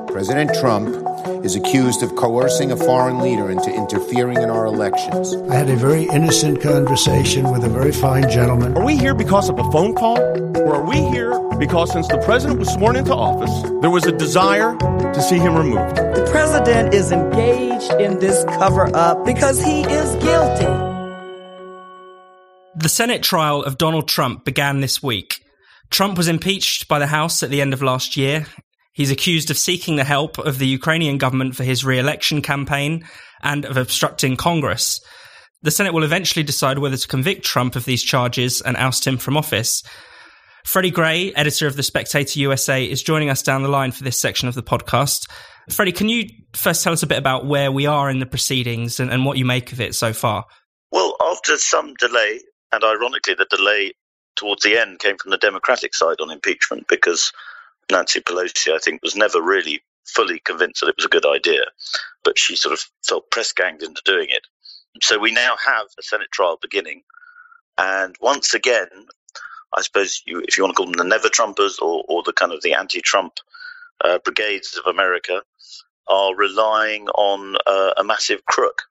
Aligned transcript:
President 0.08 0.54
Trump 0.54 1.44
is 1.44 1.56
accused 1.56 2.02
of 2.02 2.14
coercing 2.16 2.72
a 2.72 2.76
foreign 2.76 3.20
leader 3.20 3.50
into 3.50 3.70
interfering 3.70 4.38
in 4.38 4.50
our 4.50 4.66
elections. 4.66 5.34
I 5.50 5.54
had 5.54 5.70
a 5.70 5.76
very 5.76 6.04
innocent 6.04 6.60
conversation 6.62 7.50
with 7.50 7.64
a 7.64 7.68
very 7.68 7.92
fine 7.92 8.28
gentleman. 8.30 8.76
Are 8.76 8.84
we 8.84 8.96
here 8.96 9.14
because 9.14 9.48
of 9.48 9.58
a 9.58 9.70
phone 9.70 9.94
call? 9.94 10.18
Or 10.18 10.76
are 10.76 10.86
we 10.86 10.96
here 10.96 11.32
because 11.58 11.92
since 11.92 12.08
the 12.08 12.18
president 12.18 12.58
was 12.58 12.72
sworn 12.72 12.96
into 12.96 13.14
office, 13.14 13.62
there 13.80 13.90
was 13.90 14.04
a 14.06 14.12
desire 14.12 14.76
to 14.76 15.22
see 15.22 15.38
him 15.38 15.54
removed? 15.54 15.96
The 15.96 16.28
president 16.30 16.94
is 16.94 17.12
engaged 17.12 17.92
in 18.00 18.18
this 18.18 18.44
cover 18.44 18.94
up 18.94 19.24
because 19.24 19.62
he 19.62 19.82
is 19.82 20.14
guilty. 20.22 20.66
The 22.78 22.88
Senate 22.88 23.22
trial 23.22 23.62
of 23.62 23.78
Donald 23.78 24.08
Trump 24.08 24.44
began 24.44 24.80
this 24.80 25.02
week. 25.02 25.40
Trump 25.90 26.18
was 26.18 26.28
impeached 26.28 26.88
by 26.88 26.98
the 26.98 27.06
House 27.06 27.42
at 27.42 27.50
the 27.50 27.60
end 27.60 27.72
of 27.72 27.82
last 27.82 28.16
year. 28.16 28.46
He's 28.92 29.10
accused 29.10 29.50
of 29.50 29.58
seeking 29.58 29.96
the 29.96 30.04
help 30.04 30.38
of 30.38 30.58
the 30.58 30.66
Ukrainian 30.66 31.18
government 31.18 31.56
for 31.56 31.64
his 31.64 31.84
re 31.84 31.98
election 31.98 32.42
campaign 32.42 33.06
and 33.42 33.64
of 33.64 33.76
obstructing 33.76 34.36
Congress. 34.36 35.00
The 35.62 35.70
Senate 35.70 35.94
will 35.94 36.04
eventually 36.04 36.42
decide 36.42 36.78
whether 36.78 36.96
to 36.96 37.08
convict 37.08 37.44
Trump 37.44 37.76
of 37.76 37.84
these 37.84 38.02
charges 38.02 38.60
and 38.60 38.76
oust 38.76 39.06
him 39.06 39.18
from 39.18 39.36
office. 39.36 39.82
Freddy 40.66 40.90
Gray, 40.90 41.32
editor 41.34 41.68
of 41.68 41.76
The 41.76 41.84
Spectator 41.84 42.40
USA, 42.40 42.84
is 42.84 43.00
joining 43.00 43.30
us 43.30 43.40
down 43.40 43.62
the 43.62 43.68
line 43.68 43.92
for 43.92 44.02
this 44.02 44.20
section 44.20 44.48
of 44.48 44.56
the 44.56 44.64
podcast. 44.64 45.30
Freddy, 45.70 45.92
can 45.92 46.08
you 46.08 46.28
first 46.54 46.82
tell 46.82 46.92
us 46.92 47.04
a 47.04 47.06
bit 47.06 47.18
about 47.18 47.46
where 47.46 47.70
we 47.70 47.86
are 47.86 48.10
in 48.10 48.18
the 48.18 48.26
proceedings 48.26 48.98
and, 48.98 49.12
and 49.12 49.24
what 49.24 49.38
you 49.38 49.44
make 49.44 49.72
of 49.72 49.80
it 49.80 49.94
so 49.94 50.12
far? 50.12 50.44
Well, 50.90 51.16
after 51.24 51.56
some 51.56 51.94
delay, 52.00 52.40
and 52.72 52.82
ironically, 52.82 53.34
the 53.34 53.46
delay 53.48 53.92
towards 54.34 54.64
the 54.64 54.76
end 54.76 54.98
came 54.98 55.16
from 55.18 55.30
the 55.30 55.38
Democratic 55.38 55.94
side 55.94 56.20
on 56.20 56.32
impeachment 56.32 56.88
because 56.88 57.32
Nancy 57.88 58.20
Pelosi, 58.20 58.72
I 58.72 58.78
think, 58.78 59.04
was 59.04 59.14
never 59.14 59.40
really 59.40 59.82
fully 60.04 60.40
convinced 60.40 60.80
that 60.80 60.88
it 60.88 60.96
was 60.96 61.06
a 61.06 61.08
good 61.08 61.26
idea, 61.26 61.62
but 62.24 62.40
she 62.40 62.56
sort 62.56 62.72
of 62.72 62.84
felt 63.06 63.30
press 63.30 63.52
ganged 63.52 63.84
into 63.84 64.02
doing 64.04 64.26
it. 64.30 64.42
So 65.00 65.16
we 65.16 65.30
now 65.30 65.54
have 65.64 65.86
a 65.96 66.02
Senate 66.02 66.32
trial 66.32 66.58
beginning. 66.60 67.02
And 67.78 68.16
once 68.20 68.52
again, 68.52 68.88
I 69.74 69.82
suppose 69.82 70.22
you, 70.26 70.42
if 70.46 70.56
you 70.56 70.64
want 70.64 70.76
to 70.76 70.76
call 70.76 70.86
them 70.86 70.96
the 70.96 71.04
never 71.04 71.28
Trumpers 71.28 71.80
or, 71.80 72.04
or 72.08 72.22
the 72.24 72.32
kind 72.32 72.52
of 72.52 72.62
the 72.62 72.74
anti 72.74 73.00
Trump 73.00 73.34
uh, 74.04 74.18
brigades 74.18 74.78
of 74.78 74.90
America, 74.90 75.42
are 76.08 76.34
relying 76.36 77.08
on 77.08 77.56
uh, 77.66 77.92
a 77.96 78.04
massive 78.04 78.44
crook 78.46 78.82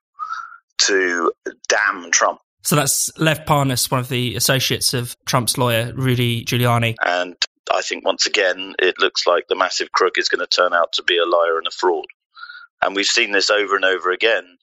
to 0.82 1.32
damn 1.68 2.10
Trump. 2.10 2.40
So 2.62 2.76
that's 2.76 3.16
Lev 3.18 3.44
Parnas, 3.46 3.90
one 3.90 4.00
of 4.00 4.08
the 4.08 4.34
associates 4.34 4.92
of 4.92 5.16
Trump's 5.24 5.56
lawyer, 5.56 5.92
Rudy 5.94 6.44
Giuliani. 6.44 6.96
And 7.04 7.36
I 7.72 7.80
think 7.80 8.04
once 8.04 8.26
again, 8.26 8.74
it 8.78 8.98
looks 8.98 9.26
like 9.26 9.46
the 9.48 9.54
massive 9.54 9.92
crook 9.92 10.18
is 10.18 10.28
going 10.28 10.40
to 10.40 10.46
turn 10.46 10.74
out 10.74 10.92
to 10.94 11.02
be 11.02 11.16
a 11.16 11.24
liar 11.24 11.58
and 11.58 11.66
a 11.66 11.70
fraud. 11.70 12.06
And 12.82 12.94
we've 12.94 13.06
seen 13.06 13.32
this 13.32 13.50
over 13.50 13.76
and 13.76 13.84
over 13.84 14.10
again 14.10 14.58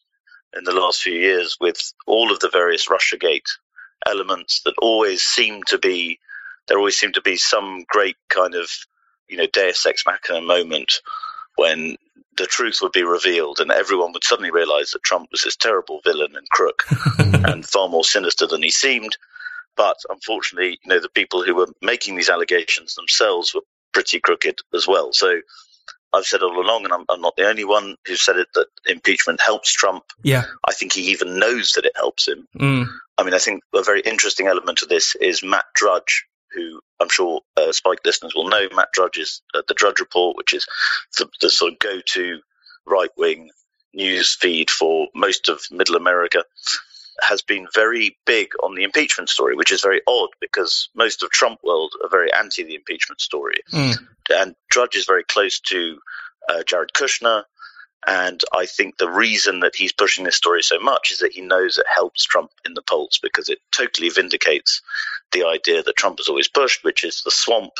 in 0.55 0.63
the 0.65 0.73
last 0.73 1.01
few 1.01 1.13
years 1.13 1.57
with 1.59 1.93
all 2.05 2.31
of 2.31 2.39
the 2.39 2.49
various 2.49 2.87
Russiagate 2.87 3.49
elements 4.07 4.61
that 4.65 4.75
always 4.81 5.21
seem 5.21 5.63
to 5.63 5.77
be, 5.77 6.19
there 6.67 6.77
always 6.77 6.97
seem 6.97 7.11
to 7.13 7.21
be 7.21 7.35
some 7.35 7.85
great 7.87 8.17
kind 8.29 8.55
of, 8.55 8.69
you 9.27 9.37
know, 9.37 9.47
deus 9.47 9.85
ex 9.85 10.03
machina 10.05 10.41
moment 10.41 11.01
when 11.55 11.97
the 12.37 12.45
truth 12.45 12.79
would 12.81 12.91
be 12.91 13.03
revealed 13.03 13.59
and 13.59 13.71
everyone 13.71 14.11
would 14.11 14.23
suddenly 14.23 14.51
realize 14.51 14.91
that 14.91 15.03
Trump 15.03 15.29
was 15.31 15.43
this 15.43 15.55
terrible 15.55 16.01
villain 16.03 16.35
and 16.35 16.49
crook 16.49 16.83
and 17.19 17.67
far 17.67 17.87
more 17.87 18.03
sinister 18.03 18.47
than 18.47 18.63
he 18.63 18.71
seemed. 18.71 19.15
But 19.75 19.97
unfortunately, 20.09 20.79
you 20.83 20.89
know, 20.89 20.99
the 20.99 21.09
people 21.09 21.43
who 21.43 21.55
were 21.55 21.69
making 21.81 22.15
these 22.15 22.29
allegations 22.29 22.95
themselves 22.95 23.53
were 23.53 23.61
pretty 23.93 24.19
crooked 24.19 24.59
as 24.73 24.87
well. 24.87 25.13
So 25.13 25.41
I've 26.13 26.25
said 26.25 26.43
all 26.43 26.59
along, 26.59 26.85
and 26.85 26.93
I'm, 26.93 27.05
I'm, 27.09 27.21
not 27.21 27.35
the 27.35 27.47
only 27.47 27.63
one 27.63 27.95
who 28.05 28.15
said 28.15 28.37
it, 28.37 28.47
that 28.53 28.67
impeachment 28.87 29.41
helps 29.41 29.73
Trump. 29.73 30.03
Yeah. 30.21 30.45
I 30.67 30.73
think 30.73 30.93
he 30.93 31.01
even 31.11 31.39
knows 31.39 31.71
that 31.71 31.85
it 31.85 31.93
helps 31.95 32.27
him. 32.27 32.47
Mm. 32.57 32.87
I 33.17 33.23
mean, 33.23 33.33
I 33.33 33.39
think 33.39 33.63
a 33.73 33.81
very 33.81 34.01
interesting 34.01 34.47
element 34.47 34.81
of 34.83 34.89
this 34.89 35.15
is 35.15 35.43
Matt 35.43 35.65
Drudge, 35.73 36.25
who 36.51 36.79
I'm 36.99 37.09
sure 37.09 37.41
uh, 37.57 37.71
Spiked 37.71 38.05
listeners 38.05 38.33
will 38.35 38.47
know. 38.47 38.67
Matt 38.75 38.91
Drudge 38.93 39.17
is 39.17 39.41
uh, 39.55 39.63
the 39.67 39.73
Drudge 39.73 39.99
Report, 39.99 40.37
which 40.37 40.53
is 40.53 40.65
the, 41.17 41.27
the 41.41 41.49
sort 41.49 41.73
of 41.73 41.79
go 41.79 41.99
to 41.99 42.39
right 42.85 43.11
wing 43.17 43.49
news 43.93 44.35
feed 44.35 44.69
for 44.69 45.07
most 45.15 45.49
of 45.49 45.61
middle 45.71 45.95
America. 45.95 46.43
Has 47.21 47.41
been 47.41 47.67
very 47.73 48.17
big 48.25 48.49
on 48.63 48.75
the 48.75 48.83
impeachment 48.83 49.29
story, 49.29 49.55
which 49.55 49.71
is 49.71 49.81
very 49.81 50.01
odd 50.07 50.29
because 50.41 50.89
most 50.95 51.23
of 51.23 51.29
Trump 51.29 51.59
world 51.63 51.93
are 52.03 52.09
very 52.09 52.31
anti 52.33 52.63
the 52.63 52.75
impeachment 52.75 53.21
story. 53.21 53.57
Mm. 53.71 53.97
And 54.29 54.55
Drudge 54.69 54.95
is 54.95 55.05
very 55.05 55.23
close 55.23 55.59
to 55.61 55.99
uh, 56.49 56.63
Jared 56.63 56.91
Kushner. 56.93 57.43
And 58.05 58.41
I 58.53 58.65
think 58.65 58.97
the 58.97 59.09
reason 59.09 59.61
that 59.61 59.75
he's 59.75 59.93
pushing 59.93 60.25
this 60.25 60.35
story 60.35 60.61
so 60.61 60.77
much 60.79 61.11
is 61.11 61.19
that 61.19 61.31
he 61.31 61.41
knows 61.41 61.77
it 61.77 61.85
helps 61.93 62.23
Trump 62.25 62.51
in 62.65 62.73
the 62.73 62.81
polls 62.81 63.19
because 63.21 63.47
it 63.47 63.59
totally 63.71 64.09
vindicates 64.09 64.81
the 65.31 65.45
idea 65.45 65.83
that 65.83 65.95
Trump 65.95 66.19
has 66.19 66.27
always 66.27 66.49
pushed, 66.49 66.83
which 66.83 67.03
is 67.05 67.21
the 67.23 67.31
swamp 67.31 67.73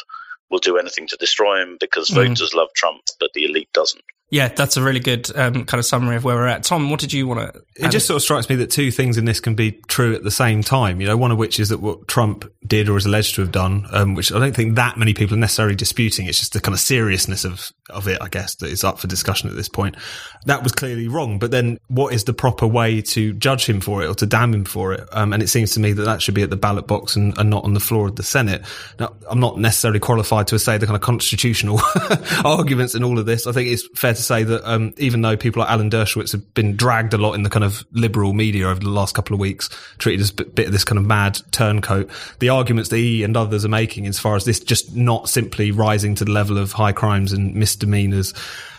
will 0.50 0.60
do 0.60 0.78
anything 0.78 1.08
to 1.08 1.18
destroy 1.18 1.62
him 1.62 1.78
because 1.80 2.10
Mm. 2.10 2.28
voters 2.28 2.54
love 2.54 2.70
Trump, 2.74 3.02
but 3.20 3.32
the 3.34 3.46
elite 3.46 3.72
doesn't. 3.74 4.04
Yeah, 4.34 4.48
that's 4.48 4.78
a 4.78 4.82
really 4.82 5.00
good 5.00 5.30
um, 5.38 5.64
kind 5.66 5.78
of 5.78 5.86
summary 5.86 6.16
of 6.16 6.24
where 6.24 6.36
we're 6.36 6.48
at. 6.48 6.64
Tom, 6.64 6.90
what 6.90 7.00
did 7.00 7.14
you 7.14 7.28
want 7.28 7.54
to? 7.54 7.62
It 7.76 7.90
just 7.90 8.08
sort 8.08 8.16
of 8.16 8.24
strikes 8.24 8.50
me 8.50 8.56
that 8.56 8.72
two 8.72 8.90
things 8.90 9.16
in 9.20 9.26
this 9.26 9.40
can 9.40 9.54
be 9.54 9.74
true 9.88 10.16
at 10.16 10.24
the 10.24 10.32
same 10.32 10.64
time. 10.64 11.00
You 11.00 11.06
know, 11.06 11.16
one 11.16 11.32
of 11.32 11.38
which 11.38 11.60
is 11.60 11.70
that 11.70 11.82
what 11.82 12.08
Trump 12.08 12.52
did 12.66 12.90
or 12.90 12.98
is 12.98 13.06
alleged 13.06 13.36
to 13.36 13.42
have 13.42 13.52
done, 13.52 13.86
um, 13.92 14.16
which 14.16 14.32
I 14.32 14.40
don't 14.40 14.56
think 14.56 14.74
that 14.74 14.98
many 14.98 15.14
people 15.14 15.38
are 15.38 15.40
necessarily 15.40 15.76
disputing. 15.76 16.26
It's 16.26 16.40
just 16.40 16.54
the 16.54 16.62
kind 16.62 16.74
of 16.74 16.80
seriousness 16.80 17.46
of, 17.46 17.72
of 17.92 18.08
it, 18.08 18.18
I 18.24 18.28
guess, 18.28 18.56
that 18.56 18.72
is 18.72 18.84
up 18.84 18.98
for 18.98 19.06
discussion 19.06 19.52
at 19.52 19.56
this 19.56 19.70
point. 19.70 19.98
That 20.48 20.64
was 20.64 20.72
clearly 20.72 21.08
wrong. 21.08 21.38
But 21.38 21.52
then 21.52 21.78
what 21.90 22.12
is 22.12 22.24
the 22.24 22.34
proper 22.34 22.66
way 22.66 23.04
to 23.04 23.34
judge 23.34 23.70
him 23.70 23.82
for 23.82 24.02
it 24.02 24.08
or 24.08 24.16
to 24.16 24.26
damn 24.26 24.52
him 24.52 24.66
for 24.66 24.94
it? 24.94 25.08
Um, 25.12 25.32
and 25.34 25.44
it 25.44 25.48
seems 25.48 25.74
to 25.74 25.80
me 25.80 25.94
that 25.94 26.06
that 26.06 26.24
should 26.24 26.34
be 26.34 26.42
at 26.42 26.50
the 26.50 26.58
ballot 26.58 26.88
box 26.88 27.16
and, 27.16 27.38
and 27.38 27.52
not 27.52 27.66
on 27.66 27.76
the 27.76 27.80
floor 27.80 28.08
of 28.08 28.16
the 28.16 28.24
Senate. 28.24 28.64
Now, 29.00 29.14
I'm 29.30 29.40
not 29.40 29.60
necessarily 29.60 30.00
qualified 30.00 30.48
to 30.48 30.58
say 30.58 30.80
the 30.80 30.88
kind 30.88 30.96
of 30.96 31.04
constitutional 31.04 31.80
arguments 32.44 32.96
in 32.96 33.04
all 33.04 33.20
of 33.20 33.28
this. 33.28 33.46
I 33.46 33.52
think 33.52 33.70
it's 33.70 33.88
fair 33.96 34.16
to 34.16 34.23
say 34.24 34.44
that 34.44 34.70
um, 34.70 34.94
even 34.98 35.22
though 35.22 35.38
people 35.38 35.62
like 35.62 35.70
Alan 35.70 35.90
Dershowitz 35.90 36.32
have 36.32 36.54
been 36.54 36.76
dragged 36.76 37.14
a 37.14 37.18
lot 37.18 37.34
in 37.34 37.44
the 37.44 37.50
kind 37.50 37.64
of 37.64 37.86
liberal 37.92 38.34
media 38.34 38.68
over 38.68 38.80
the 38.80 38.90
last 38.90 39.16
couple 39.16 39.34
of 39.34 39.40
weeks, 39.40 39.70
treated 39.98 40.22
as 40.22 40.32
a 40.32 40.34
bit, 40.34 40.56
bit 40.56 40.66
of 40.68 40.72
this 40.72 40.84
kind 40.84 40.98
of 40.98 41.06
mad 41.06 41.40
turncoat, 41.52 42.10
the 42.40 42.50
arguments 42.50 42.90
that 42.90 42.98
he 42.98 43.24
and 43.24 43.38
others 43.38 43.66
are 43.66 43.70
making 43.70 44.08
as 44.08 44.20
far 44.20 44.36
as 44.36 44.46
this 44.46 44.60
just 44.60 44.96
not 44.96 45.30
simply 45.30 45.72
rising 45.72 46.16
to 46.16 46.26
the 46.26 46.32
level 46.32 46.58
of 46.58 46.72
high 46.72 46.92
crimes 46.92 47.32
and 47.32 47.56
misdemeanors, 47.56 48.34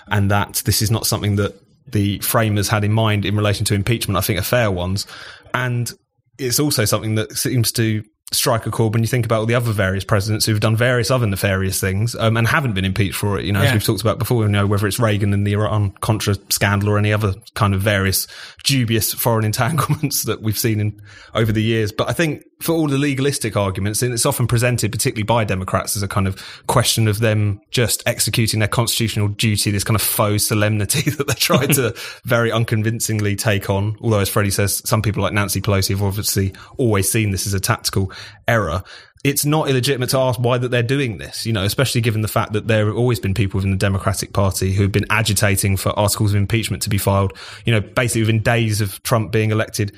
and 0.08 0.30
that 0.30 0.62
this 0.64 0.82
is 0.82 0.90
not 0.90 1.06
something 1.06 1.36
that 1.36 1.54
the 1.86 2.18
framers 2.20 2.68
had 2.68 2.84
in 2.84 2.92
mind 2.92 3.24
in 3.24 3.36
relation 3.36 3.64
to 3.66 3.74
impeachment, 3.74 4.16
I 4.16 4.20
think 4.20 4.38
are 4.38 4.42
fair 4.42 4.70
ones. 4.70 5.06
And 5.52 5.92
it's 6.38 6.58
also 6.58 6.84
something 6.84 7.14
that 7.16 7.36
seems 7.36 7.72
to 7.72 8.02
strike 8.32 8.66
a 8.66 8.70
chord 8.70 8.92
when 8.92 9.02
you 9.02 9.06
think 9.06 9.24
about 9.24 9.40
all 9.40 9.46
the 9.46 9.54
other 9.54 9.72
various 9.72 10.04
presidents 10.04 10.44
who've 10.44 10.60
done 10.60 10.76
various 10.76 11.10
other 11.10 11.26
nefarious 11.26 11.80
things 11.80 12.14
um, 12.16 12.36
and 12.36 12.48
haven't 12.48 12.72
been 12.72 12.84
impeached 12.84 13.16
for 13.16 13.38
it. 13.38 13.44
You 13.44 13.52
know, 13.52 13.60
as 13.60 13.72
we've 13.72 13.84
talked 13.84 14.00
about 14.00 14.18
before, 14.18 14.42
you 14.42 14.48
know, 14.48 14.66
whether 14.66 14.86
it's 14.86 14.98
Reagan 14.98 15.32
and 15.32 15.46
the 15.46 15.52
Iran 15.52 15.92
Contra 16.00 16.34
scandal 16.50 16.90
or 16.90 16.98
any 16.98 17.12
other 17.12 17.34
kind 17.54 17.74
of 17.74 17.80
various 17.80 18.26
dubious 18.64 19.12
foreign 19.12 19.44
entanglements 19.54 20.24
that 20.24 20.42
we've 20.42 20.58
seen 20.58 20.80
in 20.80 21.00
over 21.34 21.52
the 21.52 21.62
years. 21.62 21.92
But 21.92 22.08
I 22.08 22.12
think 22.12 22.44
for 22.60 22.72
all 22.72 22.88
the 22.88 22.98
legalistic 22.98 23.56
arguments, 23.56 24.02
and 24.02 24.12
it's 24.12 24.24
often 24.24 24.46
presented, 24.46 24.90
particularly 24.90 25.24
by 25.24 25.44
Democrats, 25.44 25.96
as 25.96 26.02
a 26.02 26.08
kind 26.08 26.26
of 26.26 26.42
question 26.66 27.06
of 27.08 27.18
them 27.18 27.60
just 27.70 28.02
executing 28.06 28.58
their 28.60 28.68
constitutional 28.68 29.28
duty, 29.28 29.70
this 29.70 29.84
kind 29.84 29.96
of 29.96 30.02
faux 30.02 30.46
solemnity 30.46 31.10
that 31.10 31.26
they 31.26 31.34
try 31.34 31.66
to 31.66 31.94
very 32.24 32.50
unconvincingly 32.50 33.36
take 33.36 33.68
on. 33.68 33.96
Although, 34.00 34.20
as 34.20 34.28
Freddy 34.28 34.50
says, 34.50 34.82
some 34.88 35.02
people 35.02 35.22
like 35.22 35.32
Nancy 35.32 35.60
Pelosi 35.60 35.90
have 35.90 36.02
obviously 36.02 36.54
always 36.78 37.10
seen 37.10 37.30
this 37.30 37.46
as 37.46 37.54
a 37.54 37.60
tactical 37.60 38.10
error. 38.48 38.82
It's 39.24 39.46
not 39.46 39.70
illegitimate 39.70 40.10
to 40.10 40.18
ask 40.18 40.38
why 40.38 40.58
that 40.58 40.70
they're 40.70 40.82
doing 40.82 41.16
this, 41.16 41.46
you 41.46 41.52
know, 41.54 41.64
especially 41.64 42.02
given 42.02 42.20
the 42.20 42.28
fact 42.28 42.52
that 42.52 42.66
there 42.68 42.86
have 42.88 42.96
always 42.96 43.18
been 43.18 43.32
people 43.32 43.56
within 43.56 43.70
the 43.70 43.78
Democratic 43.78 44.34
Party 44.34 44.74
who've 44.74 44.92
been 44.92 45.06
agitating 45.08 45.78
for 45.78 45.98
articles 45.98 46.32
of 46.32 46.36
impeachment 46.36 46.82
to 46.82 46.90
be 46.90 46.98
filed, 46.98 47.32
you 47.64 47.72
know, 47.72 47.80
basically 47.80 48.20
within 48.22 48.42
days 48.42 48.82
of 48.82 49.02
Trump 49.02 49.32
being 49.32 49.50
elected 49.50 49.96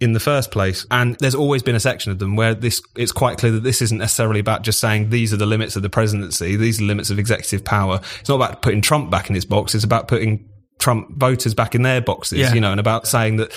in 0.00 0.12
the 0.12 0.18
first 0.18 0.50
place. 0.50 0.84
And 0.90 1.16
there's 1.20 1.36
always 1.36 1.62
been 1.62 1.76
a 1.76 1.80
section 1.80 2.10
of 2.10 2.18
them 2.18 2.34
where 2.34 2.52
this, 2.52 2.82
it's 2.96 3.12
quite 3.12 3.38
clear 3.38 3.52
that 3.52 3.62
this 3.62 3.80
isn't 3.80 3.98
necessarily 3.98 4.40
about 4.40 4.62
just 4.62 4.80
saying 4.80 5.10
these 5.10 5.32
are 5.32 5.36
the 5.36 5.46
limits 5.46 5.76
of 5.76 5.82
the 5.82 5.88
presidency. 5.88 6.56
These 6.56 6.78
are 6.78 6.82
the 6.82 6.88
limits 6.88 7.10
of 7.10 7.20
executive 7.20 7.64
power. 7.64 8.00
It's 8.18 8.28
not 8.28 8.34
about 8.34 8.60
putting 8.60 8.80
Trump 8.80 9.08
back 9.08 9.28
in 9.28 9.36
his 9.36 9.44
box. 9.44 9.76
It's 9.76 9.84
about 9.84 10.08
putting 10.08 10.48
Trump 10.80 11.16
voters 11.16 11.54
back 11.54 11.76
in 11.76 11.82
their 11.82 12.00
boxes, 12.00 12.40
Yeah. 12.40 12.54
you 12.54 12.60
know, 12.60 12.72
and 12.72 12.80
about 12.80 13.06
saying 13.06 13.36
that 13.36 13.52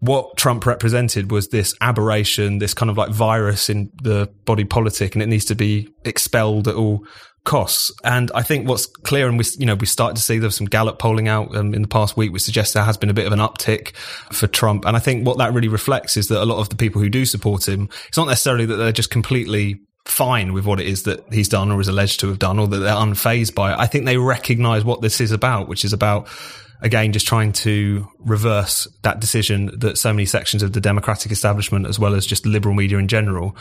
what 0.00 0.36
Trump 0.36 0.66
represented 0.66 1.30
was 1.30 1.48
this 1.48 1.74
aberration, 1.80 2.58
this 2.58 2.74
kind 2.74 2.90
of 2.90 2.96
like 2.96 3.10
virus 3.10 3.70
in 3.70 3.90
the 4.02 4.30
body 4.44 4.64
politic, 4.64 5.14
and 5.14 5.22
it 5.22 5.26
needs 5.26 5.44
to 5.46 5.54
be 5.54 5.88
expelled 6.04 6.68
at 6.68 6.74
all 6.74 7.04
costs. 7.44 7.90
And 8.04 8.30
I 8.34 8.42
think 8.42 8.68
what's 8.68 8.84
clear, 8.84 9.28
and 9.28 9.38
we, 9.38 9.44
you 9.58 9.64
know, 9.64 9.76
we 9.76 9.86
started 9.86 10.16
to 10.16 10.22
see 10.22 10.38
there's 10.38 10.56
some 10.56 10.66
Gallup 10.66 10.98
polling 10.98 11.28
out 11.28 11.56
um, 11.56 11.72
in 11.72 11.80
the 11.80 11.88
past 11.88 12.16
week, 12.16 12.32
which 12.32 12.42
suggests 12.42 12.74
there 12.74 12.84
has 12.84 12.98
been 12.98 13.08
a 13.08 13.14
bit 13.14 13.26
of 13.26 13.32
an 13.32 13.38
uptick 13.38 13.96
for 14.32 14.46
Trump. 14.46 14.84
And 14.84 14.96
I 14.96 15.00
think 15.00 15.26
what 15.26 15.38
that 15.38 15.54
really 15.54 15.68
reflects 15.68 16.18
is 16.18 16.28
that 16.28 16.42
a 16.42 16.44
lot 16.44 16.58
of 16.58 16.68
the 16.68 16.76
people 16.76 17.00
who 17.00 17.08
do 17.08 17.24
support 17.24 17.66
him, 17.66 17.88
it's 18.08 18.18
not 18.18 18.26
necessarily 18.26 18.66
that 18.66 18.76
they're 18.76 18.92
just 18.92 19.10
completely 19.10 19.80
fine 20.08 20.52
with 20.52 20.64
what 20.64 20.80
it 20.80 20.86
is 20.86 21.02
that 21.04 21.24
he's 21.32 21.48
done 21.48 21.70
or 21.70 21.80
is 21.80 21.88
alleged 21.88 22.20
to 22.20 22.28
have 22.28 22.38
done 22.38 22.58
or 22.58 22.66
that 22.68 22.78
they're 22.78 22.94
unfazed 22.94 23.54
by 23.54 23.72
it. 23.72 23.78
I 23.78 23.86
think 23.86 24.04
they 24.04 24.16
recognize 24.16 24.84
what 24.84 25.02
this 25.02 25.20
is 25.20 25.32
about, 25.32 25.68
which 25.68 25.84
is 25.84 25.92
about 25.92 26.28
again 26.82 27.12
just 27.12 27.26
trying 27.26 27.52
to 27.52 28.06
reverse 28.18 28.86
that 29.02 29.20
decision 29.20 29.70
that 29.78 29.96
so 29.98 30.12
many 30.12 30.26
sections 30.26 30.62
of 30.62 30.72
the 30.72 30.80
democratic 30.80 31.32
establishment 31.32 31.86
as 31.86 31.98
well 31.98 32.14
as 32.14 32.26
just 32.26 32.44
liberal 32.44 32.74
media 32.74 32.98
in 32.98 33.08
general 33.08 33.56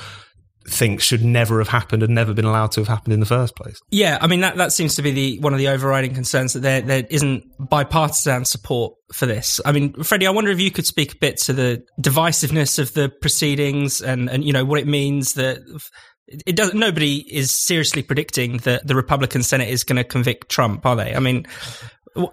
think 0.67 0.99
should 0.99 1.23
never 1.23 1.59
have 1.59 1.67
happened 1.67 2.01
and 2.01 2.15
never 2.15 2.33
been 2.33 2.45
allowed 2.45 2.71
to 2.71 2.81
have 2.81 2.87
happened 2.87 3.13
in 3.13 3.19
the 3.19 3.25
first 3.25 3.55
place. 3.55 3.79
Yeah, 3.91 4.17
I 4.19 4.27
mean 4.27 4.41
that 4.41 4.57
that 4.57 4.73
seems 4.73 4.95
to 4.95 5.01
be 5.01 5.11
the 5.11 5.39
one 5.39 5.53
of 5.53 5.59
the 5.59 5.67
overriding 5.67 6.13
concerns 6.13 6.53
that 6.53 6.61
there 6.61 6.81
there 6.81 7.03
isn't 7.09 7.43
bipartisan 7.59 8.45
support 8.45 8.95
for 9.13 9.25
this. 9.25 9.61
I 9.63 9.71
mean, 9.71 9.93
Freddy, 10.03 10.25
I 10.25 10.31
wonder 10.31 10.51
if 10.51 10.59
you 10.59 10.71
could 10.71 10.85
speak 10.85 11.13
a 11.13 11.17
bit 11.17 11.37
to 11.43 11.53
the 11.53 11.83
divisiveness 12.01 12.79
of 12.79 12.93
the 12.93 13.09
proceedings 13.21 14.01
and 14.01 14.29
and 14.29 14.43
you 14.43 14.53
know 14.53 14.65
what 14.65 14.79
it 14.79 14.87
means 14.87 15.33
that 15.33 15.59
it 16.27 16.55
doesn't 16.55 16.79
nobody 16.79 17.17
is 17.17 17.51
seriously 17.51 18.03
predicting 18.03 18.57
that 18.59 18.85
the 18.87 18.95
Republican 18.95 19.43
Senate 19.43 19.69
is 19.69 19.83
going 19.83 19.97
to 19.97 20.03
convict 20.03 20.49
Trump, 20.49 20.85
are 20.85 20.95
they? 20.95 21.13
I 21.15 21.19
mean, 21.19 21.45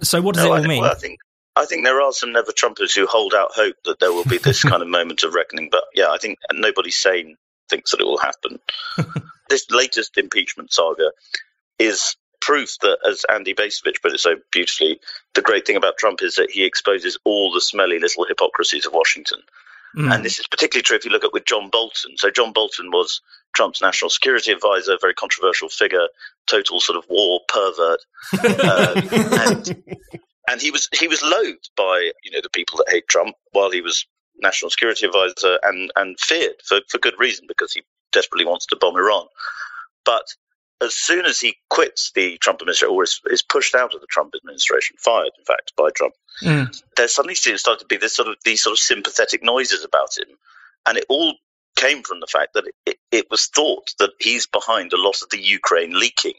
so 0.02 0.20
what 0.22 0.34
does 0.34 0.44
No, 0.44 0.52
it 0.52 0.54
I 0.54 0.56
all 0.56 0.62
think, 0.62 0.68
mean? 0.68 0.82
well, 0.82 0.92
I 0.92 0.94
think 0.94 1.20
I 1.54 1.64
think 1.66 1.84
there 1.84 2.00
are 2.00 2.12
some 2.12 2.32
never 2.32 2.52
Trumpers 2.52 2.94
who 2.94 3.06
hold 3.06 3.34
out 3.34 3.52
hope 3.52 3.76
that 3.84 3.98
there 4.00 4.12
will 4.12 4.24
be 4.24 4.38
this 4.38 4.62
kind 4.68 4.82
of 4.82 4.88
moment 4.88 5.22
of 5.22 5.34
reckoning. 5.34 5.68
But 5.70 5.84
yeah, 5.94 6.08
I 6.10 6.18
think 6.18 6.38
nobody 6.52 6.90
sane 6.90 7.36
thinks 7.68 7.90
that 7.90 8.00
it 8.00 8.04
will 8.04 8.18
happen. 8.18 8.58
this 9.48 9.70
latest 9.70 10.16
impeachment 10.16 10.72
saga 10.72 11.10
is 11.78 12.16
proof 12.40 12.76
that, 12.80 12.98
as 13.08 13.24
Andy 13.32 13.54
Bacevich 13.54 14.02
put 14.02 14.12
it 14.12 14.20
so 14.20 14.36
beautifully, 14.50 14.98
the 15.34 15.42
great 15.42 15.66
thing 15.66 15.76
about 15.76 15.96
Trump 15.98 16.22
is 16.22 16.36
that 16.36 16.50
he 16.50 16.64
exposes 16.64 17.18
all 17.24 17.52
the 17.52 17.60
smelly 17.60 17.98
little 17.98 18.24
hypocrisies 18.24 18.86
of 18.86 18.92
Washington. 18.92 19.40
Mm. 19.96 20.14
And 20.14 20.24
this 20.24 20.38
is 20.38 20.46
particularly 20.46 20.82
true 20.82 20.96
if 20.96 21.04
you 21.04 21.10
look 21.10 21.24
at 21.24 21.32
with 21.32 21.44
John 21.44 21.68
Bolton. 21.70 22.16
So 22.16 22.30
John 22.30 22.52
Bolton 22.52 22.90
was 22.90 23.20
Trump's 23.54 23.82
national 23.82 24.10
security 24.10 24.52
advisor, 24.52 24.96
very 25.00 25.14
controversial 25.14 25.68
figure, 25.68 26.08
total 26.46 26.80
sort 26.80 26.96
of 26.96 27.04
war 27.08 27.40
pervert, 27.48 28.00
um, 28.32 29.08
and 29.48 29.84
and 30.48 30.60
he 30.60 30.70
was 30.70 30.88
he 30.94 31.08
was 31.08 31.22
loathed 31.22 31.70
by 31.76 32.10
you 32.24 32.30
know 32.30 32.40
the 32.42 32.50
people 32.50 32.78
that 32.78 32.90
hate 32.90 33.08
Trump 33.08 33.36
while 33.52 33.70
he 33.70 33.82
was 33.82 34.06
national 34.40 34.70
security 34.70 35.06
advisor 35.06 35.58
and 35.62 35.92
and 35.96 36.18
feared 36.18 36.56
for 36.64 36.80
for 36.88 36.98
good 36.98 37.18
reason 37.18 37.44
because 37.46 37.72
he 37.72 37.82
desperately 38.12 38.46
wants 38.46 38.66
to 38.66 38.76
bomb 38.76 38.96
Iran. 38.96 39.26
But 40.04 40.24
as 40.82 40.94
soon 40.94 41.24
as 41.24 41.40
he 41.40 41.56
quits 41.70 42.12
the 42.14 42.36
Trump 42.38 42.60
administration 42.60 42.94
or 42.94 43.02
is, 43.04 43.20
is 43.30 43.42
pushed 43.42 43.74
out 43.74 43.94
of 43.94 44.00
the 44.00 44.06
Trump 44.08 44.34
administration, 44.34 44.96
fired 44.98 45.30
in 45.38 45.44
fact 45.44 45.72
by 45.76 45.88
Trump, 45.94 46.14
Mm. 46.42 46.82
there 46.96 47.08
suddenly 47.08 47.34
started 47.34 47.80
to 47.80 47.86
be 47.86 47.98
this 47.98 48.16
sort 48.16 48.28
of 48.28 48.36
these 48.44 48.62
sort 48.62 48.72
of 48.72 48.78
sympathetic 48.78 49.42
noises 49.42 49.84
about 49.84 50.16
him, 50.18 50.28
and 50.86 50.96
it 50.98 51.04
all 51.08 51.34
came 51.76 52.02
from 52.02 52.20
the 52.20 52.26
fact 52.26 52.54
that 52.54 52.64
it, 52.86 52.98
it, 53.10 53.30
was 53.30 53.46
thought 53.46 53.94
that 53.98 54.10
he's 54.18 54.46
behind 54.46 54.92
a 54.92 55.00
lot 55.00 55.22
of 55.22 55.30
the 55.30 55.40
Ukraine 55.40 55.92
leaking 55.98 56.34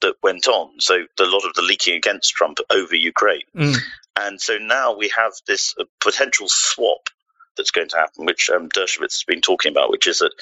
that 0.00 0.14
went 0.22 0.46
on. 0.46 0.68
So 0.80 0.94
a 1.18 1.24
lot 1.24 1.44
of 1.44 1.54
the 1.54 1.62
leaking 1.62 1.94
against 1.94 2.34
Trump 2.34 2.58
over 2.70 2.94
Ukraine, 2.96 3.42
Mm. 3.54 3.76
and 4.16 4.40
so 4.40 4.58
now 4.58 4.94
we 4.96 5.08
have 5.08 5.32
this 5.46 5.74
uh, 5.78 5.84
potential 6.00 6.48
swap 6.48 7.08
that's 7.56 7.70
going 7.70 7.88
to 7.88 7.96
happen, 7.96 8.26
which 8.26 8.48
um, 8.50 8.68
Dershowitz 8.70 9.14
has 9.18 9.24
been 9.26 9.40
talking 9.40 9.70
about, 9.70 9.90
which 9.90 10.06
is 10.06 10.18
that 10.20 10.32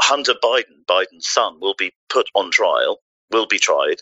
Hunter 0.00 0.34
Biden, 0.42 0.84
Biden's 0.86 1.28
son, 1.28 1.60
will 1.60 1.74
be 1.74 1.92
put 2.08 2.28
on 2.34 2.50
trial, 2.50 2.98
will 3.30 3.46
be 3.46 3.58
tried 3.58 3.98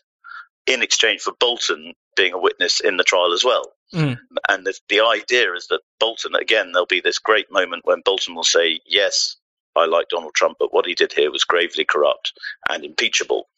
in 0.67 0.83
exchange 0.83 1.23
for 1.23 1.33
Bolton 1.39 1.95
being 2.17 2.33
a 2.33 2.39
witness 2.39 2.81
in 2.81 2.97
the 2.97 3.05
trial 3.05 3.33
as 3.33 3.45
well. 3.45 3.73
Mm. 3.95 4.19
And 4.49 4.67
the, 4.67 4.79
the 4.89 5.01
idea 5.01 5.53
is 5.55 5.67
that 5.69 5.81
Bolton, 5.99 6.35
again, 6.35 6.73
there'll 6.73 6.87
be 6.87 7.01
this 7.01 7.19
great 7.19 7.51
moment 7.51 7.85
when 7.85 8.03
Bolton 8.05 8.35
will 8.35 8.45
say, 8.45 8.81
Yes, 8.87 9.37
I 9.77 9.87
like 9.87 10.09
Donald 10.09 10.35
Trump, 10.35 10.57
but 10.59 10.73
what 10.73 10.87
he 10.87 10.95
did 10.95 11.13
here 11.13 11.31
was 11.31 11.45
gravely 11.45 11.85
corrupt 11.85 12.33
and 12.69 12.85
impeachable. 12.85 13.49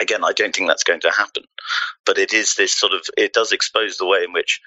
Again, 0.00 0.24
I 0.24 0.32
don't 0.32 0.54
think 0.54 0.68
that's 0.68 0.84
going 0.84 1.00
to 1.00 1.10
happen. 1.10 1.44
But 2.04 2.18
it 2.18 2.32
is 2.32 2.54
this 2.54 2.72
sort 2.72 2.92
of, 2.92 3.02
it 3.16 3.32
does 3.32 3.52
expose 3.52 3.96
the 3.96 4.06
way 4.06 4.24
in 4.24 4.32
which 4.32 4.60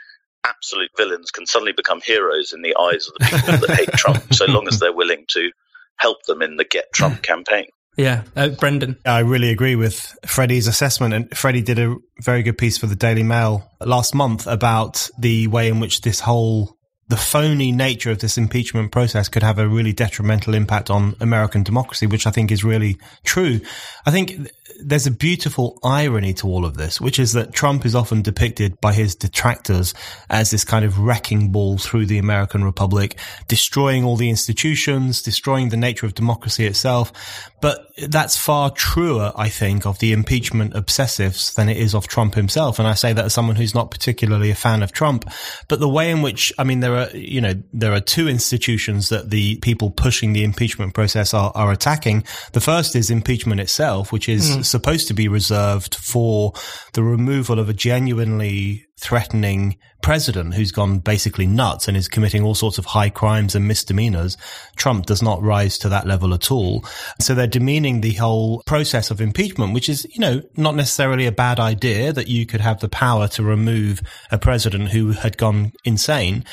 absolute 0.46 0.92
villains 0.98 1.32
can 1.32 1.46
suddenly 1.46 1.74
become 1.74 2.02
heroes 2.02 2.54
in 2.54 2.62
the 2.62 2.76
eyes 2.78 3.08
of 3.08 3.14
the 3.14 3.26
people 3.26 3.68
that 3.68 3.78
hate 3.78 3.92
Trump, 3.92 4.34
so 4.34 4.46
long 4.46 4.68
as 4.68 4.80
they're 4.80 4.94
willing 4.94 5.26
to 5.30 5.52
help 6.00 6.24
them 6.24 6.42
in 6.42 6.58
the 6.58 6.66
Get 6.66 6.86
Trump 6.94 7.22
campaign. 7.22 7.66
Yeah, 7.98 8.24
uh, 8.36 8.50
Brendan. 8.50 8.98
I 9.06 9.20
really 9.20 9.50
agree 9.50 9.76
with 9.76 10.16
Freddy's 10.26 10.68
assessment. 10.68 11.14
And 11.14 11.38
Freddy 11.38 11.62
did 11.62 11.80
a 11.80 11.96
very 12.24 12.44
good 12.44 12.58
piece 12.58 12.78
for 12.78 12.88
the 12.88 12.96
Daily 12.96 13.24
Mail 13.24 13.70
last 13.82 14.16
month 14.16 14.48
about 14.48 15.10
the 15.20 15.48
way 15.48 15.68
in 15.68 15.82
which 15.82 16.02
this 16.02 16.22
whole 16.22 16.78
the 17.10 17.18
phony 17.18 17.72
nature 17.72 18.12
of 18.12 18.20
this 18.20 18.38
impeachment 18.38 18.92
process 18.92 19.28
could 19.30 19.42
have 19.42 19.58
a 19.58 19.68
really 19.68 19.92
detrimental 19.92 20.54
impact 20.54 20.92
on 20.92 21.16
American 21.20 21.64
democracy, 21.64 22.06
which 22.06 22.28
I 22.28 22.32
think 22.32 22.52
is 22.52 22.64
really 22.64 22.98
true. 23.26 23.60
I 24.06 24.12
think 24.12 24.48
there's 24.80 25.08
a 25.08 25.12
beautiful 25.12 25.80
irony 25.84 26.34
to 26.36 26.48
all 26.48 26.66
of 26.66 26.78
this, 26.78 27.02
which 27.02 27.20
is 27.20 27.34
that 27.34 27.54
Trump 27.54 27.86
is 27.86 27.96
often 27.96 28.22
depicted 28.22 28.80
by 28.82 28.94
his 28.94 29.16
detractors 29.16 29.94
as 30.30 30.52
this 30.52 30.64
kind 30.64 30.86
of 30.86 31.00
wrecking 31.00 31.52
ball 31.52 31.78
through 31.78 32.06
the 32.06 32.18
American 32.18 32.64
Republic, 32.64 33.18
destroying 33.48 34.04
all 34.04 34.16
the 34.16 34.30
institutions, 34.30 35.22
destroying 35.22 35.70
the 35.70 35.78
nature 35.78 36.06
of 36.06 36.14
democracy 36.14 36.66
itself. 36.66 37.12
But 37.62 37.88
that's 38.08 38.38
far 38.38 38.70
truer, 38.70 39.34
I 39.36 39.50
think, 39.50 39.86
of 39.86 40.00
the 40.00 40.14
impeachment 40.14 40.74
obsessives 40.74 41.54
than 41.56 41.68
it 41.68 41.78
is 41.78 41.94
of 41.94 42.08
Trump 42.08 42.36
himself. 42.36 42.80
And 42.80 42.88
I 42.88 42.94
say 42.94 43.12
that 43.12 43.26
as 43.26 43.34
someone 43.34 43.58
who's 43.58 43.76
not 43.76 43.92
particularly 43.92 44.50
a 44.50 44.56
fan 44.56 44.82
of 44.82 44.94
Trump, 44.94 45.30
but 45.68 45.80
the 45.80 45.90
way 45.90 46.10
in 46.10 46.22
which, 46.22 46.54
I 46.58 46.64
mean, 46.64 46.80
there 46.80 46.96
are, 46.96 47.10
you 47.10 47.42
know, 47.42 47.54
there 47.74 47.94
are 47.94 48.00
two 48.00 48.30
institutions 48.30 49.10
that 49.10 49.30
the 49.30 49.58
people 49.58 49.92
pushing 49.92 50.32
the 50.34 50.44
impeachment 50.44 50.94
process 50.94 51.34
are, 51.34 51.52
are 51.54 51.72
attacking. 51.72 52.24
The 52.54 52.62
first 52.62 52.96
is 52.96 53.10
impeachment 53.10 53.60
itself, 53.60 54.14
which 54.14 54.30
is 54.30 54.50
mm. 54.50 54.59
Supposed 54.64 55.08
to 55.08 55.14
be 55.14 55.28
reserved 55.28 55.96
for 55.96 56.54
the 56.94 57.04
removal 57.04 57.60
of 57.60 57.70
a 57.70 57.74
genuinely 57.74 58.86
threatening 59.00 59.78
president 60.02 60.54
who's 60.54 60.72
gone 60.72 61.00
basically 61.00 61.48
nuts 61.48 61.88
and 61.88 61.96
is 61.96 62.08
committing 62.08 62.44
all 62.44 62.56
sorts 62.56 62.78
of 62.78 62.86
high 62.86 63.10
crimes 63.10 63.56
and 63.56 63.68
misdemeanors. 63.68 64.38
Trump 64.76 65.06
does 65.06 65.22
not 65.22 65.42
rise 65.42 65.78
to 65.78 65.90
that 65.90 66.06
level 66.06 66.34
at 66.34 66.52
all. 66.52 66.86
So 67.20 67.34
they're 67.34 67.48
demeaning 67.48 68.02
the 68.02 68.14
whole 68.14 68.62
process 68.66 69.12
of 69.12 69.22
impeachment, 69.22 69.74
which 69.74 69.90
is, 69.90 70.06
you 70.14 70.20
know, 70.20 70.42
not 70.56 70.76
necessarily 70.76 71.26
a 71.26 71.32
bad 71.32 71.60
idea 71.60 72.12
that 72.14 72.28
you 72.28 72.46
could 72.46 72.62
have 72.62 72.80
the 72.80 72.90
power 72.90 73.28
to 73.30 73.44
remove 73.44 74.02
a 74.32 74.38
president 74.38 74.90
who 74.90 75.12
had 75.12 75.38
gone 75.38 75.72
insane. 75.86 76.44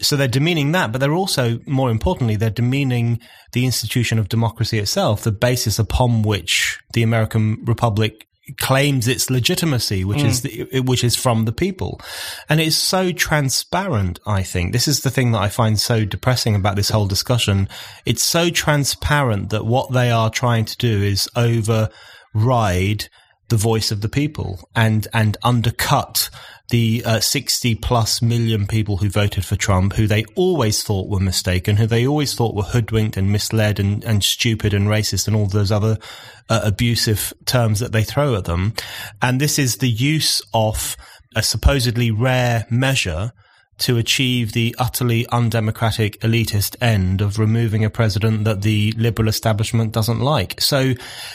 So 0.00 0.16
they're 0.16 0.28
demeaning 0.28 0.72
that, 0.72 0.92
but 0.92 0.98
they're 0.98 1.12
also, 1.12 1.58
more 1.66 1.90
importantly, 1.90 2.36
they're 2.36 2.50
demeaning 2.50 3.20
the 3.52 3.66
institution 3.66 4.18
of 4.18 4.28
democracy 4.28 4.78
itself, 4.78 5.22
the 5.22 5.32
basis 5.32 5.78
upon 5.78 6.22
which 6.22 6.80
the 6.92 7.02
American 7.02 7.62
Republic 7.64 8.26
claims 8.58 9.08
its 9.08 9.30
legitimacy, 9.30 10.04
which 10.04 10.18
mm. 10.18 10.26
is 10.26 10.42
the, 10.42 10.80
which 10.80 11.04
is 11.04 11.16
from 11.16 11.44
the 11.44 11.52
people, 11.52 12.00
and 12.48 12.60
it's 12.60 12.76
so 12.76 13.12
transparent. 13.12 14.20
I 14.26 14.42
think 14.42 14.72
this 14.72 14.88
is 14.88 15.00
the 15.00 15.10
thing 15.10 15.32
that 15.32 15.40
I 15.40 15.48
find 15.48 15.78
so 15.78 16.04
depressing 16.04 16.54
about 16.54 16.76
this 16.76 16.90
whole 16.90 17.06
discussion. 17.06 17.68
It's 18.04 18.24
so 18.24 18.50
transparent 18.50 19.50
that 19.50 19.66
what 19.66 19.92
they 19.92 20.10
are 20.10 20.30
trying 20.30 20.64
to 20.66 20.76
do 20.76 21.02
is 21.02 21.28
override 21.36 23.08
the 23.48 23.56
voice 23.56 23.90
of 23.90 24.00
the 24.00 24.08
people 24.08 24.68
and 24.74 25.06
and 25.12 25.36
undercut 25.42 26.30
the 26.70 27.02
uh, 27.04 27.20
60 27.20 27.74
plus 27.76 28.22
million 28.22 28.66
people 28.66 28.96
who 28.96 29.08
voted 29.08 29.44
for 29.44 29.56
Trump, 29.56 29.92
who 29.92 30.06
they 30.06 30.24
always 30.34 30.82
thought 30.82 31.08
were 31.08 31.20
mistaken, 31.20 31.76
who 31.76 31.86
they 31.86 32.06
always 32.06 32.34
thought 32.34 32.54
were 32.54 32.62
hoodwinked 32.62 33.16
and 33.16 33.30
misled 33.30 33.78
and, 33.78 34.02
and 34.04 34.24
stupid 34.24 34.72
and 34.72 34.88
racist 34.88 35.26
and 35.26 35.36
all 35.36 35.46
those 35.46 35.70
other 35.70 35.98
uh, 36.48 36.60
abusive 36.64 37.32
terms 37.44 37.80
that 37.80 37.92
they 37.92 38.02
throw 38.02 38.34
at 38.34 38.44
them. 38.44 38.72
And 39.20 39.40
this 39.40 39.58
is 39.58 39.76
the 39.76 39.90
use 39.90 40.42
of 40.54 40.96
a 41.36 41.42
supposedly 41.42 42.10
rare 42.10 42.66
measure 42.70 43.32
to 43.80 43.96
achieve 43.96 44.52
the 44.52 44.74
utterly 44.78 45.26
undemocratic 45.30 46.20
elitist 46.20 46.76
end 46.82 47.20
of 47.20 47.38
removing 47.38 47.84
a 47.84 47.90
president 47.90 48.44
that 48.44 48.62
the 48.62 48.92
liberal 48.92 49.28
establishment 49.28 49.92
doesn't 49.92 50.20
like. 50.20 50.60
So 50.60 50.94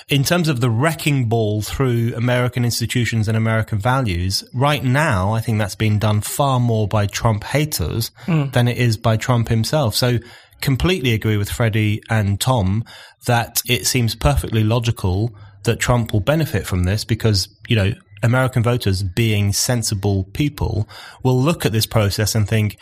in 0.10 0.24
terms 0.24 0.48
of 0.48 0.62
the 0.62 0.70
wrecking 0.70 1.26
ball 1.26 1.64
through 1.64 2.14
American 2.16 2.64
institutions 2.64 3.28
and 3.28 3.36
American 3.36 3.80
values, 3.80 4.44
right 4.54 4.84
now, 4.84 5.34
I 5.34 5.42
think 5.42 5.58
that's 5.58 5.76
been 5.76 5.98
done 5.98 6.22
far 6.22 6.60
more 6.60 6.88
by 6.88 7.08
Trump 7.08 7.44
haters 7.44 8.12
mm. 8.26 8.54
than 8.54 8.68
it 8.68 8.78
is 8.78 8.96
by 8.96 9.18
Trump 9.18 9.50
himself. 9.50 9.96
So 9.96 10.20
completely 10.62 11.14
agree 11.14 11.38
with 11.38 11.50
Freddy 11.50 12.02
and 12.10 12.40
Tom 12.40 12.86
that 13.26 13.62
it 13.66 13.88
seems 13.88 14.14
perfectly 14.16 14.64
logical 14.64 15.36
that 15.64 15.80
Trump 15.80 16.14
will 16.14 16.20
benefit 16.20 16.68
from 16.68 16.84
this 16.84 17.04
because, 17.06 17.50
you 17.68 17.76
know, 17.76 17.92
American 18.26 18.64
voters, 18.64 19.04
being 19.04 19.54
sensible 19.54 20.26
people, 20.34 20.90
will 21.24 21.42
look 21.42 21.66
at 21.66 21.72
this 21.72 21.86
process 21.86 22.36
and 22.36 22.48
think, 22.48 22.78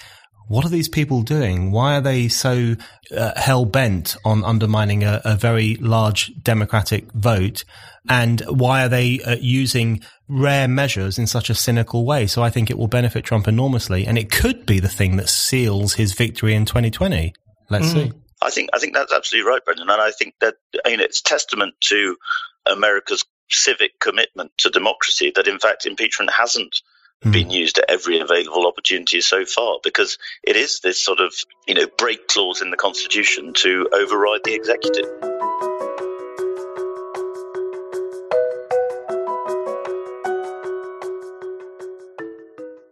what 0.47 0.65
are 0.65 0.69
these 0.69 0.89
people 0.89 1.21
doing? 1.21 1.71
Why 1.71 1.97
are 1.97 2.01
they 2.01 2.27
so 2.27 2.75
uh, 3.15 3.31
hell 3.35 3.65
bent 3.65 4.17
on 4.25 4.43
undermining 4.43 5.03
a, 5.03 5.21
a, 5.23 5.35
very 5.35 5.75
large 5.75 6.33
democratic 6.41 7.12
vote? 7.13 7.63
And 8.09 8.41
why 8.41 8.85
are 8.85 8.89
they 8.89 9.21
uh, 9.21 9.38
using 9.39 10.01
rare 10.27 10.67
measures 10.67 11.17
in 11.17 11.27
such 11.27 11.50
a 11.50 11.55
cynical 11.55 12.05
way? 12.05 12.27
So 12.27 12.43
I 12.43 12.50
think 12.50 12.69
it 12.69 12.77
will 12.77 12.88
benefit 12.88 13.23
Trump 13.23 13.47
enormously. 13.47 14.05
And 14.05 14.17
it 14.17 14.31
could 14.31 14.65
be 14.65 14.79
the 14.79 14.89
thing 14.89 15.15
that 15.15 15.29
seals 15.29 15.93
his 15.93 16.13
victory 16.13 16.53
in 16.53 16.65
2020. 16.65 17.33
Let's 17.69 17.88
mm. 17.88 17.93
see. 17.93 18.12
I 18.41 18.50
think 18.50 18.69
I 18.73 18.79
think 18.79 18.93
that's 18.93 19.13
absolutely 19.13 19.50
right, 19.50 19.63
Brendan, 19.63 19.89
and 19.89 20.01
I 20.01 20.12
think 20.12 20.35
that 20.41 20.55
you 20.85 20.97
know, 20.97 21.03
it's 21.03 21.21
testament 21.21 21.75
to 21.83 22.17
America's 22.65 23.23
civic 23.55 24.00
commitment 24.00 24.51
to 24.60 24.69
democracy 24.69 25.31
that, 25.36 25.48
in 25.48 25.60
fact, 25.60 25.86
impeachment 25.86 26.31
hasn't 26.31 26.81
mm. 27.24 27.31
been 27.31 27.50
used 27.50 27.77
at 27.77 27.89
every 27.89 28.19
available 28.19 28.67
opportunity 28.67 29.22
so 29.22 29.45
far 29.45 29.79
because 29.83 30.17
it 30.43 30.55
is 30.55 30.79
this 30.79 31.03
sort 31.03 31.19
of, 31.19 31.33
you 31.67 31.74
know, 31.74 31.88
break 31.98 32.27
clause 32.27 32.62
in 32.62 32.72
the 32.72 32.77
Constitution 32.77 33.53
to 33.53 33.88
override 33.93 34.41
the 34.43 34.53
executive. 34.53 35.05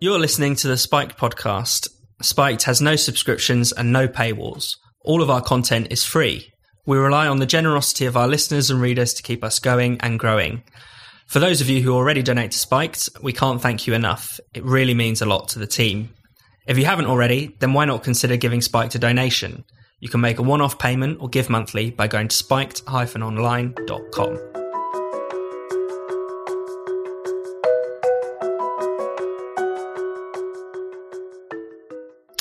You're 0.03 0.18
listening 0.18 0.56
to 0.56 0.68
the 0.68 0.77
Spiked 0.77 1.15
podcast. 1.15 1.88
Spiked 2.24 2.63
has 2.63 2.82
no 2.82 2.96
subscriptions 2.96 3.72
and 3.72 3.94
no 3.94 4.08
paywalls. 4.08 4.77
All 5.01 5.22
of 5.22 5.30
our 5.30 5.41
content 5.41 5.88
is 5.91 6.03
free. 6.03 6.50
We 6.86 6.98
rely 6.98 7.28
on 7.28 7.38
the 7.38 7.46
generosity 7.46 8.06
of 8.06 8.18
our 8.18 8.28
listeners 8.28 8.70
and 8.70 8.82
readers 8.82 9.14
to 9.16 9.24
keep 9.24 9.44
us 9.44 9.60
going 9.60 10.00
and 10.02 10.20
growing. 10.20 10.64
For 11.28 11.40
those 11.40 11.62
of 11.62 11.70
you 11.70 11.82
who 11.82 11.94
already 11.94 12.22
donate 12.24 12.52
to 12.52 12.58
Spiked, 12.58 13.10
we 13.22 13.34
can't 13.34 13.62
thank 13.62 13.88
you 13.88 13.94
enough. 13.94 14.40
It 14.54 14.64
really 14.66 14.94
means 14.94 15.22
a 15.22 15.26
lot 15.26 15.50
to 15.50 15.60
the 15.60 15.68
team. 15.68 16.10
If 16.68 16.78
you 16.78 16.86
haven't 16.86 17.06
already, 17.06 17.56
then 17.60 17.74
why 17.74 17.86
not 17.86 18.04
consider 18.04 18.36
giving 18.36 18.62
Spiked 18.62 18.96
a 18.96 19.00
donation? 19.00 19.64
You 20.02 20.10
can 20.10 20.22
make 20.22 20.40
a 20.40 20.44
one 20.44 20.62
off 20.62 20.80
payment 20.80 21.20
or 21.22 21.30
give 21.30 21.50
monthly 21.50 21.92
by 21.92 22.08
going 22.08 22.28
to 22.28 22.36
spiked 22.36 22.82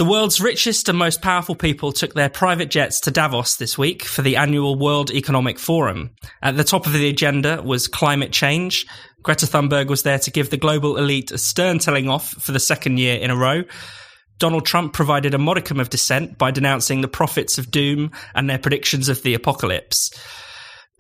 The 0.01 0.07
world's 0.07 0.41
richest 0.41 0.89
and 0.89 0.97
most 0.97 1.21
powerful 1.21 1.55
people 1.55 1.93
took 1.93 2.15
their 2.15 2.31
private 2.31 2.71
jets 2.71 3.01
to 3.01 3.11
Davos 3.11 3.57
this 3.57 3.77
week 3.77 4.03
for 4.03 4.23
the 4.23 4.37
annual 4.37 4.79
World 4.79 5.11
Economic 5.11 5.59
Forum. 5.59 6.13
At 6.41 6.57
the 6.57 6.65
top 6.65 6.87
of 6.87 6.95
the 6.95 7.11
agenda 7.11 7.61
was 7.63 7.87
climate 7.87 8.33
change. 8.33 8.87
Greta 9.23 9.45
Thunberg 9.45 9.89
was 9.89 10.03
there 10.03 10.19
to 10.21 10.31
give 10.31 10.49
the 10.49 10.57
global 10.57 10.97
elite 10.97 11.33
a 11.33 11.37
stern 11.37 11.81
telling 11.81 12.09
off 12.09 12.31
for 12.31 12.53
the 12.53 12.59
second 12.59 12.99
year 12.99 13.19
in 13.19 13.31
a 13.31 13.37
row. 13.37 13.65
Donald 14.39 14.65
Trump 14.65 14.95
provided 14.95 15.35
a 15.35 15.39
modicum 15.39 15.79
of 15.79 15.91
dissent 15.91 16.39
by 16.39 16.51
denouncing 16.51 17.03
the 17.03 17.07
prophets 17.07 17.59
of 17.59 17.71
doom 17.71 18.11
and 18.35 18.49
their 18.49 18.59
predictions 18.59 19.11
of 19.11 19.23
the 19.23 19.35
apocalypse. 19.35 20.19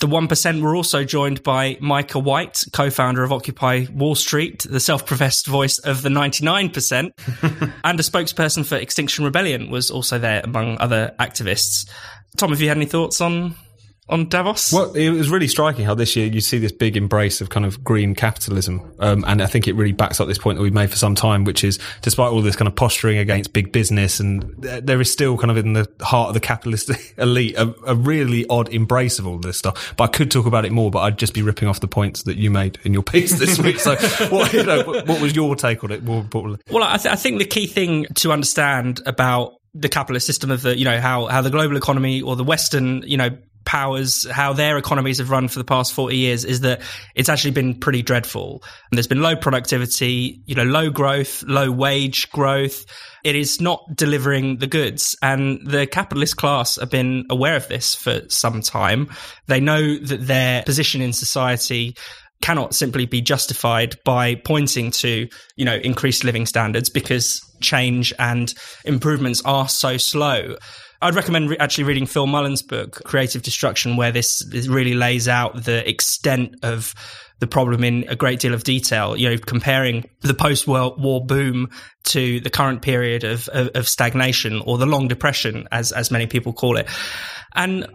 The 0.00 0.06
1% 0.06 0.62
were 0.62 0.74
also 0.74 1.04
joined 1.04 1.42
by 1.42 1.76
Micah 1.78 2.18
White, 2.18 2.64
co-founder 2.72 3.22
of 3.22 3.32
Occupy 3.32 3.84
Wall 3.92 4.14
Street, 4.14 4.66
the 4.68 4.80
self-professed 4.80 5.46
voice 5.46 5.78
of 5.78 6.00
the 6.00 6.08
99%, 6.08 7.12
and 7.84 8.00
a 8.00 8.02
spokesperson 8.02 8.64
for 8.64 8.76
Extinction 8.76 9.26
Rebellion 9.26 9.70
was 9.70 9.90
also 9.90 10.18
there 10.18 10.40
among 10.42 10.78
other 10.78 11.14
activists. 11.20 11.86
Tom, 12.38 12.48
have 12.48 12.62
you 12.62 12.68
had 12.68 12.78
any 12.78 12.86
thoughts 12.86 13.20
on 13.20 13.54
on 14.10 14.28
Davos? 14.28 14.72
Well, 14.72 14.92
it 14.92 15.10
was 15.10 15.30
really 15.30 15.48
striking 15.48 15.84
how 15.84 15.94
this 15.94 16.16
year 16.16 16.26
you 16.26 16.40
see 16.40 16.58
this 16.58 16.72
big 16.72 16.96
embrace 16.96 17.40
of 17.40 17.48
kind 17.48 17.64
of 17.64 17.82
green 17.82 18.14
capitalism. 18.14 18.92
Um, 18.98 19.24
and 19.26 19.40
I 19.40 19.46
think 19.46 19.68
it 19.68 19.74
really 19.74 19.92
backs 19.92 20.20
up 20.20 20.28
this 20.28 20.38
point 20.38 20.58
that 20.58 20.62
we've 20.62 20.74
made 20.74 20.90
for 20.90 20.96
some 20.96 21.14
time, 21.14 21.44
which 21.44 21.64
is 21.64 21.78
despite 22.02 22.30
all 22.30 22.42
this 22.42 22.56
kind 22.56 22.68
of 22.68 22.74
posturing 22.74 23.18
against 23.18 23.52
big 23.52 23.72
business, 23.72 24.20
and 24.20 24.42
there 24.58 25.00
is 25.00 25.10
still 25.10 25.38
kind 25.38 25.50
of 25.50 25.56
in 25.56 25.72
the 25.72 25.88
heart 26.00 26.28
of 26.28 26.34
the 26.34 26.40
capitalist 26.40 26.90
elite 27.18 27.56
a, 27.56 27.74
a, 27.86 27.94
really 27.94 28.46
odd 28.48 28.68
embrace 28.68 29.18
of 29.18 29.26
all 29.26 29.38
this 29.38 29.56
stuff. 29.56 29.94
But 29.96 30.04
I 30.04 30.06
could 30.08 30.30
talk 30.30 30.46
about 30.46 30.64
it 30.64 30.72
more, 30.72 30.90
but 30.90 31.00
I'd 31.00 31.18
just 31.18 31.34
be 31.34 31.42
ripping 31.42 31.68
off 31.68 31.80
the 31.80 31.88
points 31.88 32.24
that 32.24 32.36
you 32.36 32.50
made 32.50 32.78
in 32.84 32.92
your 32.92 33.02
piece 33.04 33.38
this 33.38 33.58
week. 33.58 33.78
So, 33.78 33.96
what, 34.28 34.52
you 34.52 34.64
know, 34.64 34.82
what 34.84 35.20
was 35.20 35.34
your 35.34 35.54
take 35.54 35.84
on 35.84 35.92
it 35.92 36.02
more 36.02 36.20
importantly? 36.20 36.60
Well, 36.70 36.82
I, 36.82 36.96
th- 36.96 37.12
I 37.12 37.16
think 37.16 37.38
the 37.38 37.44
key 37.44 37.66
thing 37.66 38.06
to 38.16 38.32
understand 38.32 39.00
about 39.06 39.54
the 39.74 39.88
capitalist 39.88 40.26
system 40.26 40.50
of 40.50 40.62
the 40.62 40.76
you 40.76 40.84
know 40.84 41.00
how 41.00 41.26
how 41.26 41.42
the 41.42 41.50
global 41.50 41.76
economy 41.76 42.22
or 42.22 42.34
the 42.34 42.42
western 42.42 43.02
you 43.06 43.16
know 43.16 43.30
powers, 43.64 44.28
how 44.30 44.52
their 44.52 44.78
economies 44.78 45.18
have 45.18 45.30
run 45.30 45.48
for 45.48 45.58
the 45.58 45.64
past 45.64 45.92
40 45.92 46.16
years 46.16 46.44
is 46.44 46.60
that 46.60 46.80
it's 47.14 47.28
actually 47.28 47.52
been 47.52 47.78
pretty 47.78 48.02
dreadful. 48.02 48.62
And 48.90 48.96
there's 48.98 49.06
been 49.06 49.22
low 49.22 49.36
productivity, 49.36 50.42
you 50.46 50.54
know, 50.54 50.64
low 50.64 50.90
growth, 50.90 51.42
low 51.44 51.70
wage 51.70 52.30
growth. 52.30 52.84
It 53.22 53.36
is 53.36 53.60
not 53.60 53.84
delivering 53.94 54.58
the 54.58 54.66
goods. 54.66 55.16
And 55.22 55.60
the 55.66 55.86
capitalist 55.86 56.36
class 56.36 56.76
have 56.76 56.90
been 56.90 57.26
aware 57.30 57.56
of 57.56 57.68
this 57.68 57.94
for 57.94 58.22
some 58.28 58.62
time. 58.62 59.08
They 59.46 59.60
know 59.60 59.98
that 59.98 60.26
their 60.26 60.62
position 60.62 61.02
in 61.02 61.12
society 61.12 61.96
cannot 62.40 62.74
simply 62.74 63.06
be 63.06 63.20
justified 63.20 63.96
by 64.04 64.34
pointing 64.34 64.90
to, 64.90 65.28
you 65.56 65.64
know, 65.64 65.76
increased 65.76 66.24
living 66.24 66.46
standards 66.46 66.88
because 66.88 67.40
change 67.60 68.12
and 68.18 68.54
improvements 68.84 69.42
are 69.44 69.68
so 69.68 69.96
slow. 69.98 70.56
I'd 71.02 71.14
recommend 71.14 71.50
re- 71.50 71.56
actually 71.58 71.84
reading 71.84 72.06
Phil 72.06 72.26
Mullan's 72.26 72.62
book, 72.62 73.02
Creative 73.04 73.42
Destruction, 73.42 73.96
where 73.96 74.12
this, 74.12 74.40
this 74.50 74.68
really 74.68 74.94
lays 74.94 75.28
out 75.28 75.64
the 75.64 75.88
extent 75.88 76.56
of 76.62 76.94
the 77.38 77.46
problem 77.46 77.82
in 77.84 78.04
a 78.08 78.14
great 78.14 78.38
deal 78.38 78.52
of 78.52 78.64
detail, 78.64 79.16
you 79.16 79.30
know, 79.30 79.38
comparing 79.38 80.04
the 80.20 80.34
post 80.34 80.66
war 80.66 81.24
boom 81.24 81.70
to 82.04 82.40
the 82.40 82.50
current 82.50 82.82
period 82.82 83.24
of, 83.24 83.48
of, 83.48 83.70
of 83.74 83.88
stagnation 83.88 84.60
or 84.66 84.76
the 84.76 84.86
long 84.86 85.08
depression, 85.08 85.66
as, 85.72 85.90
as 85.90 86.10
many 86.10 86.26
people 86.26 86.52
call 86.52 86.76
it. 86.76 86.86
And 87.54 87.86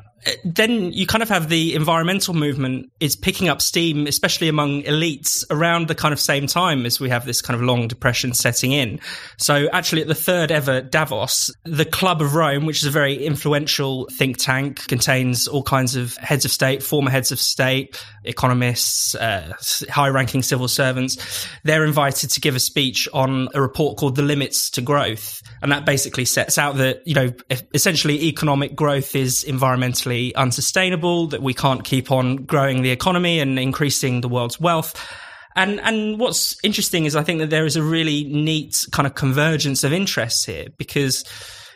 then 0.44 0.92
you 0.92 1.06
kind 1.06 1.22
of 1.22 1.30
have 1.30 1.50
the 1.50 1.76
environmental 1.76 2.34
movement 2.34 2.92
is 3.00 3.16
picking 3.16 3.48
up 3.48 3.62
steam, 3.62 4.08
especially 4.08 4.48
among 4.48 4.84
elites 4.84 5.44
around 5.52 5.88
the 5.88 5.96
kind 5.96 6.14
of 6.14 6.20
same 6.20 6.48
time 6.48 6.86
as 6.86 7.00
we 7.00 7.10
have 7.10 7.26
this 7.26 7.42
kind 7.42 7.60
of 7.60 7.66
long 7.66 7.88
depression 7.88 8.34
setting 8.34 8.72
in. 8.72 9.00
So 9.38 9.68
actually 9.72 10.02
at 10.02 10.08
the 10.08 10.16
third 10.16 10.52
ever 10.52 10.82
Davos, 10.82 11.52
the 11.64 11.86
Club 11.86 12.22
of 12.22 12.34
Rome, 12.34 12.66
which 12.66 12.80
is 12.82 12.86
a 12.86 12.92
very 12.92 13.24
influential 13.24 14.08
think 14.14 14.38
tank, 14.38 14.88
contains 14.88 15.48
all 15.48 15.64
kinds 15.64 15.96
of 15.96 16.16
heads 16.18 16.46
of 16.46 16.52
state, 16.52 16.82
former 16.82 17.12
heads 17.12 17.32
of 17.32 17.40
state, 17.40 18.04
economists, 18.24 19.16
uh, 19.16 19.54
high 19.90 20.10
ranking 20.10 20.42
civil 20.42 20.68
servants. 20.68 21.48
They're 21.64 21.86
invited 21.86 22.32
to 22.32 22.42
give 22.42 22.56
a 22.56 22.60
speech 22.60 23.08
on 23.14 23.50
a 23.54 23.62
report 23.62 23.98
called 23.98 24.16
The 24.16 24.24
Limits 24.24 24.72
to 24.72 24.82
Growth. 24.82 25.42
And 25.62 25.72
that 25.72 25.86
basically 25.86 26.26
sets 26.26 26.58
out 26.58 26.78
that, 26.78 27.04
you 27.06 27.14
know, 27.14 27.32
essentially 27.74 28.24
economic 28.26 28.76
growth 28.76 29.16
is 29.16 29.44
environmentally 30.06 30.34
unsustainable, 30.36 31.28
that 31.28 31.42
we 31.42 31.54
can't 31.54 31.84
keep 31.84 32.12
on 32.12 32.38
growing 32.38 32.82
the 32.82 32.92
economy 32.92 33.40
and 33.40 33.60
increasing 33.60 34.22
the 34.22 34.30
world's 34.30 34.60
wealth. 34.60 34.96
And 35.56 35.80
and 35.82 36.20
what's 36.20 36.58
interesting 36.64 37.06
is 37.06 37.16
I 37.16 37.24
think 37.24 37.40
that 37.40 37.50
there 37.50 37.66
is 37.66 37.76
a 37.76 37.84
really 37.84 38.26
neat 38.26 38.86
kind 38.92 39.08
of 39.08 39.16
convergence 39.16 39.84
of 39.84 39.94
interests 39.94 40.46
here 40.46 40.68
because 40.78 41.24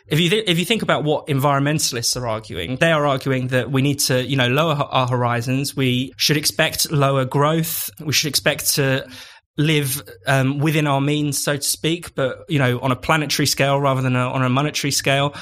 if 0.06 0.20
you 0.20 0.28
th- 0.28 0.44
if 0.46 0.58
you 0.58 0.66
think 0.66 0.82
about 0.82 1.02
what 1.04 1.28
environmentalists 1.28 2.20
are 2.20 2.28
arguing, 2.28 2.76
they 2.76 2.92
are 2.92 3.06
arguing 3.06 3.48
that 3.48 3.70
we 3.70 3.80
need 3.80 4.00
to 4.00 4.22
you 4.22 4.36
know 4.36 4.48
lower 4.48 4.74
our 4.74 5.06
horizons. 5.06 5.74
We 5.74 6.12
should 6.16 6.36
expect 6.36 6.90
lower 6.90 7.24
growth. 7.24 7.88
We 8.00 8.12
should 8.12 8.28
expect 8.28 8.74
to 8.74 9.08
live 9.56 10.02
um, 10.26 10.58
within 10.58 10.86
our 10.86 11.00
means, 11.00 11.42
so 11.42 11.56
to 11.56 11.62
speak, 11.62 12.14
but 12.14 12.44
you 12.48 12.58
know 12.58 12.80
on 12.80 12.92
a 12.92 12.96
planetary 12.96 13.46
scale 13.46 13.80
rather 13.80 14.02
than 14.02 14.16
a, 14.16 14.28
on 14.28 14.42
a 14.42 14.50
monetary 14.50 14.90
scale. 14.90 15.34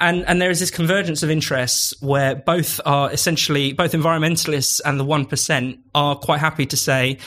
And, 0.00 0.24
and 0.26 0.40
there 0.40 0.50
is 0.50 0.60
this 0.60 0.70
convergence 0.70 1.22
of 1.22 1.30
interests 1.30 1.94
where 2.00 2.34
both 2.34 2.80
are 2.86 3.12
essentially, 3.12 3.74
both 3.74 3.92
environmentalists 3.92 4.80
and 4.84 4.98
the 4.98 5.04
1% 5.04 5.78
are 5.94 6.16
quite 6.16 6.40
happy 6.40 6.66
to 6.66 6.76
say 6.76 7.18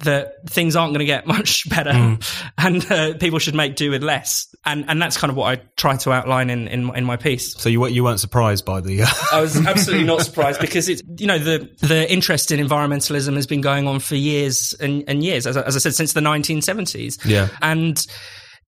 that 0.00 0.48
things 0.48 0.76
aren't 0.76 0.92
going 0.92 1.00
to 1.00 1.04
get 1.06 1.26
much 1.26 1.68
better 1.68 1.90
mm. 1.90 2.42
and 2.56 2.90
uh, 2.90 3.18
people 3.18 3.38
should 3.38 3.54
make 3.54 3.76
do 3.76 3.90
with 3.90 4.02
less. 4.02 4.46
And, 4.64 4.84
and 4.88 5.00
that's 5.00 5.16
kind 5.16 5.30
of 5.30 5.36
what 5.36 5.58
I 5.58 5.62
try 5.76 5.96
to 5.96 6.12
outline 6.12 6.50
in, 6.50 6.68
in, 6.68 6.94
in 6.94 7.04
my 7.04 7.16
piece. 7.16 7.54
So 7.56 7.68
you, 7.68 7.86
you 7.88 8.04
weren't 8.04 8.20
surprised 8.20 8.64
by 8.64 8.80
the, 8.80 9.02
uh... 9.02 9.06
I 9.32 9.40
was 9.40 9.56
absolutely 9.66 10.06
not 10.06 10.22
surprised 10.22 10.60
because 10.60 10.88
it's, 10.88 11.02
you 11.18 11.26
know, 11.26 11.38
the, 11.38 11.68
the 11.80 12.10
interest 12.10 12.52
in 12.52 12.64
environmentalism 12.66 13.34
has 13.34 13.46
been 13.46 13.60
going 13.60 13.88
on 13.88 14.00
for 14.00 14.14
years 14.14 14.74
and, 14.74 15.04
and 15.08 15.24
years, 15.24 15.46
as, 15.46 15.56
as 15.56 15.76
I 15.76 15.78
said, 15.78 15.94
since 15.94 16.12
the 16.12 16.20
1970s. 16.20 17.24
Yeah. 17.24 17.48
And, 17.60 18.06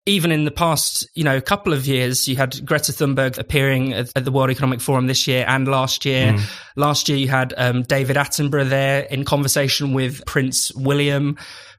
even 0.05 0.31
in 0.31 0.45
the 0.45 0.51
past, 0.51 1.07
you 1.13 1.23
know, 1.23 1.39
couple 1.41 1.73
of 1.73 1.85
years, 1.85 2.27
you 2.27 2.35
had 2.35 2.65
Greta 2.65 2.91
Thunberg 2.91 3.37
appearing 3.37 3.93
at, 3.93 4.11
at 4.15 4.25
the 4.25 4.31
World 4.31 4.49
Economic 4.49 4.81
Forum 4.81 5.07
this 5.07 5.27
year 5.27 5.45
and 5.47 5.67
last 5.67 6.05
year. 6.05 6.33
Mm. 6.33 6.59
Last 6.75 7.09
year, 7.09 7.17
you 7.17 7.27
had 7.27 7.53
um, 7.57 7.83
David 7.83 8.15
Attenborough 8.15 8.69
there 8.69 9.01
in 9.03 9.25
conversation 9.25 9.93
with 9.93 10.25
Prince 10.25 10.73
William. 10.73 11.37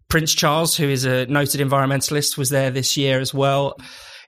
Prince 0.09 0.35
Charles, 0.35 0.77
who 0.77 0.89
is 0.89 1.05
a 1.05 1.27
noted 1.27 1.61
environmentalist, 1.61 2.37
was 2.37 2.51
there 2.51 2.71
this 2.71 2.97
year 2.97 3.21
as 3.21 3.33
well. 3.33 3.77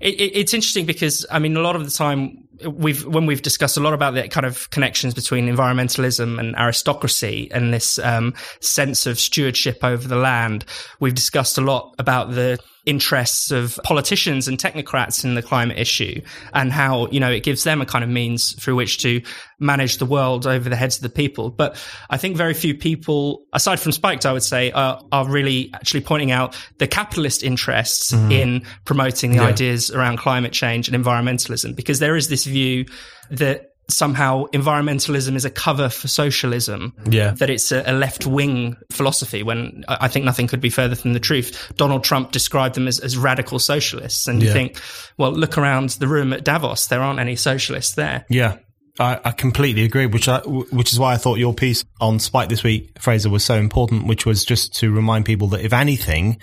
It, 0.01 0.21
it, 0.21 0.37
it's 0.37 0.55
interesting 0.55 0.87
because, 0.87 1.25
I 1.31 1.39
mean, 1.39 1.57
a 1.57 1.61
lot 1.61 1.77
of 1.77 1.85
the 1.85 1.91
time 1.91 2.49
we've, 2.67 3.05
when 3.05 3.27
we've 3.27 3.43
discussed 3.43 3.77
a 3.77 3.81
lot 3.81 3.95
about 3.95 4.15
the 4.15 4.29
kind 4.29 4.47
of 4.47 4.71
connections 4.71 5.15
between 5.15 5.47
environmentalism 5.47 6.39
and 6.39 6.55
aristocracy 6.57 7.51
and 7.53 7.73
this 7.73 7.99
um, 7.99 8.35
sense 8.61 9.07
of 9.07 9.19
stewardship 9.19 9.83
over 9.83 10.07
the 10.07 10.17
land, 10.17 10.65
we've 11.01 11.15
discussed 11.15 11.59
a 11.59 11.63
lot 11.63 11.95
about 11.99 12.33
the 12.33 12.59
interests 12.85 13.53
of 13.53 13.79
politicians 13.85 14.49
and 14.49 14.59
technocrats 14.59 15.25
in 15.25 15.37
the 15.37 15.43
climate 15.43 15.79
issue 15.79 16.21
and 16.53 16.73
how, 16.73 17.07
you 17.09 17.21
know, 17.21 17.31
it 17.31 17.45
gives 17.45 17.63
them 17.63 17.81
a 17.81 17.87
kind 17.87 18.03
of 18.03 18.11
means 18.11 18.61
through 18.61 18.75
which 18.75 18.99
to 18.99 19.23
manage 19.61 19.99
the 19.99 20.05
world 20.05 20.49
over 20.49 20.69
the 20.69 20.75
heads 20.75 20.97
of 20.97 21.03
the 21.03 21.09
people. 21.09 21.49
But 21.49 21.81
I 22.11 22.17
think 22.17 22.37
very 22.37 22.55
few 22.55 22.75
people, 22.75 23.45
aside 23.53 23.79
from 23.79 23.93
Spiked, 23.93 24.27
I 24.27 24.33
would 24.33 24.43
say, 24.43 24.73
are, 24.73 25.01
are 25.13 25.29
really 25.29 25.71
actually 25.73 26.01
pointing 26.01 26.33
out 26.33 26.57
the 26.79 26.89
capitalist 26.89 27.45
interests 27.45 28.11
mm. 28.11 28.33
in 28.33 28.63
promoting 28.85 29.31
the 29.31 29.37
yeah. 29.37 29.45
ideas 29.45 29.93
around 29.93 30.17
climate 30.17 30.53
change 30.53 30.89
and 30.89 31.05
environmentalism, 31.05 31.77
because 31.77 32.01
there 32.01 32.17
is 32.17 32.29
this 32.29 32.47
view 32.53 32.87
that 33.31 33.73
somehow 33.91 34.47
environmentalism 34.53 35.35
is 35.35 35.45
a 35.45 35.51
cover 35.51 35.89
for 35.89 36.09
socialism. 36.09 36.95
Yeah. 37.09 37.33
That 37.33 37.51
it's 37.51 37.73
a, 37.73 37.83
a 37.87 37.93
left 37.93 38.27
wing 38.27 38.77
philosophy 38.91 39.43
when 39.43 39.85
I 39.89 40.09
think 40.09 40.25
nothing 40.25 40.47
could 40.47 40.61
be 40.61 40.71
further 40.71 40.95
from 40.95 41.13
the 41.13 41.21
truth. 41.21 41.73
Donald 41.77 42.05
Trump 42.05 42.33
described 42.33 42.75
them 42.75 42.89
as, 42.89 42.99
as 43.01 43.19
radical 43.19 43.59
socialists. 43.59 44.29
And 44.29 44.41
you 44.41 44.49
yeah. 44.49 44.55
think, 44.55 44.81
well, 45.19 45.33
look 45.33 45.59
around 45.59 45.91
the 45.91 46.09
room 46.09 46.33
at 46.33 46.45
Davos. 46.45 46.87
There 46.87 47.01
aren't 47.01 47.21
any 47.21 47.37
socialists 47.37 47.95
there. 47.95 48.25
Yeah. 48.29 48.59
I, 48.99 49.19
I 49.25 49.31
completely 49.33 49.85
agree, 49.85 50.07
which 50.07 50.29
I, 50.29 50.41
which 50.41 50.93
is 50.93 50.99
why 50.99 51.15
I 51.15 51.17
thought 51.17 51.39
your 51.39 51.55
piece 51.55 51.85
on 52.01 52.19
Spiked 52.19 52.51
this 52.51 52.63
week, 52.63 53.01
Fraser, 53.01 53.31
was 53.31 53.45
so 53.45 53.55
important, 53.55 54.07
which 54.07 54.27
was 54.27 54.45
just 54.45 54.75
to 54.77 54.93
remind 54.93 55.25
people 55.25 55.49
that 55.49 55.63
if 55.63 55.73
anything, 55.73 56.39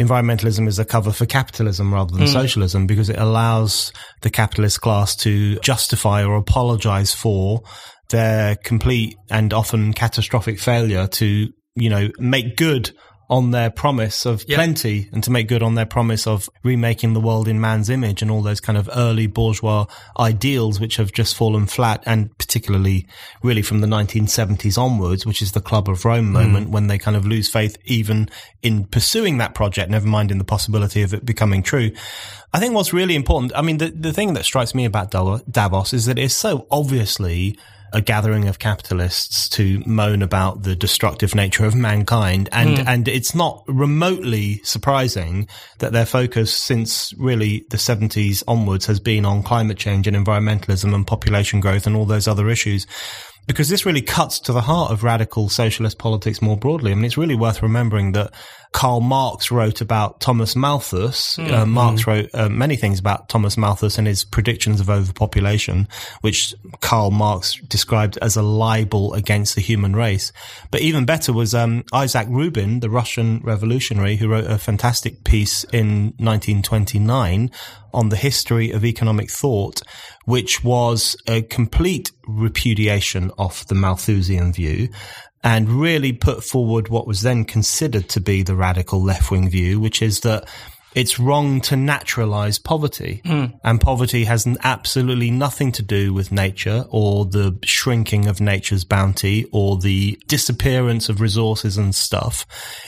environmentalism 0.00 0.66
is 0.66 0.78
a 0.78 0.84
cover 0.84 1.12
for 1.12 1.26
capitalism 1.26 1.92
rather 1.92 2.16
than 2.16 2.26
mm. 2.26 2.32
socialism 2.32 2.86
because 2.86 3.08
it 3.08 3.18
allows 3.18 3.92
the 4.22 4.30
capitalist 4.30 4.80
class 4.80 5.14
to 5.16 5.58
justify 5.60 6.24
or 6.24 6.36
apologize 6.36 7.14
for 7.14 7.62
their 8.10 8.56
complete 8.56 9.16
and 9.30 9.52
often 9.52 9.92
catastrophic 9.92 10.58
failure 10.58 11.06
to, 11.06 11.48
you 11.76 11.90
know, 11.90 12.10
make 12.18 12.56
good 12.56 12.90
on 13.30 13.52
their 13.52 13.70
promise 13.70 14.26
of 14.26 14.44
yep. 14.48 14.56
plenty 14.56 15.08
and 15.12 15.22
to 15.22 15.30
make 15.30 15.46
good 15.46 15.62
on 15.62 15.76
their 15.76 15.86
promise 15.86 16.26
of 16.26 16.50
remaking 16.64 17.12
the 17.12 17.20
world 17.20 17.46
in 17.46 17.60
man's 17.60 17.88
image 17.88 18.22
and 18.22 18.30
all 18.30 18.42
those 18.42 18.60
kind 18.60 18.76
of 18.76 18.90
early 18.92 19.28
bourgeois 19.28 19.86
ideals 20.18 20.80
which 20.80 20.96
have 20.96 21.12
just 21.12 21.36
fallen 21.36 21.64
flat 21.64 22.02
and 22.06 22.36
particularly 22.38 23.06
really 23.44 23.62
from 23.62 23.80
the 23.80 23.86
1970s 23.86 24.76
onwards, 24.76 25.24
which 25.24 25.40
is 25.40 25.52
the 25.52 25.60
Club 25.60 25.88
of 25.88 26.04
Rome 26.04 26.30
mm. 26.30 26.32
moment 26.32 26.70
when 26.70 26.88
they 26.88 26.98
kind 26.98 27.16
of 27.16 27.24
lose 27.24 27.48
faith 27.48 27.78
even 27.84 28.28
in 28.62 28.84
pursuing 28.84 29.38
that 29.38 29.54
project, 29.54 29.92
never 29.92 30.08
mind 30.08 30.32
in 30.32 30.38
the 30.38 30.44
possibility 30.44 31.02
of 31.02 31.14
it 31.14 31.24
becoming 31.24 31.62
true. 31.62 31.92
I 32.52 32.58
think 32.58 32.74
what's 32.74 32.92
really 32.92 33.14
important, 33.14 33.52
I 33.54 33.62
mean, 33.62 33.78
the, 33.78 33.90
the 33.90 34.12
thing 34.12 34.34
that 34.34 34.44
strikes 34.44 34.74
me 34.74 34.84
about 34.84 35.12
Davos 35.12 35.92
is 35.92 36.06
that 36.06 36.18
it's 36.18 36.34
so 36.34 36.66
obviously 36.68 37.56
a 37.92 38.00
gathering 38.00 38.48
of 38.48 38.58
capitalists 38.58 39.48
to 39.50 39.82
moan 39.86 40.22
about 40.22 40.62
the 40.62 40.76
destructive 40.76 41.34
nature 41.34 41.64
of 41.64 41.74
mankind. 41.74 42.48
And, 42.52 42.78
mm. 42.78 42.86
and 42.86 43.08
it's 43.08 43.34
not 43.34 43.64
remotely 43.66 44.60
surprising 44.64 45.48
that 45.78 45.92
their 45.92 46.06
focus 46.06 46.54
since 46.54 47.12
really 47.14 47.66
the 47.70 47.76
70s 47.76 48.42
onwards 48.46 48.86
has 48.86 49.00
been 49.00 49.24
on 49.24 49.42
climate 49.42 49.78
change 49.78 50.06
and 50.06 50.16
environmentalism 50.16 50.94
and 50.94 51.06
population 51.06 51.60
growth 51.60 51.86
and 51.86 51.96
all 51.96 52.06
those 52.06 52.28
other 52.28 52.48
issues 52.48 52.86
because 53.46 53.68
this 53.68 53.84
really 53.84 54.02
cuts 54.02 54.38
to 54.38 54.52
the 54.52 54.60
heart 54.60 54.92
of 54.92 55.02
radical 55.02 55.48
socialist 55.48 55.98
politics 55.98 56.40
more 56.40 56.56
broadly. 56.56 56.92
I 56.92 56.94
mean, 56.94 57.04
it's 57.04 57.18
really 57.18 57.34
worth 57.34 57.62
remembering 57.62 58.12
that 58.12 58.32
Karl 58.72 59.00
Marx 59.00 59.50
wrote 59.50 59.80
about 59.80 60.20
Thomas 60.20 60.54
Malthus. 60.54 61.36
Mm. 61.36 61.52
Uh, 61.52 61.66
Marx 61.66 62.06
wrote 62.06 62.30
uh, 62.32 62.48
many 62.48 62.76
things 62.76 63.00
about 63.00 63.28
Thomas 63.28 63.56
Malthus 63.56 63.98
and 63.98 64.06
his 64.06 64.22
predictions 64.24 64.80
of 64.80 64.88
overpopulation, 64.88 65.88
which 66.20 66.54
Karl 66.80 67.10
Marx 67.10 67.56
described 67.68 68.16
as 68.22 68.36
a 68.36 68.42
libel 68.42 69.12
against 69.14 69.56
the 69.56 69.60
human 69.60 69.96
race. 69.96 70.32
But 70.70 70.82
even 70.82 71.04
better 71.04 71.32
was 71.32 71.54
um, 71.54 71.84
Isaac 71.92 72.28
Rubin, 72.30 72.80
the 72.80 72.90
Russian 72.90 73.40
revolutionary, 73.42 74.16
who 74.16 74.28
wrote 74.28 74.46
a 74.46 74.58
fantastic 74.58 75.24
piece 75.24 75.64
in 75.64 76.14
1929 76.18 77.50
on 77.92 78.08
the 78.08 78.16
history 78.16 78.70
of 78.70 78.84
economic 78.84 79.30
thought, 79.30 79.82
which 80.24 80.62
was 80.62 81.16
a 81.26 81.42
complete 81.42 82.12
repudiation 82.28 83.32
of 83.36 83.66
the 83.66 83.74
Malthusian 83.74 84.52
view 84.52 84.88
and 85.42 85.68
really 85.68 86.12
put 86.12 86.44
forward 86.44 86.88
what 86.88 87.06
was 87.06 87.22
then 87.22 87.44
considered 87.44 88.08
to 88.10 88.20
be 88.20 88.42
the 88.42 88.56
radical 88.56 89.02
left 89.02 89.30
wing 89.30 89.48
view, 89.48 89.80
which 89.80 90.02
is 90.02 90.20
that 90.20 90.48
it's 90.94 91.20
wrong 91.20 91.60
to 91.60 91.76
naturalize 91.76 92.58
poverty. 92.58 93.22
Mm. 93.24 93.58
And 93.62 93.80
poverty 93.80 94.24
has 94.24 94.46
absolutely 94.64 95.30
nothing 95.30 95.72
to 95.72 95.82
do 95.82 96.12
with 96.12 96.32
nature 96.32 96.84
or 96.90 97.26
the 97.26 97.58
shrinking 97.64 98.26
of 98.26 98.40
nature's 98.40 98.84
bounty 98.84 99.46
or 99.52 99.78
the 99.78 100.20
disappearance 100.26 101.08
of 101.08 101.20
resources 101.20 101.78
and 101.78 101.94
stuff. 101.94 102.44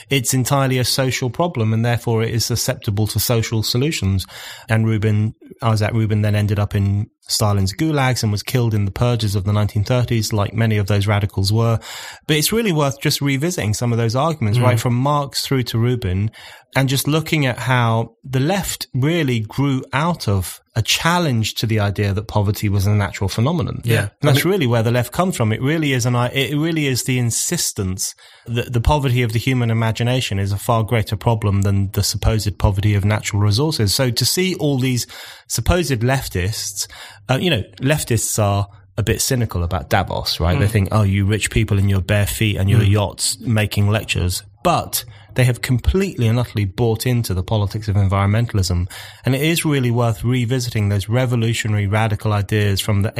It's 0.09 0.33
entirely 0.33 0.79
a 0.79 0.85
social 0.85 1.29
problem 1.29 1.71
and 1.71 1.85
therefore 1.85 2.23
it 2.23 2.33
is 2.33 2.45
susceptible 2.45 3.07
to 3.07 3.19
social 3.19 3.63
solutions. 3.63 4.27
And 4.67 4.85
Rubin, 4.85 5.33
Isaac 5.61 5.93
Rubin 5.93 6.23
then 6.23 6.35
ended 6.35 6.59
up 6.59 6.75
in 6.75 7.09
Stalin's 7.27 7.73
gulags 7.73 8.21
and 8.21 8.31
was 8.31 8.43
killed 8.43 8.73
in 8.73 8.85
the 8.85 8.91
purges 8.91 9.35
of 9.35 9.45
the 9.45 9.51
1930s, 9.51 10.33
like 10.33 10.53
many 10.53 10.77
of 10.77 10.87
those 10.87 11.07
radicals 11.07 11.53
were. 11.53 11.79
But 12.27 12.37
it's 12.37 12.51
really 12.51 12.71
worth 12.71 12.99
just 12.99 13.21
revisiting 13.21 13.73
some 13.73 13.91
of 13.91 13.97
those 13.97 14.15
arguments, 14.15 14.59
mm. 14.59 14.63
right 14.63 14.79
from 14.79 14.95
Marx 14.95 15.45
through 15.45 15.63
to 15.63 15.77
Rubin, 15.79 16.31
and 16.75 16.89
just 16.89 17.07
looking 17.07 17.45
at 17.45 17.57
how 17.57 18.15
the 18.23 18.39
left 18.39 18.87
really 18.93 19.39
grew 19.39 19.83
out 19.93 20.27
of 20.27 20.61
a 20.75 20.81
challenge 20.81 21.53
to 21.55 21.67
the 21.67 21.79
idea 21.79 22.13
that 22.13 22.27
poverty 22.27 22.67
was 22.67 22.87
a 22.87 22.89
natural 22.91 23.27
phenomenon. 23.27 23.81
Yeah. 23.83 24.01
And 24.01 24.11
that's 24.21 24.39
I 24.39 24.43
mean, 24.43 24.51
really 24.51 24.67
where 24.67 24.81
the 24.81 24.91
left 24.91 25.11
comes 25.11 25.37
from. 25.37 25.51
It 25.51 25.61
really 25.61 25.93
is 25.93 26.05
an, 26.05 26.15
it 26.15 26.57
really 26.57 26.87
is 26.87 27.03
the 27.03 27.19
insistence 27.19 28.15
that 28.47 28.73
the 28.73 28.81
poverty 28.81 29.21
of 29.21 29.33
the 29.33 29.39
human 29.39 29.69
imagination 29.69 30.39
is 30.39 30.51
a 30.51 30.57
far 30.57 30.83
greater 30.83 31.15
problem 31.15 31.61
than 31.61 31.91
the 31.91 32.03
supposed 32.03 32.57
poverty 32.57 32.95
of 32.95 33.05
natural 33.05 33.41
resources. 33.41 33.93
So 33.93 34.09
to 34.09 34.25
see 34.25 34.55
all 34.55 34.79
these 34.79 35.05
supposed 35.47 35.91
leftists, 36.01 36.87
uh, 37.29 37.35
you 37.35 37.51
know, 37.51 37.63
leftists 37.79 38.41
are, 38.41 38.67
a 38.95 39.01
bit 39.01 39.21
cynical 39.21 39.63
about 39.63 39.89
Davos, 39.89 40.39
right? 40.39 40.55
Mm. 40.55 40.59
They 40.59 40.67
think, 40.67 40.89
oh, 40.91 41.01
you 41.01 41.25
rich 41.25 41.49
people 41.49 41.79
in 41.79 41.89
your 41.89 42.01
bare 42.01 42.27
feet 42.27 42.57
and 42.57 42.69
your 42.69 42.81
mm. 42.81 42.91
yachts 42.91 43.39
making 43.39 43.89
lectures. 43.89 44.43
But 44.63 45.05
they 45.35 45.43
have 45.43 45.61
completely 45.61 46.27
and 46.27 46.39
utterly 46.39 46.65
bought 46.65 47.05
into 47.05 47.33
the 47.33 47.43
politics 47.43 47.87
of 47.87 47.95
environmentalism. 47.95 48.89
And 49.25 49.35
it 49.35 49.41
is 49.41 49.65
really 49.65 49.91
worth 49.91 50.23
revisiting 50.23 50.89
those 50.89 51.09
revolutionary 51.09 51.87
radical 51.87 52.33
ideas 52.33 52.79
from 52.79 53.01
the 53.01 53.13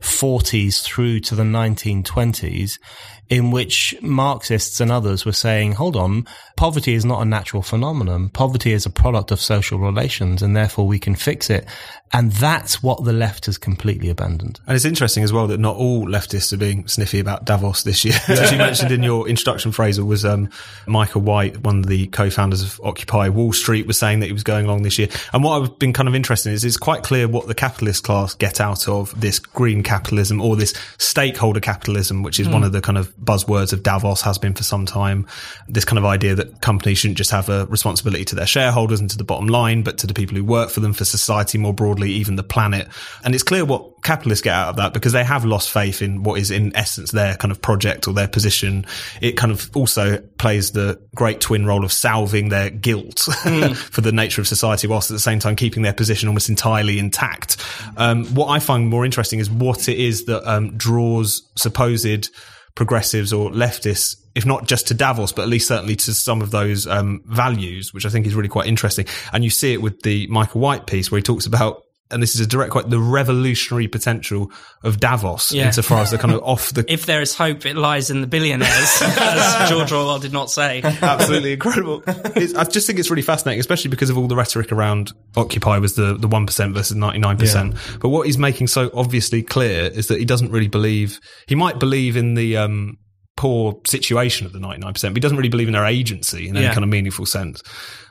1840s 0.00 0.82
through 0.82 1.20
to 1.20 1.34
the 1.34 1.42
1920s 1.42 2.78
in 3.28 3.52
which 3.52 3.94
Marxists 4.02 4.80
and 4.80 4.90
others 4.90 5.24
were 5.24 5.32
saying, 5.32 5.72
hold 5.72 5.94
on, 5.94 6.26
poverty 6.56 6.94
is 6.94 7.04
not 7.04 7.22
a 7.22 7.24
natural 7.24 7.62
phenomenon. 7.62 8.28
Poverty 8.28 8.72
is 8.72 8.86
a 8.86 8.90
product 8.90 9.30
of 9.30 9.40
social 9.40 9.78
relations 9.78 10.42
and 10.42 10.56
therefore 10.56 10.86
we 10.86 10.98
can 10.98 11.14
fix 11.14 11.48
it. 11.48 11.64
And 12.12 12.32
that's 12.32 12.82
what 12.82 13.04
the 13.04 13.12
left 13.12 13.46
has 13.46 13.56
completely 13.56 14.10
abandoned. 14.10 14.58
And 14.66 14.74
it's 14.74 14.84
interesting 14.84 15.22
as 15.22 15.32
well 15.32 15.46
that 15.46 15.60
not 15.60 15.76
all 15.76 16.06
leftists 16.06 16.52
are 16.52 16.56
being 16.56 16.88
sniffy 16.88 17.20
about 17.20 17.44
Davos 17.44 17.84
this 17.84 18.04
year. 18.04 18.14
as 18.28 18.50
you 18.50 18.58
mentioned 18.58 18.90
in 18.90 19.04
your 19.04 19.28
introduction 19.28 19.70
Fraser, 19.70 20.04
was 20.04 20.24
um, 20.24 20.50
Micah 20.88 21.20
White, 21.20 21.58
one 21.58 21.78
of 21.78 21.86
the 21.86 22.08
co-founders 22.08 22.62
of 22.62 22.80
Occupy 22.82 23.28
Wall 23.28 23.52
Street, 23.52 23.86
was 23.86 23.96
saying 23.96 24.20
that 24.20 24.26
he 24.26 24.32
was 24.32 24.42
going 24.42 24.66
along 24.66 24.82
this 24.82 24.98
year. 24.98 25.06
And 25.32 25.44
what 25.44 25.62
I've 25.62 25.78
been 25.78 25.92
kind 25.92 26.08
of 26.08 26.16
interested 26.16 26.48
in 26.48 26.56
is 26.56 26.64
it's 26.64 26.76
quite 26.76 27.04
clear 27.04 27.28
what 27.28 27.46
the 27.46 27.54
capitalist 27.54 28.02
class 28.02 28.34
get 28.34 28.60
out 28.60 28.88
of 28.88 29.18
this 29.18 29.38
green 29.38 29.84
capitalism 29.90 30.40
or 30.40 30.56
this 30.56 30.72
stakeholder 30.98 31.60
capitalism, 31.60 32.22
which 32.22 32.40
is 32.40 32.48
mm. 32.48 32.54
one 32.54 32.64
of 32.64 32.72
the 32.72 32.80
kind 32.80 32.98
of 32.98 33.14
buzzwords 33.16 33.72
of 33.72 33.82
Davos 33.82 34.22
has 34.22 34.38
been 34.38 34.54
for 34.54 34.64
some 34.64 34.86
time. 34.86 35.26
This 35.68 35.84
kind 35.84 35.98
of 35.98 36.04
idea 36.06 36.34
that 36.34 36.60
companies 36.62 36.98
shouldn't 36.98 37.18
just 37.18 37.30
have 37.30 37.48
a 37.48 37.66
responsibility 37.66 38.24
to 38.24 38.34
their 38.34 38.46
shareholders 38.46 39.00
and 39.00 39.10
to 39.10 39.18
the 39.18 39.24
bottom 39.24 39.48
line, 39.48 39.82
but 39.82 39.98
to 39.98 40.06
the 40.06 40.14
people 40.14 40.36
who 40.36 40.44
work 40.44 40.70
for 40.70 40.80
them, 40.80 40.94
for 40.94 41.04
society 41.04 41.58
more 41.58 41.74
broadly 41.74 41.90
broadly, 41.90 42.10
even 42.10 42.36
the 42.36 42.42
planet. 42.42 42.88
And 43.24 43.34
it's 43.34 43.42
clear 43.42 43.64
what 43.64 43.99
capitalists 44.02 44.42
get 44.42 44.54
out 44.54 44.70
of 44.70 44.76
that 44.76 44.92
because 44.92 45.12
they 45.12 45.24
have 45.24 45.44
lost 45.44 45.70
faith 45.70 46.02
in 46.02 46.22
what 46.22 46.38
is 46.40 46.50
in 46.50 46.74
essence 46.76 47.10
their 47.10 47.36
kind 47.36 47.52
of 47.52 47.60
project 47.60 48.08
or 48.08 48.14
their 48.14 48.28
position. 48.28 48.86
It 49.20 49.32
kind 49.32 49.52
of 49.52 49.70
also 49.74 50.18
plays 50.38 50.72
the 50.72 51.00
great 51.14 51.40
twin 51.40 51.66
role 51.66 51.84
of 51.84 51.92
salving 51.92 52.48
their 52.48 52.70
guilt 52.70 53.16
mm. 53.26 53.76
for 53.76 54.00
the 54.00 54.12
nature 54.12 54.40
of 54.40 54.48
society 54.48 54.86
whilst 54.86 55.10
at 55.10 55.14
the 55.14 55.20
same 55.20 55.38
time 55.38 55.56
keeping 55.56 55.82
their 55.82 55.92
position 55.92 56.28
almost 56.28 56.48
entirely 56.48 56.98
intact. 56.98 57.56
Um, 57.96 58.26
what 58.34 58.48
I 58.48 58.58
find 58.58 58.88
more 58.88 59.04
interesting 59.04 59.38
is 59.38 59.50
what 59.50 59.88
it 59.88 59.98
is 59.98 60.24
that 60.24 60.48
um, 60.50 60.76
draws 60.76 61.50
supposed 61.56 62.30
progressives 62.74 63.32
or 63.32 63.50
leftists 63.50 64.16
if 64.34 64.46
not 64.46 64.66
just 64.66 64.88
to 64.88 64.94
Davos, 64.94 65.32
but 65.32 65.42
at 65.42 65.48
least 65.48 65.66
certainly 65.66 65.96
to 65.96 66.14
some 66.14 66.40
of 66.40 66.50
those 66.50 66.86
um, 66.86 67.22
values, 67.26 67.92
which 67.92 68.06
I 68.06 68.10
think 68.10 68.26
is 68.26 68.34
really 68.34 68.48
quite 68.48 68.68
interesting. 68.68 69.06
And 69.32 69.42
you 69.42 69.50
see 69.50 69.72
it 69.72 69.82
with 69.82 70.02
the 70.02 70.26
Micah 70.28 70.58
White 70.58 70.86
piece 70.86 71.10
where 71.10 71.18
he 71.18 71.22
talks 71.22 71.46
about 71.46 71.82
and 72.10 72.22
this 72.22 72.34
is 72.34 72.40
a 72.40 72.46
direct 72.46 72.72
quote, 72.72 72.90
the 72.90 72.98
revolutionary 72.98 73.88
potential 73.88 74.50
of 74.82 74.98
Davos 74.98 75.52
yeah. 75.52 75.66
insofar 75.66 76.00
as 76.00 76.10
the 76.10 76.18
kind 76.18 76.34
of 76.34 76.42
off 76.42 76.70
the. 76.72 76.84
if 76.92 77.06
there 77.06 77.20
is 77.20 77.34
hope, 77.34 77.66
it 77.66 77.76
lies 77.76 78.10
in 78.10 78.20
the 78.20 78.26
billionaires, 78.26 78.70
as 79.02 79.68
George 79.68 79.92
Orwell 79.92 80.18
did 80.18 80.32
not 80.32 80.50
say. 80.50 80.82
Absolutely 80.82 81.52
incredible. 81.54 82.02
It's, 82.40 82.54
I 82.54 82.64
just 82.64 82.86
think 82.86 82.98
it's 82.98 83.10
really 83.10 83.22
fascinating, 83.22 83.60
especially 83.60 83.90
because 83.90 84.08
of 84.08 84.16
all 84.16 84.28
the 84.28 84.36
rhetoric 84.36 84.72
around 84.72 85.12
Occupy 85.36 85.78
was 85.78 85.94
the, 85.94 86.16
the 86.16 86.28
1% 86.28 86.74
versus 86.74 86.96
99%. 86.96 87.72
Yeah. 87.72 87.98
But 88.00 88.10
what 88.10 88.26
he's 88.26 88.38
making 88.38 88.68
so 88.68 88.90
obviously 88.94 89.42
clear 89.42 89.84
is 89.84 90.06
that 90.08 90.18
he 90.18 90.24
doesn't 90.24 90.50
really 90.50 90.68
believe, 90.68 91.18
he 91.48 91.54
might 91.54 91.80
believe 91.80 92.16
in 92.16 92.34
the, 92.34 92.56
um, 92.56 92.98
poor 93.36 93.80
situation 93.86 94.46
of 94.46 94.52
the 94.52 94.58
99%, 94.58 94.82
but 94.82 95.14
he 95.14 95.20
doesn't 95.20 95.36
really 95.36 95.48
believe 95.48 95.66
in 95.66 95.72
their 95.72 95.86
agency 95.86 96.48
in 96.48 96.56
any 96.56 96.66
kind 96.66 96.84
of 96.84 96.88
meaningful 96.88 97.26
sense. 97.26 97.62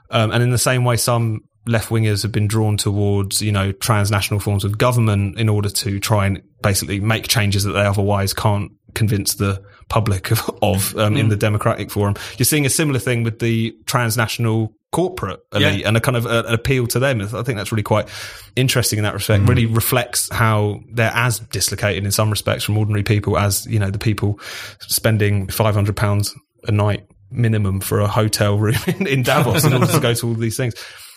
Um, 0.09 0.31
and 0.31 0.41
in 0.41 0.49
the 0.49 0.57
same 0.57 0.83
way, 0.83 0.97
some 0.97 1.41
left 1.65 1.89
wingers 1.89 2.23
have 2.23 2.31
been 2.31 2.47
drawn 2.47 2.77
towards, 2.77 3.41
you 3.41 3.51
know, 3.51 3.71
transnational 3.71 4.39
forms 4.39 4.63
of 4.63 4.77
government 4.77 5.37
in 5.37 5.49
order 5.49 5.69
to 5.69 5.99
try 5.99 6.25
and 6.25 6.41
basically 6.61 6.99
make 6.99 7.27
changes 7.27 7.63
that 7.63 7.73
they 7.73 7.85
otherwise 7.85 8.33
can't 8.33 8.71
convince 8.95 9.35
the 9.35 9.63
public 9.87 10.31
of, 10.31 10.49
of 10.61 10.95
um, 10.97 11.15
mm. 11.15 11.19
in 11.19 11.29
the 11.29 11.35
democratic 11.35 11.91
forum. 11.91 12.15
You're 12.37 12.45
seeing 12.45 12.65
a 12.65 12.69
similar 12.69 12.99
thing 12.99 13.23
with 13.23 13.39
the 13.39 13.75
transnational 13.85 14.73
corporate 14.91 15.39
elite 15.53 15.81
yeah. 15.81 15.87
and 15.87 15.95
a 15.97 16.01
kind 16.01 16.17
of 16.17 16.25
a, 16.25 16.45
an 16.45 16.53
appeal 16.53 16.87
to 16.87 16.99
them. 16.99 17.21
I 17.21 17.43
think 17.43 17.57
that's 17.57 17.71
really 17.71 17.83
quite 17.83 18.09
interesting 18.55 18.97
in 18.97 19.03
that 19.03 19.13
respect. 19.13 19.43
Mm. 19.43 19.49
Really 19.49 19.65
reflects 19.65 20.29
how 20.31 20.79
they're 20.91 21.11
as 21.13 21.39
dislocated 21.39 22.05
in 22.05 22.11
some 22.11 22.29
respects 22.29 22.63
from 22.63 22.77
ordinary 22.77 23.03
people 23.03 23.37
as, 23.37 23.65
you 23.67 23.79
know, 23.79 23.91
the 23.91 23.99
people 23.99 24.39
spending 24.79 25.47
500 25.47 25.95
pounds 25.95 26.35
a 26.67 26.71
night 26.71 27.05
minimum 27.31 27.79
for 27.79 27.99
a 27.99 28.07
hotel 28.07 28.57
room 28.57 28.75
in, 28.87 29.07
in 29.07 29.23
Davos 29.23 29.63
in 29.65 29.73
order 29.73 29.87
to 29.87 29.99
go 29.99 30.13
to 30.13 30.27
all 30.27 30.33
these 30.33 30.57
things. 30.57 30.73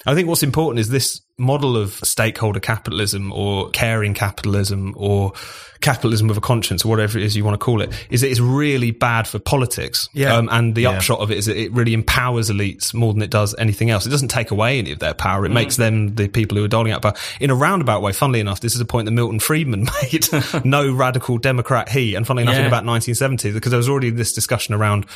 I 0.07 0.15
think 0.15 0.29
what's 0.29 0.43
important 0.43 0.81
is 0.81 0.89
this 0.89 1.21
model 1.39 1.77
of 1.77 1.95
stakeholder 1.95 2.61
capitalism 2.61 3.33
or 3.33 3.71
caring 3.71 4.15
capitalism 4.15 4.95
or 4.97 5.33
capitalism 5.83 6.29
with 6.29 6.39
a 6.39 6.41
conscience 6.41 6.85
or 6.85 6.89
whatever 6.89 7.19
it 7.19 7.25
is 7.25 7.37
you 7.37 7.45
want 7.45 7.55
to 7.55 7.63
call 7.63 7.83
it 7.83 7.93
is 8.09 8.23
that 8.23 8.31
it's 8.31 8.41
really 8.41 8.91
bad 8.91 9.29
for 9.29 9.39
politics. 9.39 10.09
Yeah. 10.15 10.35
Um, 10.35 10.49
and 10.51 10.75
the 10.75 10.83
yeah. 10.83 10.91
upshot 10.91 11.21
of 11.21 11.31
it 11.31 11.39
is 11.39 11.47
that 11.47 11.57
it 11.57 11.73
really 11.73 11.93
empowers 11.93 12.51
elites 12.51 12.95
more 12.95 13.13
than 13.13 13.23
it 13.23 13.31
does 13.31 13.55
anything 13.59 13.91
else. 13.91 14.07
It 14.07 14.11
doesn't 14.11 14.29
take 14.29 14.51
away 14.51 14.79
any 14.79 14.93
of 14.93 15.01
their 15.01 15.15
power. 15.15 15.45
It 15.45 15.51
mm. 15.51 15.55
makes 15.55 15.77
them 15.77 16.15
the 16.15 16.29
people 16.29 16.57
who 16.57 16.65
are 16.65 16.69
doling 16.69 16.93
out 16.93 17.03
power. 17.03 17.15
In 17.41 17.51
a 17.51 17.55
roundabout 17.55 18.01
way, 18.01 18.13
funnily 18.13 18.41
enough, 18.41 18.61
this 18.61 18.75
is 18.75 18.81
a 18.81 18.85
point 18.85 19.07
that 19.07 19.13
Milton 19.13 19.41
Friedman 19.41 19.87
made. 20.03 20.29
no 20.65 20.93
radical 20.93 21.37
Democrat 21.39 21.89
he. 21.89 22.15
And 22.15 22.27
funnily 22.27 22.45
enough, 22.45 22.55
yeah. 22.55 22.63
in 22.63 22.67
about 22.67 22.87
1970, 22.87 23.53
because 23.53 23.71
there 23.71 23.79
was 23.79 23.89
already 23.89 24.11
this 24.11 24.33
discussion 24.33 24.75
around 24.75 25.07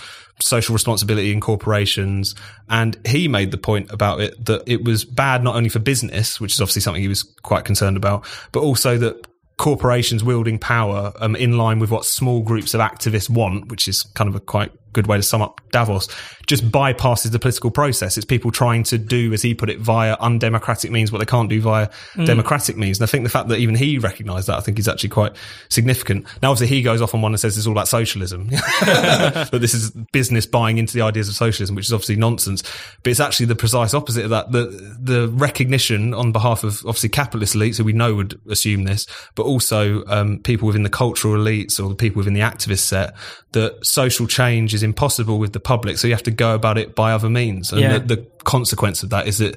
social 0.41 0.75
responsibility 0.75 1.33
in 1.33 1.41
corporations. 1.41 2.35
And 2.69 2.99
he 3.07 3.29
made 3.29 3.53
the 3.53 3.59
point 3.59 3.91
about 3.91 4.21
it 4.21 4.45
that 4.45 4.65
it 4.67 4.85
was 4.85 5.05
bad 5.05 5.43
not 5.43 5.55
only 5.55 5.69
for 5.69 5.79
business, 5.79 6.41
which 6.41 6.53
is 6.53 6.61
obviously 6.61 6.83
something 6.83 7.01
he 7.01 7.09
was 7.09 7.23
quite 7.23 7.65
concerned 7.65 7.97
about, 7.97 8.27
but 8.53 8.61
also 8.61 8.99
that 8.99 9.27
corporations 9.57 10.23
wielding 10.23 10.59
power 10.59 11.13
um, 11.21 11.35
in 11.37 11.57
line 11.57 11.79
with 11.79 11.91
what 11.91 12.05
small 12.05 12.43
groups 12.43 12.75
of 12.75 12.81
activists 12.81 13.31
want, 13.31 13.69
which 13.69 13.89
is 13.89 14.03
kind 14.03 14.29
of 14.29 14.35
a 14.35 14.41
quite 14.41 14.73
good 14.97 15.07
way 15.07 15.19
to 15.19 15.23
sum 15.23 15.43
up 15.43 15.61
Davos, 15.71 16.09
just 16.47 16.69
bypasses 16.71 17.31
the 17.31 17.39
political 17.39 17.71
process. 17.71 18.17
It's 18.17 18.25
people 18.25 18.51
trying 18.51 18.83
to 18.85 18.99
do, 18.99 19.33
as 19.35 19.43
he 19.43 19.55
put 19.55 19.69
it, 19.69 19.79
via 19.79 20.17
undemocratic 20.19 20.91
means 20.91 21.13
what 21.13 21.19
they 21.19 21.27
can't 21.27 21.51
do 21.51 21.61
via 21.61 21.89
mm. 22.15 22.25
democratic 22.25 22.77
means. 22.77 22.99
And 22.99 23.07
I 23.07 23.11
think 23.11 23.25
the 23.25 23.31
fact 23.31 23.49
that 23.49 23.59
even 23.59 23.75
he 23.75 23.99
recognised 23.99 24.49
that, 24.49 24.57
I 24.57 24.61
think 24.61 24.79
is 24.79 24.89
actually 24.89 25.11
quite 25.11 25.33
significant. 25.69 26.27
Now, 26.43 26.51
obviously, 26.51 26.75
he 26.75 26.83
goes 26.83 27.03
off 27.03 27.15
on 27.15 27.21
one 27.21 27.33
and 27.33 27.39
says 27.39 27.59
it's 27.59 27.67
all 27.67 27.75
about 27.75 27.89
socialism, 27.89 28.49
that 28.51 29.51
this 29.53 29.75
is 29.75 29.91
business 30.13 30.47
buying 30.47 30.79
into 30.79 30.95
the 30.95 31.03
ideas 31.03 31.29
of 31.29 31.35
socialism, 31.35 31.77
which 31.77 31.87
is 31.87 31.93
obviously 31.93 32.17
nonsense. 32.17 32.63
But 33.03 33.11
it's 33.11 33.21
actually 33.21 33.47
the 33.47 33.57
precise 33.57 33.93
opposite 33.93 34.25
of 34.25 34.31
that. 34.31 34.51
The, 34.53 34.97
the 34.99 35.29
recognition 35.29 36.15
on 36.15 36.33
behalf 36.33 36.65
of 36.65 36.79
obviously 36.87 37.11
capitalist 37.11 37.55
elites, 37.55 37.77
who 37.77 37.85
we 37.85 37.93
know 37.93 38.15
would 38.15 38.41
assume 38.49 38.85
this, 38.85 39.07
but 39.35 39.43
also 39.43 40.05
um, 40.07 40.39
people 40.39 40.67
within 40.67 40.85
the 40.85 40.91
cultural 40.91 41.35
elites 41.35 41.79
or 41.79 41.91
the 41.91 41.95
people 41.95 42.21
within 42.21 42.35
the 42.35 42.41
activist 42.41 42.81
set, 42.81 43.15
that 43.53 43.85
social 43.85 44.27
change 44.27 44.75
is 44.75 44.83
impossible 44.87 45.39
with 45.39 45.53
the 45.53 45.61
public. 45.61 45.99
So 45.99 46.09
you 46.09 46.15
have 46.15 46.23
to 46.23 46.31
go 46.31 46.55
about 46.55 46.79
it 46.79 46.95
by 46.95 47.13
other 47.13 47.29
means. 47.29 47.73
And 47.73 47.81
yeah. 47.81 47.99
the, 47.99 48.17
the 48.17 48.27
consequence 48.45 49.03
of 49.03 49.11
that 49.11 49.27
is 49.27 49.39
that 49.39 49.57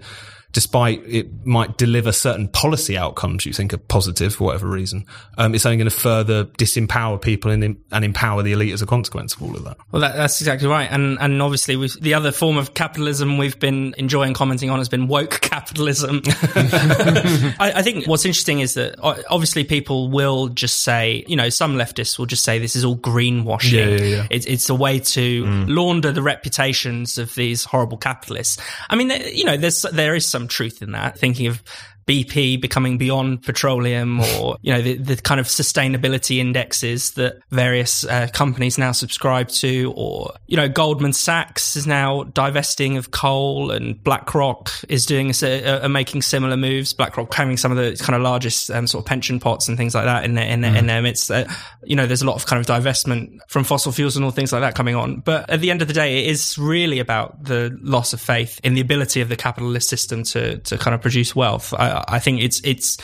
despite 0.51 1.03
it 1.05 1.45
might 1.45 1.77
deliver 1.77 2.11
certain 2.11 2.47
policy 2.47 2.97
outcomes 2.97 3.45
you 3.45 3.53
think 3.53 3.71
are 3.73 3.77
positive 3.77 4.33
for 4.33 4.45
whatever 4.45 4.67
reason, 4.67 5.05
um, 5.37 5.53
it's 5.53 5.65
only 5.65 5.77
going 5.77 5.89
to 5.89 5.95
further 5.95 6.45
disempower 6.45 7.21
people 7.21 7.51
and, 7.51 7.77
and, 7.91 8.05
empower 8.05 8.41
the 8.41 8.53
elite 8.53 8.73
as 8.73 8.81
a 8.81 8.85
consequence 8.87 9.35
of 9.35 9.43
all 9.43 9.55
of 9.55 9.63
that. 9.63 9.77
Well, 9.91 10.01
that, 10.01 10.15
that's 10.15 10.41
exactly 10.41 10.67
right. 10.67 10.89
And, 10.91 11.19
and 11.21 11.41
obviously 11.41 11.75
the 12.01 12.15
other 12.15 12.31
form 12.31 12.57
of 12.57 12.73
capitalism 12.73 13.37
we've 13.37 13.59
been 13.59 13.93
enjoying 13.97 14.33
commenting 14.33 14.71
on 14.71 14.79
has 14.79 14.89
been 14.89 15.07
woke 15.07 15.29
capitalism. 15.41 16.21
I, 16.25 17.73
I, 17.75 17.81
think 17.83 18.07
what's 18.07 18.25
interesting 18.25 18.59
is 18.59 18.73
that 18.73 18.95
obviously 19.01 19.63
people 19.63 20.09
will 20.09 20.47
just 20.47 20.83
say, 20.83 21.23
you 21.27 21.35
know, 21.35 21.49
some 21.49 21.75
leftists 21.75 22.17
will 22.17 22.25
just 22.25 22.43
say 22.43 22.57
this 22.57 22.75
is 22.75 22.83
all 22.83 22.97
greenwashing. 22.97 23.73
Yeah, 23.73 24.03
yeah, 24.03 24.15
yeah. 24.15 24.27
It's, 24.31 24.47
it's 24.47 24.69
a 24.69 24.75
way 24.75 24.99
to 24.99 25.43
mm. 25.43 25.65
launder 25.67 26.11
the 26.11 26.23
reputations 26.23 27.19
of 27.19 27.35
these 27.35 27.63
horrible 27.63 27.97
capitalists. 27.97 28.57
I 28.89 28.95
mean, 28.95 29.11
you 29.31 29.45
know, 29.45 29.57
there's, 29.57 29.83
there 29.83 30.15
is 30.15 30.25
some 30.25 30.38
some 30.39 30.47
truth 30.47 30.81
in 30.81 30.91
that. 30.93 31.17
Thinking 31.17 31.47
of 31.47 31.61
BP 32.09 32.59
becoming 32.59 32.97
beyond 32.97 33.43
petroleum 33.43 34.19
or, 34.19 34.57
you 34.61 34.73
know, 34.73 34.81
the, 34.81 34.95
the 34.95 35.15
kind 35.15 35.39
of 35.39 35.45
sustainability 35.45 36.37
indexes 36.37 37.11
that 37.11 37.39
various 37.51 38.03
uh, 38.03 38.27
companies 38.33 38.79
now 38.79 38.91
subscribe 38.91 39.49
to 39.49 39.93
or, 39.95 40.33
you 40.47 40.57
know, 40.57 40.67
Goldman 40.67 41.13
Sachs 41.13 41.75
is 41.75 41.85
now 41.85 42.23
divesting 42.23 42.97
of 42.97 43.11
coal 43.11 43.69
and 43.69 44.03
BlackRock 44.03 44.71
is 44.89 45.05
doing, 45.05 45.31
a, 45.43 45.81
a, 45.83 45.89
making 45.89 46.23
similar 46.23 46.57
moves. 46.57 46.93
BlackRock 46.93 47.31
having 47.31 47.57
some 47.57 47.71
of 47.71 47.77
the 47.77 47.95
kind 48.03 48.15
of 48.15 48.23
largest 48.23 48.71
um, 48.71 48.87
sort 48.87 49.03
of 49.03 49.07
pension 49.07 49.39
pots 49.39 49.67
and 49.67 49.77
things 49.77 49.93
like 49.93 50.05
that 50.05 50.25
in, 50.25 50.35
in, 50.37 50.61
mm. 50.61 50.75
in 50.75 50.87
their 50.87 51.03
midst. 51.03 51.29
Uh, 51.29 51.45
you 51.83 51.95
know, 51.95 52.07
there's 52.07 52.23
a 52.23 52.25
lot 52.25 52.35
of 52.35 52.47
kind 52.47 52.59
of 52.59 52.65
divestment 52.65 53.37
from 53.47 53.63
fossil 53.63 53.91
fuels 53.91 54.15
and 54.15 54.25
all 54.25 54.31
things 54.31 54.51
like 54.51 54.61
that 54.61 54.73
coming 54.73 54.95
on. 54.95 55.19
But 55.19 55.47
at 55.49 55.59
the 55.59 55.69
end 55.69 55.83
of 55.83 55.87
the 55.87 55.93
day, 55.93 56.25
it 56.25 56.31
is 56.31 56.57
really 56.57 56.97
about 56.97 57.43
the 57.43 57.77
loss 57.81 58.13
of 58.13 58.19
faith 58.19 58.59
in 58.63 58.73
the 58.73 58.81
ability 58.81 59.21
of 59.21 59.29
the 59.29 59.35
capitalist 59.35 59.87
system 59.89 60.23
to, 60.23 60.57
to 60.57 60.77
kind 60.79 60.95
of 60.95 61.01
produce 61.01 61.35
wealth. 61.35 61.71
I, 61.75 61.98
I 62.07 62.19
think 62.19 62.41
it's, 62.41 62.61
it's 62.63 62.97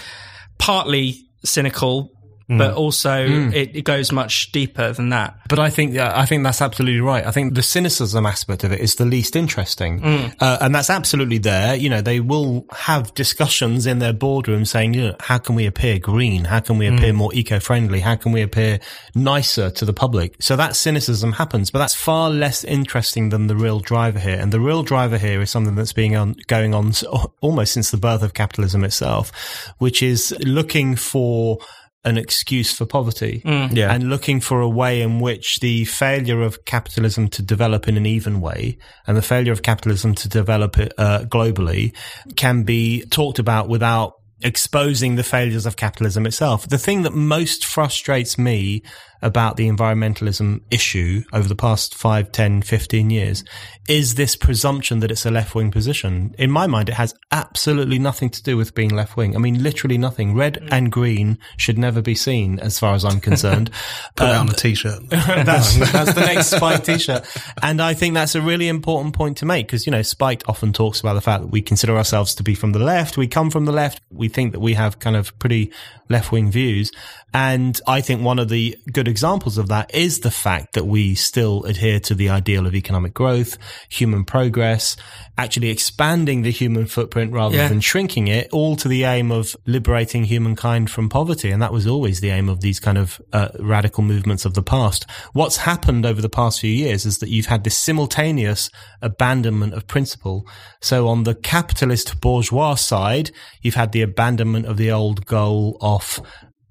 partly 0.57 1.27
cynical 1.43 2.11
Mm. 2.49 2.59
but 2.59 2.75
also 2.75 3.09
mm. 3.09 3.53
it, 3.55 3.75
it, 3.75 3.81
goes 3.85 4.11
much 4.11 4.51
deeper 4.51 4.93
than 4.93 5.09
that. 5.09 5.35
But 5.49 5.57
I 5.57 5.71
think 5.71 5.97
I 5.97 6.27
think 6.27 6.43
that's 6.43 6.61
absolutely 6.61 7.01
right. 7.01 7.25
I 7.25 7.31
think 7.31 7.55
the 7.55 7.63
cynicism 7.63 8.23
aspect 8.27 8.63
of 8.63 8.71
it 8.71 8.81
is 8.81 8.95
the 8.95 9.05
least 9.05 9.35
interesting, 9.35 9.99
mm. 9.99 10.35
uh, 10.39 10.59
and 10.61 10.75
that's 10.75 10.91
absolutely 10.91 11.39
there. 11.39 11.73
You 11.73 11.89
know, 11.89 12.01
they 12.01 12.19
will 12.19 12.67
have 12.71 13.11
discussions 13.15 13.87
in 13.87 13.97
their 13.97 14.13
boardroom 14.13 14.63
saying, 14.65 14.93
you 14.93 15.07
know, 15.07 15.15
how 15.21 15.39
can 15.39 15.55
we 15.55 15.65
appear 15.65 15.97
green? 15.97 16.45
How 16.45 16.59
can 16.59 16.77
we 16.77 16.85
appear 16.85 17.13
mm. 17.13 17.15
more 17.15 17.33
eco-friendly? 17.33 18.01
How 18.01 18.15
can 18.15 18.31
we 18.31 18.43
appear 18.43 18.79
nicer 19.15 19.71
to 19.71 19.83
the 19.83 19.93
public? 19.93 20.35
So 20.39 20.55
that 20.55 20.75
cynicism 20.75 21.31
happens, 21.31 21.71
but 21.71 21.79
that's 21.79 21.95
far 21.95 22.29
less 22.29 22.63
interesting 22.63 23.29
than 23.29 23.47
the 23.47 23.55
real 23.55 23.79
driver 23.79 24.19
here. 24.19 24.37
And 24.39 24.51
the 24.51 24.59
real 24.59 24.83
driver 24.83 25.17
here 25.17 25.41
is 25.41 25.49
something 25.49 25.73
that's 25.73 25.93
being 25.93 26.15
on, 26.15 26.35
going 26.45 26.75
on 26.75 26.93
almost 27.41 27.73
since 27.73 27.89
the 27.89 27.97
birth 27.97 28.21
of 28.21 28.35
capitalism 28.35 28.83
itself, 28.83 29.31
which 29.79 30.03
is 30.03 30.35
looking 30.41 30.95
for 30.95 31.57
an 32.05 32.17
excuse 32.17 32.71
for 32.71 32.85
poverty 32.85 33.41
mm. 33.43 33.75
yeah. 33.75 33.91
and 33.91 34.09
looking 34.09 34.39
for 34.39 34.61
a 34.61 34.69
way 34.69 35.01
in 35.01 35.19
which 35.19 35.59
the 35.59 35.83
failure 35.85 36.41
of 36.43 36.63
capitalism 36.63 37.27
to 37.27 37.41
develop 37.41 37.87
in 37.87 37.97
an 37.97 38.05
even 38.05 38.39
way 38.39 38.77
and 39.07 39.17
the 39.17 39.21
failure 39.21 39.51
of 39.51 39.63
capitalism 39.63 40.13
to 40.13 40.29
develop 40.29 40.77
uh, 40.77 41.19
globally 41.25 41.93
can 42.35 42.63
be 42.63 43.03
talked 43.07 43.39
about 43.39 43.67
without 43.67 44.13
exposing 44.41 45.15
the 45.15 45.23
failures 45.23 45.65
of 45.65 45.75
capitalism 45.75 46.25
itself. 46.25 46.67
The 46.67 46.77
thing 46.77 47.01
that 47.01 47.13
most 47.13 47.65
frustrates 47.65 48.37
me 48.37 48.83
about 49.25 49.57
the 49.57 49.67
environmentalism 49.67 50.61
issue 50.69 51.23
over 51.33 51.49
the 51.49 51.55
past 51.55 51.95
5, 51.95 52.31
10, 52.31 52.61
15 52.61 53.09
years 53.09 53.43
is 53.89 54.15
this 54.15 54.35
presumption 54.35 54.99
that 54.99 55.11
it's 55.11 55.25
a 55.25 55.31
left 55.31 55.55
wing 55.55 55.71
position. 55.71 56.35
In 56.37 56.51
my 56.51 56.67
mind, 56.67 56.89
it 56.89 56.93
has 56.93 57.15
absolutely 57.31 57.97
nothing 57.97 58.29
to 58.29 58.43
do 58.43 58.55
with 58.55 58.75
being 58.75 58.89
left 58.89 59.17
wing. 59.17 59.35
I 59.35 59.39
mean, 59.39 59.61
literally 59.63 59.97
nothing. 59.97 60.35
Red 60.35 60.55
mm. 60.55 60.69
and 60.71 60.91
green 60.91 61.39
should 61.57 61.79
never 61.79 62.03
be 62.03 62.13
seen 62.13 62.59
as 62.59 62.77
far 62.77 62.93
as 62.93 63.03
I'm 63.03 63.19
concerned. 63.19 63.71
Put 64.15 64.29
um, 64.29 64.35
it 64.35 64.39
on 64.39 64.49
a 64.49 64.53
t-shirt. 64.53 65.01
that's, 65.09 65.75
that's 65.91 66.13
the 66.13 66.21
next 66.21 66.47
Spiked 66.47 66.85
t-shirt. 66.85 67.25
And 67.63 67.81
I 67.81 67.95
think 67.95 68.13
that's 68.13 68.35
a 68.35 68.41
really 68.41 68.67
important 68.67 69.15
point 69.15 69.37
to 69.37 69.45
make 69.45 69.65
because, 69.65 69.87
you 69.87 69.91
know, 69.91 70.03
Spiked 70.03 70.43
often 70.47 70.71
talks 70.71 70.99
about 70.99 71.15
the 71.15 71.21
fact 71.21 71.41
that 71.41 71.49
we 71.49 71.63
consider 71.63 71.97
ourselves 71.97 72.35
to 72.35 72.43
be 72.43 72.53
from 72.53 72.73
the 72.73 72.79
left. 72.79 73.17
We 73.17 73.27
come 73.27 73.49
from 73.49 73.65
the 73.65 73.71
left. 73.71 74.01
We 74.11 74.29
think 74.29 74.51
that 74.51 74.59
we 74.59 74.75
have 74.75 74.99
kind 74.99 75.15
of 75.15 75.37
pretty 75.39 75.71
left 76.09 76.31
wing 76.31 76.51
views. 76.51 76.91
And 77.33 77.79
I 77.85 77.99
think 77.99 78.21
one 78.21 78.39
of 78.39 78.47
the 78.47 78.77
good 78.93 79.09
examples 79.09 79.57
of 79.57 79.67
that 79.67 79.93
is 79.93 80.21
the 80.21 80.31
fact 80.31 80.73
that 80.73 80.85
we 80.85 81.15
still 81.15 81.65
adhere 81.65 81.99
to 82.01 82.15
the 82.15 82.29
ideal 82.29 82.65
of 82.65 82.73
economic 82.73 83.13
growth, 83.13 83.57
human 83.89 84.23
progress, 84.23 84.95
actually 85.37 85.69
expanding 85.69 86.43
the 86.43 86.51
human 86.51 86.85
footprint 86.85 87.33
rather 87.33 87.57
yeah. 87.57 87.67
than 87.67 87.81
shrinking 87.81 88.29
it, 88.29 88.47
all 88.53 88.77
to 88.77 88.87
the 88.87 89.03
aim 89.03 89.33
of 89.33 89.53
liberating 89.65 90.23
humankind 90.23 90.89
from 90.89 91.09
poverty. 91.09 91.51
And 91.51 91.61
that 91.61 91.73
was 91.73 91.85
always 91.85 92.21
the 92.21 92.29
aim 92.29 92.47
of 92.47 92.61
these 92.61 92.79
kind 92.79 92.97
of 92.97 93.21
uh, 93.33 93.49
radical 93.59 94.03
movements 94.03 94.45
of 94.45 94.53
the 94.53 94.63
past. 94.63 95.05
What's 95.33 95.57
happened 95.57 96.05
over 96.05 96.21
the 96.21 96.29
past 96.29 96.61
few 96.61 96.71
years 96.71 97.05
is 97.05 97.17
that 97.17 97.29
you've 97.29 97.47
had 97.47 97.65
this 97.65 97.77
simultaneous 97.77 98.69
abandonment 99.01 99.73
of 99.73 99.87
principle. 99.87 100.47
So 100.81 101.09
on 101.09 101.23
the 101.23 101.35
capitalist 101.35 102.21
bourgeois 102.21 102.75
side, 102.75 103.31
you've 103.61 103.75
had 103.75 103.91
the 103.91 104.03
abandonment 104.03 104.67
of 104.67 104.77
the 104.77 104.91
old 104.91 105.25
goal 105.25 105.77
of 105.81 106.21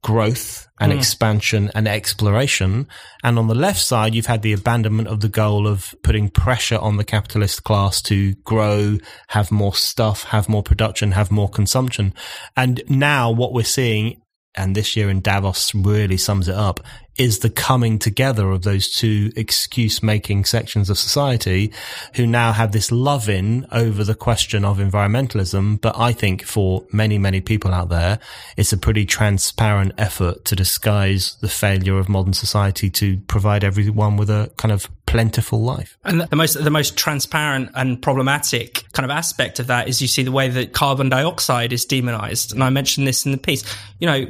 growth 0.05 0.69
and 0.79 0.93
mm. 0.93 0.97
expansion 0.97 1.71
and 1.75 1.89
exploration. 1.89 2.87
And 3.25 3.39
on 3.39 3.49
the 3.49 3.55
left 3.55 3.81
side, 3.81 4.15
you've 4.15 4.27
had 4.27 4.43
the 4.43 4.53
abandonment 4.53 5.09
of 5.09 5.21
the 5.21 5.31
goal 5.31 5.67
of 5.67 5.95
putting 6.03 6.29
pressure 6.29 6.79
on 6.79 6.99
the 6.99 7.05
capitalist 7.05 7.65
class 7.65 8.03
to 8.03 8.35
grow, 8.45 8.99
have 9.29 9.51
more 9.51 9.75
stuff, 9.75 10.25
have 10.25 10.47
more 10.49 10.63
production, 10.63 11.13
have 11.13 11.31
more 11.31 11.49
consumption. 11.49 12.13
And 12.55 12.83
now 12.87 13.31
what 13.31 13.55
we're 13.55 13.65
seeing 13.65 14.21
and 14.55 14.77
this 14.77 14.95
year 14.95 15.11
in 15.11 15.21
Davos 15.21 15.75
really 15.75 16.17
sums 16.17 16.49
it 16.49 16.55
up, 16.55 16.81
is 17.17 17.41
the 17.41 17.51
coming 17.51 17.99
together 17.99 18.51
of 18.51 18.63
those 18.63 18.91
two 18.91 19.31
excuse 19.37 20.03
making 20.03 20.45
sections 20.45 20.91
of 20.91 20.99
society 20.99 21.73
who 22.17 22.27
now 22.27 22.53
have 22.53 22.73
this 22.73 22.91
love 22.91 23.29
in 23.29 23.67
over 23.71 24.03
the 24.03 24.15
question 24.15 24.65
of 24.65 24.79
environmentalism. 24.79 25.81
But 25.81 25.97
I 25.97 26.13
think 26.13 26.45
for 26.45 26.85
many, 26.93 27.19
many 27.19 27.41
people 27.41 27.73
out 27.73 27.89
there, 27.89 28.19
it's 28.57 28.73
a 28.73 28.79
pretty 28.79 29.07
transparent 29.07 29.93
effort 29.97 30.45
to 30.47 30.57
disguise 30.57 31.37
the 31.41 31.49
failure 31.49 31.99
of 31.99 32.09
modern 32.09 32.33
society 32.33 32.91
to 32.91 33.19
provide 33.29 33.63
everyone 33.63 34.17
with 34.17 34.31
a 34.31 34.51
kind 34.57 34.73
of 34.73 34.89
plentiful 35.07 35.63
life. 35.63 35.97
And 36.05 36.23
the 36.23 36.37
most 36.37 36.55
the 36.55 36.71
most 36.71 36.97
transparent 36.97 37.71
and 37.75 38.03
problematic 38.03 38.85
kind 38.93 39.09
of 39.09 39.17
aspect 39.17 39.61
of 39.61 39.69
that 39.69 39.89
is 39.89 40.03
you 40.03 40.09
see 40.09 40.25
the 40.25 40.33
way 40.33 40.49
that 40.49 40.73
carbon 40.73 41.09
dioxide 41.09 41.73
is 41.73 41.85
demonized. 41.85 42.53
And 42.53 42.65
I 42.65 42.71
mentioned 42.71 43.07
this 43.07 43.25
in 43.25 43.31
the 43.31 43.39
piece. 43.39 43.63
You 44.01 44.07
know, 44.09 44.27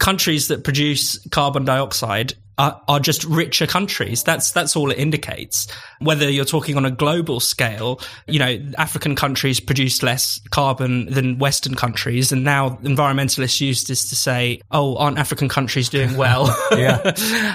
countries 0.00 0.48
that 0.48 0.64
produce 0.64 1.24
carbon 1.28 1.64
dioxide 1.64 2.34
are, 2.60 2.82
are 2.88 3.00
just 3.00 3.24
richer 3.24 3.66
countries. 3.66 4.22
That's 4.22 4.50
that's 4.50 4.76
all 4.76 4.90
it 4.90 4.98
indicates. 4.98 5.66
Whether 6.00 6.28
you're 6.28 6.44
talking 6.44 6.76
on 6.76 6.84
a 6.84 6.90
global 6.90 7.40
scale, 7.40 8.00
you 8.26 8.38
know, 8.38 8.58
African 8.76 9.16
countries 9.16 9.60
produce 9.60 10.02
less 10.02 10.40
carbon 10.50 11.06
than 11.06 11.38
Western 11.38 11.74
countries, 11.74 12.32
and 12.32 12.44
now 12.44 12.70
environmentalists 12.82 13.62
use 13.62 13.84
this 13.84 14.10
to 14.10 14.16
say, 14.16 14.60
"Oh, 14.70 14.98
aren't 14.98 15.18
African 15.18 15.48
countries 15.48 15.88
doing 15.88 16.18
well?" 16.18 16.54
yeah, 16.72 17.00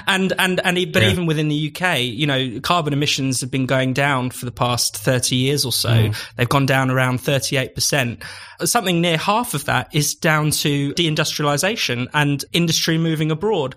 and 0.08 0.32
and 0.40 0.60
and 0.64 0.92
but 0.92 1.02
yeah. 1.02 1.10
even 1.10 1.26
within 1.26 1.48
the 1.48 1.72
UK, 1.72 2.00
you 2.00 2.26
know, 2.26 2.58
carbon 2.60 2.92
emissions 2.92 3.40
have 3.42 3.50
been 3.50 3.66
going 3.66 3.92
down 3.92 4.30
for 4.30 4.44
the 4.44 4.52
past 4.52 4.96
thirty 4.96 5.36
years 5.36 5.64
or 5.64 5.72
so. 5.72 5.90
Mm. 5.90 6.24
They've 6.34 6.48
gone 6.48 6.66
down 6.66 6.90
around 6.90 7.20
thirty 7.20 7.56
eight 7.56 7.76
percent. 7.76 8.24
Something 8.64 9.00
near 9.00 9.18
half 9.18 9.54
of 9.54 9.66
that 9.66 9.94
is 9.94 10.16
down 10.16 10.50
to 10.50 10.92
deindustrialization 10.94 12.08
and 12.12 12.44
industry 12.52 12.98
moving 12.98 13.30
abroad. 13.30 13.76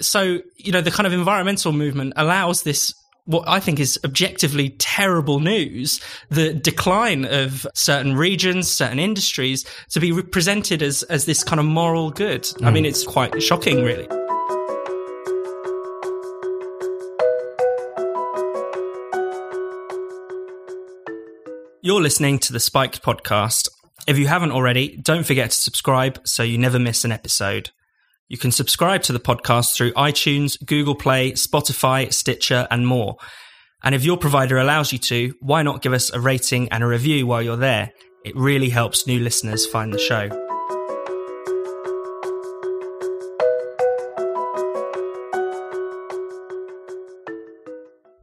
So, 0.00 0.40
you 0.56 0.72
know, 0.72 0.80
the 0.80 0.90
kind 0.90 1.06
of 1.06 1.12
environmental 1.12 1.72
movement 1.72 2.12
allows 2.16 2.62
this 2.62 2.94
what 3.28 3.46
I 3.46 3.60
think 3.60 3.78
is 3.78 3.98
objectively 4.04 4.70
terrible 4.70 5.38
news, 5.38 6.00
the 6.30 6.54
decline 6.54 7.26
of 7.26 7.66
certain 7.74 8.16
regions, 8.16 8.68
certain 8.68 8.98
industries 8.98 9.66
to 9.90 10.00
be 10.00 10.12
represented 10.12 10.82
as, 10.82 11.02
as 11.04 11.26
this 11.26 11.44
kind 11.44 11.60
of 11.60 11.66
moral 11.66 12.10
good. 12.10 12.44
Mm. 12.44 12.66
I 12.66 12.70
mean, 12.70 12.86
it's 12.86 13.04
quite 13.04 13.42
shocking, 13.42 13.84
really. 13.84 14.08
You're 21.82 22.00
listening 22.00 22.38
to 22.40 22.52
the 22.54 22.60
Spiked 22.60 23.02
podcast. 23.02 23.68
If 24.06 24.16
you 24.16 24.26
haven't 24.26 24.52
already, 24.52 24.96
don't 24.96 25.26
forget 25.26 25.50
to 25.50 25.56
subscribe 25.56 26.26
so 26.26 26.42
you 26.42 26.56
never 26.56 26.78
miss 26.78 27.04
an 27.04 27.12
episode. 27.12 27.70
You 28.28 28.36
can 28.38 28.52
subscribe 28.52 29.02
to 29.04 29.12
the 29.12 29.20
podcast 29.20 29.74
through 29.74 29.92
iTunes, 29.92 30.62
Google 30.64 30.94
Play, 30.94 31.32
Spotify, 31.32 32.12
Stitcher, 32.12 32.68
and 32.70 32.86
more. 32.86 33.16
And 33.82 33.94
if 33.94 34.04
your 34.04 34.18
provider 34.18 34.58
allows 34.58 34.92
you 34.92 34.98
to, 34.98 35.34
why 35.40 35.62
not 35.62 35.82
give 35.82 35.92
us 35.92 36.12
a 36.12 36.20
rating 36.20 36.68
and 36.70 36.82
a 36.82 36.86
review 36.86 37.26
while 37.26 37.42
you're 37.42 37.56
there? 37.56 37.92
It 38.24 38.36
really 38.36 38.68
helps 38.68 39.06
new 39.06 39.20
listeners 39.20 39.66
find 39.66 39.94
the 39.94 39.98
show. 39.98 40.47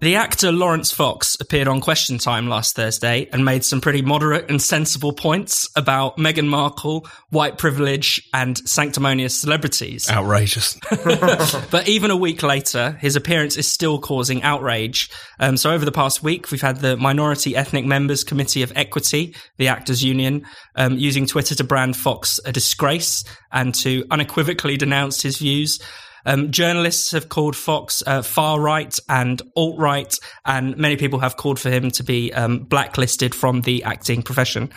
The 0.02 0.18
actor 0.18 0.52
Laurence 0.52 0.92
Fox 0.92 1.38
appeared 1.40 1.70
on 1.70 1.80
Question 1.80 2.18
Time 2.18 2.50
last 2.50 2.76
Thursday 2.76 3.30
and 3.32 3.46
made 3.46 3.64
some 3.64 3.80
pretty 3.80 4.02
moderate 4.02 4.50
and 4.50 4.62
sensible 4.62 5.14
points 5.14 5.70
about 5.78 6.18
Meghan 6.18 6.48
Markle, 6.48 7.08
white 7.30 7.58
privilege, 7.58 8.22
and 8.34 8.58
sanctimonious 8.68 9.40
celebrities. 9.40 10.12
Outrageous. 10.12 10.78
but 11.72 11.88
even 11.88 12.12
a 12.12 12.18
week 12.18 12.44
later, 12.44 12.98
his 13.00 13.16
appearance 13.16 13.56
is 13.56 13.72
still 13.72 13.98
causing 13.98 14.44
outrage. 14.44 15.10
Um, 15.40 15.56
so 15.56 15.72
over 15.72 15.86
the 15.86 15.94
past 15.94 16.22
week, 16.22 16.52
we've 16.52 16.62
had 16.62 16.82
the 16.82 16.98
Minority 16.98 17.56
Ethnic 17.56 17.86
Members 17.86 18.26
Committee 18.26 18.64
of 18.64 18.74
Equity, 18.76 19.34
the 19.58 19.70
Actors 19.70 20.04
Union, 20.04 20.46
um, 20.76 20.98
using 20.98 21.26
Twitter 21.26 21.56
to 21.56 21.64
brand 21.64 21.96
Fox 21.96 22.38
a 22.44 22.52
disgrace 22.52 23.24
and 23.50 23.74
to 23.76 24.04
unequivocally 24.12 24.76
denounce 24.76 25.22
his 25.22 25.38
views. 25.38 25.80
Um, 26.26 26.52
journalists 26.52 27.12
have 27.12 27.30
called 27.30 27.56
Fox 27.56 28.04
uh, 28.06 28.22
far 28.22 28.60
right 28.60 28.98
and 29.10 29.42
alt 29.56 29.80
right, 29.80 30.18
and 30.46 30.78
many 30.78 30.96
people 30.98 31.20
have 31.20 31.38
called 31.38 31.60
for 31.60 31.70
him 31.70 31.92
to 31.92 32.04
be 32.04 32.34
um, 32.34 32.60
blacklisted 32.60 33.36
from 33.36 33.62
the 33.62 33.84
acting 33.84 34.22
profession. 34.22 34.72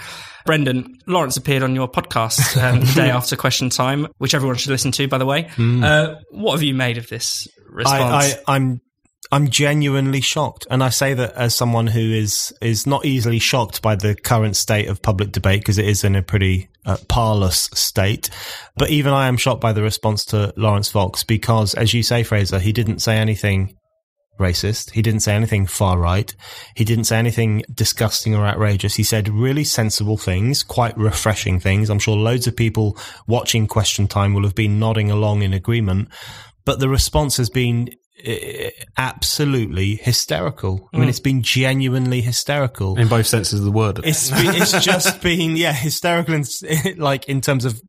Brendan, 0.45 0.99
Laurence 1.07 1.37
appeared 1.37 1.63
on 1.63 1.75
your 1.75 1.89
podcast 1.89 2.57
um, 2.63 2.81
the 2.81 2.93
day 2.95 3.11
after 3.11 3.37
Question 3.37 3.69
Time, 3.69 4.07
which 4.17 4.35
everyone 4.35 4.57
should 4.57 4.71
listen 4.71 4.93
to, 4.93 5.07
by 5.07 5.19
the 5.19 5.27
way. 5.27 5.49
Hmm. 5.55 5.85
Uh, 5.85 6.15
what 6.31 6.53
have 6.53 6.63
you 6.63 6.75
made 6.75 6.97
of 6.97 7.09
this 7.09 7.49
response? 7.69 8.35
I, 8.47 8.57
I, 8.57 8.81
I'm 9.31 9.51
genuinely 9.51 10.23
shocked, 10.23 10.67
and 10.71 10.83
I 10.83 10.89
say 10.89 11.13
that 11.13 11.35
as 11.35 11.55
someone 11.55 11.89
who 11.89 12.01
is 12.01 12.53
is 12.63 12.87
not 12.87 13.05
easily 13.05 13.39
shocked 13.39 13.83
by 13.83 13.95
the 13.95 14.15
current 14.15 14.57
state 14.57 14.89
of 14.89 15.03
public 15.03 15.33
debate 15.33 15.61
because 15.61 15.77
it 15.77 15.87
is 15.87 16.03
in 16.03 16.17
a 16.17 16.23
pretty 16.23 16.71
uh, 16.87 16.97
parlous 17.09 17.69
state. 17.75 18.31
But 18.77 18.89
even 18.89 19.13
I 19.13 19.29
am 19.29 19.37
shocked 19.37 19.61
by 19.61 19.75
the 19.75 19.83
response 19.83 20.25
to 20.27 20.55
Laurence 20.57 20.91
Fox 20.91 21.25
because, 21.25 21.75
as 21.75 21.93
you 21.93 22.03
say, 22.03 22.23
Fraser, 22.23 22.59
he 22.59 22.73
didn't 22.73 23.01
say 23.01 23.17
anything 23.17 23.77
racist. 24.39 24.93
He 24.93 25.03
didn't 25.03 25.21
say 25.21 25.35
anything 25.35 25.67
far 25.67 25.99
right. 25.99 26.35
He 26.75 26.85
didn't 26.85 27.05
say 27.05 27.19
anything 27.19 27.65
disgusting 27.75 28.35
or 28.35 28.47
outrageous. 28.47 28.95
He 28.95 29.03
said 29.03 29.29
really 29.29 29.65
sensible 29.65 30.17
things, 30.17 30.63
quite 30.63 30.97
refreshing 30.97 31.61
things. 31.61 31.91
I'm 31.91 31.99
sure 31.99 32.17
loads 32.17 32.47
of 32.47 32.57
people 32.57 32.97
watching 33.27 33.67
Question 33.67 34.07
Time 34.07 34.33
will 34.33 34.45
have 34.45 34.55
been 34.55 34.79
nodding 34.79 35.11
along 35.11 35.43
in 35.43 35.53
agreement. 35.53 36.09
But 36.65 36.81
the 36.81 36.89
response 36.89 37.37
has 37.39 37.51
been 37.51 37.91
absolutely 38.97 39.97
hysterical. 39.97 40.89
I 40.93 40.99
mean, 40.99 41.07
Mm. 41.07 41.11
it's 41.11 41.21
been 41.21 41.43
genuinely 41.43 42.21
hysterical. 42.21 42.99
in 42.99 43.09
both 43.09 43.27
senses 43.27 43.61
of 43.61 43.65
the 43.65 43.73
word. 43.73 44.01
It's 44.05 44.31
been, 44.31 44.55
it's 44.55 44.85
just 44.85 45.21
been 45.23 45.57
yeah 45.57 45.73
hysterical 45.73 46.35
in, 46.35 46.45
like 46.99 47.29
in 47.29 47.41
terms 47.41 47.65
of 47.65 47.81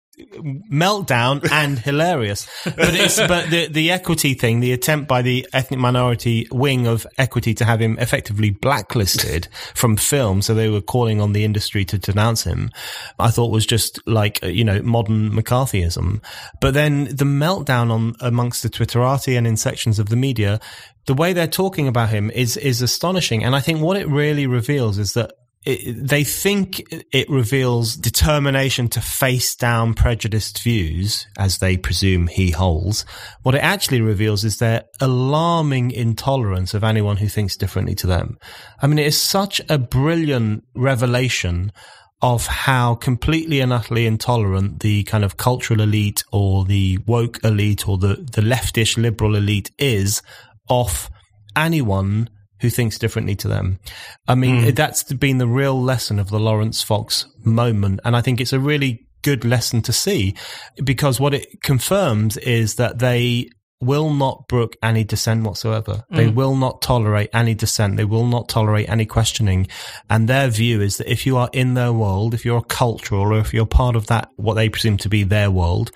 meltdown 0.72 1.50
and 1.52 1.80
hilarious. 1.80 2.48
But 2.64 2.96
it's 2.96 3.18
but 3.28 3.50
the 3.50 3.68
the 3.68 3.92
equity 3.92 4.34
thing, 4.34 4.60
the 4.60 4.74
attempt 4.74 5.08
by 5.08 5.22
the 5.22 5.48
ethnic 5.54 5.80
minority 5.80 6.48
wing 6.52 6.88
of 6.88 7.06
equity 7.18 7.54
to 7.56 7.66
have 7.66 7.82
him 7.82 7.98
effectively 8.00 8.50
blacklisted 8.50 9.48
from 9.74 9.98
film, 9.98 10.42
so 10.42 10.54
they 10.54 10.70
were 10.70 10.82
calling 10.82 11.22
on 11.22 11.34
the 11.34 11.44
industry 11.44 11.86
to 11.86 11.98
denounce 11.98 12.44
him. 12.44 12.70
I 13.18 13.30
thought 13.32 13.52
was 13.52 13.66
just 13.66 14.00
like 14.08 14.42
you 14.44 14.64
know 14.64 14.82
modern 14.82 15.32
McCarthyism. 15.32 16.22
But 16.62 16.74
then 16.74 17.06
the 17.06 17.26
meltdown 17.26 17.92
on 17.92 18.16
amongst 18.20 18.64
the 18.64 18.70
Twitterati 18.70 19.38
and 19.38 19.48
in 19.48 19.58
sections 19.58 20.00
of 20.00 20.10
the 20.10 20.16
media. 20.16 20.60
The 21.06 21.14
way 21.16 21.34
they're 21.34 21.48
talking 21.48 21.88
about 21.88 22.10
him 22.10 22.30
is 22.30 22.56
is 22.56 22.84
astonishing, 22.84 23.44
and 23.44 23.56
I 23.56 23.62
think 23.62 23.82
what 23.82 23.98
it 23.98 24.08
really 24.08 24.46
reveals 24.46 25.00
is 25.00 25.14
that 25.14 25.32
it, 25.66 26.08
they 26.08 26.24
think 26.24 26.82
it 27.12 27.30
reveals 27.30 27.96
determination 27.96 28.88
to 28.90 29.02
face 29.02 29.56
down 29.56 29.94
prejudiced 29.94 30.64
views 30.64 31.28
as 31.38 31.58
they 31.58 31.76
presume 31.76 32.28
he 32.28 32.52
holds. 32.52 33.06
What 33.44 33.56
it 33.56 33.64
actually 33.64 34.02
reveals 34.02 34.46
is 34.46 34.60
their 34.60 34.86
alarming 35.02 35.92
intolerance 35.92 36.74
of 36.74 36.84
anyone 36.84 37.18
who 37.18 37.28
thinks 37.28 37.58
differently 37.58 37.96
to 37.96 38.08
them. 38.08 38.38
I 38.82 38.88
mean, 38.88 39.00
it 39.00 39.08
is 39.08 39.22
such 39.22 39.60
a 39.70 39.78
brilliant 39.78 40.64
revelation 40.76 41.74
of 42.22 42.48
how 42.48 42.96
completely 42.96 43.60
and 43.60 43.72
utterly 43.72 44.06
intolerant 44.06 44.82
the 44.82 45.04
kind 45.04 45.24
of 45.24 45.38
cultural 45.38 45.82
elite 45.82 46.24
or 46.32 46.66
the 46.66 46.98
woke 47.06 47.44
elite 47.44 47.88
or 47.88 47.98
the, 47.98 48.16
the 48.34 48.42
leftish 48.42 48.98
liberal 48.98 49.36
elite 49.36 49.72
is 49.78 50.22
of 50.70 51.10
anyone 51.56 52.30
who 52.62 52.70
thinks 52.70 52.98
differently 52.98 53.36
to 53.36 53.48
them. 53.48 53.80
I 54.28 54.36
mean, 54.36 54.74
that's 54.76 55.04
been 55.04 55.38
the 55.38 55.48
real 55.48 55.82
lesson 55.82 56.20
of 56.20 56.30
the 56.30 56.40
Laurence 56.40 56.82
Fox 56.84 57.26
moment. 57.44 58.00
And 58.04 58.16
I 58.16 58.22
think 58.22 58.42
it's 58.42 58.54
a 58.54 58.60
really 58.60 59.06
good 59.22 59.44
lesson 59.44 59.82
to 59.84 59.94
see 59.94 60.36
because 60.84 61.20
what 61.20 61.34
it 61.34 61.62
confirms 61.62 62.38
is 62.38 62.76
that 62.76 63.00
they 63.00 63.50
will 63.82 64.14
not 64.14 64.46
brook 64.50 64.76
any 64.84 65.06
dissent 65.06 65.44
whatsoever. 65.44 66.04
They 66.10 66.28
Mm. 66.28 66.34
will 66.36 66.56
not 66.58 66.82
tolerate 66.82 67.30
any 67.34 67.54
dissent. 67.56 67.96
They 67.96 68.04
will 68.04 68.28
not 68.28 68.50
tolerate 68.50 68.90
any 68.90 69.06
questioning. 69.06 69.68
And 70.10 70.28
their 70.28 70.50
view 70.50 70.82
is 70.82 70.98
that 70.98 71.10
if 71.10 71.26
you 71.26 71.38
are 71.38 71.50
in 71.54 71.76
their 71.76 71.94
world, 71.94 72.34
if 72.34 72.44
you're 72.44 72.62
cultural 72.62 73.22
or 73.22 73.40
if 73.40 73.54
you're 73.54 73.66
part 73.66 73.96
of 73.96 74.08
that, 74.08 74.28
what 74.36 74.56
they 74.56 74.68
presume 74.68 74.98
to 74.98 75.08
be 75.10 75.24
their 75.24 75.50
world, 75.50 75.92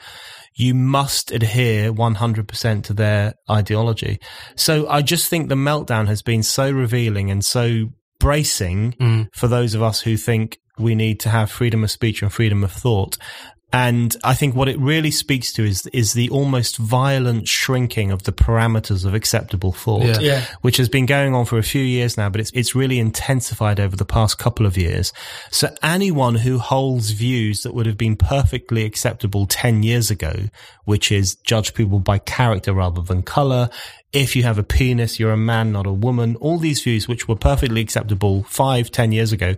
you 0.55 0.73
must 0.73 1.31
adhere 1.31 1.91
100% 1.91 2.83
to 2.83 2.93
their 2.93 3.33
ideology. 3.49 4.19
So 4.55 4.87
I 4.87 5.01
just 5.01 5.29
think 5.29 5.49
the 5.49 5.55
meltdown 5.55 6.07
has 6.07 6.21
been 6.21 6.43
so 6.43 6.71
revealing 6.71 7.31
and 7.31 7.43
so 7.43 7.91
bracing 8.19 8.93
mm. 8.93 9.27
for 9.33 9.47
those 9.47 9.73
of 9.73 9.81
us 9.81 10.01
who 10.01 10.17
think 10.17 10.59
we 10.77 10.95
need 10.95 11.19
to 11.21 11.29
have 11.29 11.51
freedom 11.51 11.83
of 11.83 11.91
speech 11.91 12.21
and 12.21 12.31
freedom 12.31 12.63
of 12.63 12.71
thought. 12.71 13.17
And 13.73 14.15
I 14.23 14.35
think 14.35 14.55
what 14.55 14.69
it 14.69 14.77
really 14.79 15.09
speaks 15.09 15.51
to 15.53 15.65
is 15.65 15.87
is 15.87 16.13
the 16.13 16.29
almost 16.29 16.77
violent 16.77 17.47
shrinking 17.47 18.11
of 18.11 18.21
the 18.23 18.31
parameters 18.31 19.03
of 19.03 19.15
acceptable 19.15 19.71
thought, 19.71 20.03
Yeah. 20.03 20.19
Yeah. 20.19 20.45
which 20.61 20.77
has 20.77 20.87
been 20.87 21.07
going 21.07 21.33
on 21.33 21.45
for 21.45 21.57
a 21.57 21.63
few 21.63 21.81
years 21.83 22.15
now, 22.15 22.29
but 22.29 22.39
it's 22.39 22.51
it's 22.53 22.75
really 22.75 22.99
intensified 22.99 23.79
over 23.79 23.95
the 23.95 24.05
past 24.05 24.37
couple 24.37 24.67
of 24.67 24.77
years. 24.77 25.11
So 25.49 25.73
anyone 25.81 26.35
who 26.35 26.59
holds 26.59 27.09
views 27.11 27.63
that 27.63 27.73
would 27.73 27.87
have 27.87 27.97
been 27.97 28.15
perfectly 28.15 28.85
acceptable 28.85 29.47
ten 29.47 29.81
years 29.81 30.11
ago, 30.11 30.33
which 30.85 31.11
is 31.11 31.35
judge 31.37 31.73
people 31.73 31.97
by 31.99 32.19
character 32.19 32.73
rather 32.73 33.01
than 33.01 33.23
color, 33.23 33.71
if 34.11 34.35
you 34.35 34.43
have 34.43 34.59
a 34.59 34.63
penis, 34.63 35.19
you're 35.19 35.31
a 35.31 35.37
man, 35.37 35.71
not 35.71 35.87
a 35.87 35.91
woman. 35.91 36.35
All 36.35 36.59
these 36.59 36.83
views, 36.83 37.07
which 37.07 37.27
were 37.27 37.35
perfectly 37.35 37.81
acceptable 37.81 38.43
five, 38.43 38.91
ten 38.91 39.11
years 39.11 39.31
ago, 39.31 39.55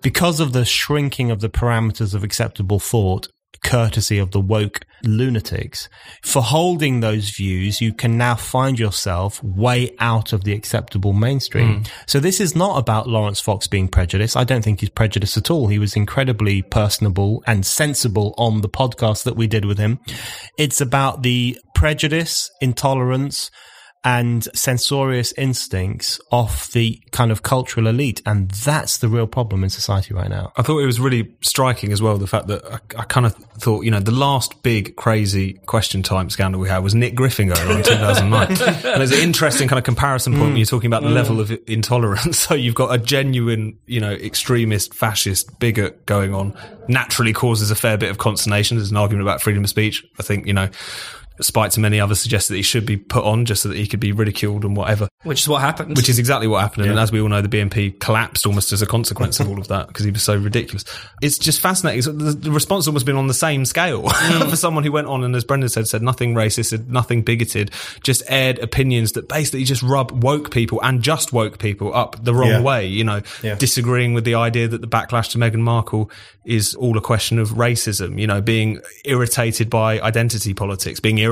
because 0.00 0.38
of 0.38 0.52
the 0.52 0.64
shrinking 0.64 1.32
of 1.32 1.40
the 1.40 1.48
parameters 1.48 2.14
of 2.14 2.22
acceptable 2.22 2.78
thought, 2.78 3.26
courtesy 3.62 4.18
of 4.18 4.30
the 4.30 4.40
woke 4.40 4.84
lunatics, 5.04 5.88
for 6.22 6.42
holding 6.42 7.00
those 7.00 7.30
views, 7.30 7.80
you 7.80 7.92
can 7.92 8.18
now 8.18 8.34
find 8.34 8.78
yourself 8.78 9.42
way 9.42 9.94
out 9.98 10.32
of 10.32 10.44
the 10.44 10.52
acceptable 10.52 11.12
mainstream. 11.12 11.78
Hmm. 11.78 11.82
So 12.06 12.20
this 12.20 12.40
is 12.40 12.56
not 12.56 12.78
about 12.78 13.08
Laurence 13.08 13.40
Fox 13.40 13.66
being 13.66 13.88
prejudiced. 13.88 14.36
I 14.36 14.44
don't 14.44 14.62
think 14.62 14.80
he's 14.80 14.88
prejudiced 14.88 15.36
at 15.36 15.50
all. 15.50 15.68
He 15.68 15.78
was 15.78 15.96
incredibly 15.96 16.62
personable 16.62 17.42
and 17.46 17.64
sensible 17.64 18.34
on 18.38 18.60
the 18.60 18.68
podcast 18.68 19.24
that 19.24 19.36
we 19.36 19.46
did 19.46 19.64
with 19.64 19.78
him. 19.78 20.00
It's 20.56 20.80
about 20.80 21.22
the 21.22 21.58
prejudice, 21.74 22.50
intolerance, 22.60 23.50
and 24.08 24.48
censorious 24.54 25.32
instincts 25.32 26.18
of 26.32 26.72
the 26.72 26.98
kind 27.10 27.30
of 27.30 27.42
cultural 27.42 27.86
elite. 27.88 28.22
And 28.24 28.50
that's 28.52 28.96
the 28.96 29.08
real 29.08 29.26
problem 29.26 29.62
in 29.62 29.68
society 29.68 30.14
right 30.14 30.30
now. 30.30 30.50
I 30.56 30.62
thought 30.62 30.78
it 30.78 30.86
was 30.86 30.98
really 30.98 31.34
striking 31.42 31.92
as 31.92 32.00
well 32.00 32.16
the 32.16 32.26
fact 32.26 32.46
that 32.46 32.64
I, 32.64 33.00
I 33.00 33.04
kind 33.04 33.26
of 33.26 33.34
thought, 33.34 33.84
you 33.84 33.90
know, 33.90 34.00
the 34.00 34.10
last 34.10 34.62
big 34.62 34.96
crazy 34.96 35.60
question 35.66 36.02
time 36.02 36.30
scandal 36.30 36.58
we 36.58 36.70
had 36.70 36.78
was 36.78 36.94
Nick 36.94 37.16
Griffin 37.16 37.48
going 37.48 37.70
on 37.70 37.76
in 37.76 37.82
2009. 37.82 38.48
and 38.50 38.58
there's 38.98 39.12
an 39.12 39.18
interesting 39.18 39.68
kind 39.68 39.78
of 39.78 39.84
comparison 39.84 40.32
point 40.32 40.44
when 40.46 40.56
you're 40.56 40.64
talking 40.64 40.86
about 40.86 41.02
the 41.02 41.10
mm. 41.10 41.14
level 41.14 41.38
of 41.38 41.52
intolerance. 41.66 42.38
So 42.48 42.54
you've 42.54 42.74
got 42.74 42.94
a 42.94 42.98
genuine, 42.98 43.78
you 43.84 44.00
know, 44.00 44.12
extremist, 44.12 44.94
fascist, 44.94 45.58
bigot 45.58 46.06
going 46.06 46.32
on, 46.32 46.56
naturally 46.88 47.34
causes 47.34 47.70
a 47.70 47.74
fair 47.74 47.98
bit 47.98 48.10
of 48.10 48.16
consternation. 48.16 48.78
There's 48.78 48.90
an 48.90 48.96
argument 48.96 49.22
about 49.28 49.42
freedom 49.42 49.64
of 49.64 49.68
speech. 49.68 50.06
I 50.18 50.22
think, 50.22 50.46
you 50.46 50.54
know, 50.54 50.70
Spiked 51.40 51.76
and 51.76 51.82
many 51.82 52.00
others 52.00 52.20
suggest 52.20 52.48
that 52.48 52.56
he 52.56 52.62
should 52.62 52.84
be 52.84 52.96
put 52.96 53.24
on 53.24 53.44
just 53.44 53.62
so 53.62 53.68
that 53.68 53.78
he 53.78 53.86
could 53.86 54.00
be 54.00 54.12
ridiculed 54.12 54.64
and 54.64 54.76
whatever. 54.76 55.08
Which 55.22 55.42
is 55.42 55.48
what 55.48 55.60
happened. 55.60 55.96
Which 55.96 56.08
is 56.08 56.18
exactly 56.18 56.46
what 56.48 56.60
happened. 56.60 56.86
And 56.86 56.98
as 56.98 57.12
we 57.12 57.20
all 57.20 57.28
know, 57.28 57.42
the 57.42 57.48
BNP 57.48 58.00
collapsed 58.00 58.46
almost 58.46 58.72
as 58.72 58.82
a 58.82 58.86
consequence 58.86 59.40
of 59.40 59.48
all 59.48 59.58
of 59.58 59.68
that 59.68 59.88
because 59.88 60.04
he 60.04 60.10
was 60.10 60.22
so 60.22 60.36
ridiculous. 60.36 60.84
It's 61.22 61.38
just 61.38 61.60
fascinating. 61.60 62.02
So 62.02 62.12
the, 62.12 62.32
the 62.32 62.50
response 62.50 62.84
has 62.84 62.88
almost 62.88 63.06
been 63.06 63.16
on 63.16 63.26
the 63.26 63.34
same 63.34 63.64
scale 63.64 64.02
mm. 64.08 64.50
for 64.50 64.56
someone 64.56 64.84
who 64.84 64.92
went 64.92 65.06
on 65.06 65.24
and, 65.24 65.34
as 65.36 65.44
Brendan 65.44 65.68
said, 65.68 65.86
said 65.86 66.02
nothing 66.02 66.34
racist, 66.34 66.66
said 66.66 66.90
nothing 66.90 67.22
bigoted, 67.22 67.70
just 68.02 68.22
aired 68.28 68.58
opinions 68.58 69.12
that 69.12 69.28
basically 69.28 69.64
just 69.64 69.82
rub 69.82 70.22
woke 70.22 70.50
people 70.50 70.80
and 70.82 71.02
just 71.02 71.32
woke 71.32 71.58
people 71.58 71.94
up 71.94 72.22
the 72.24 72.34
wrong 72.34 72.48
Yeah. 72.48 72.62
way. 72.62 72.86
You 72.86 73.04
know, 73.04 73.22
Yeah. 73.42 73.54
disagreeing 73.54 74.14
with 74.14 74.24
the 74.24 74.34
idea 74.34 74.68
that 74.68 74.80
the 74.80 74.88
backlash 74.88 75.30
to 75.32 75.38
Meghan 75.38 75.60
Markle 75.60 76.10
is 76.44 76.74
all 76.74 76.96
a 76.96 77.00
question 77.00 77.38
of 77.38 77.50
racism, 77.50 78.18
you 78.18 78.26
know, 78.26 78.40
being 78.40 78.80
irritated 79.04 79.68
by 79.68 80.00
identity 80.00 80.54
politics, 80.54 80.98
being 80.98 81.18
irritated 81.18 81.27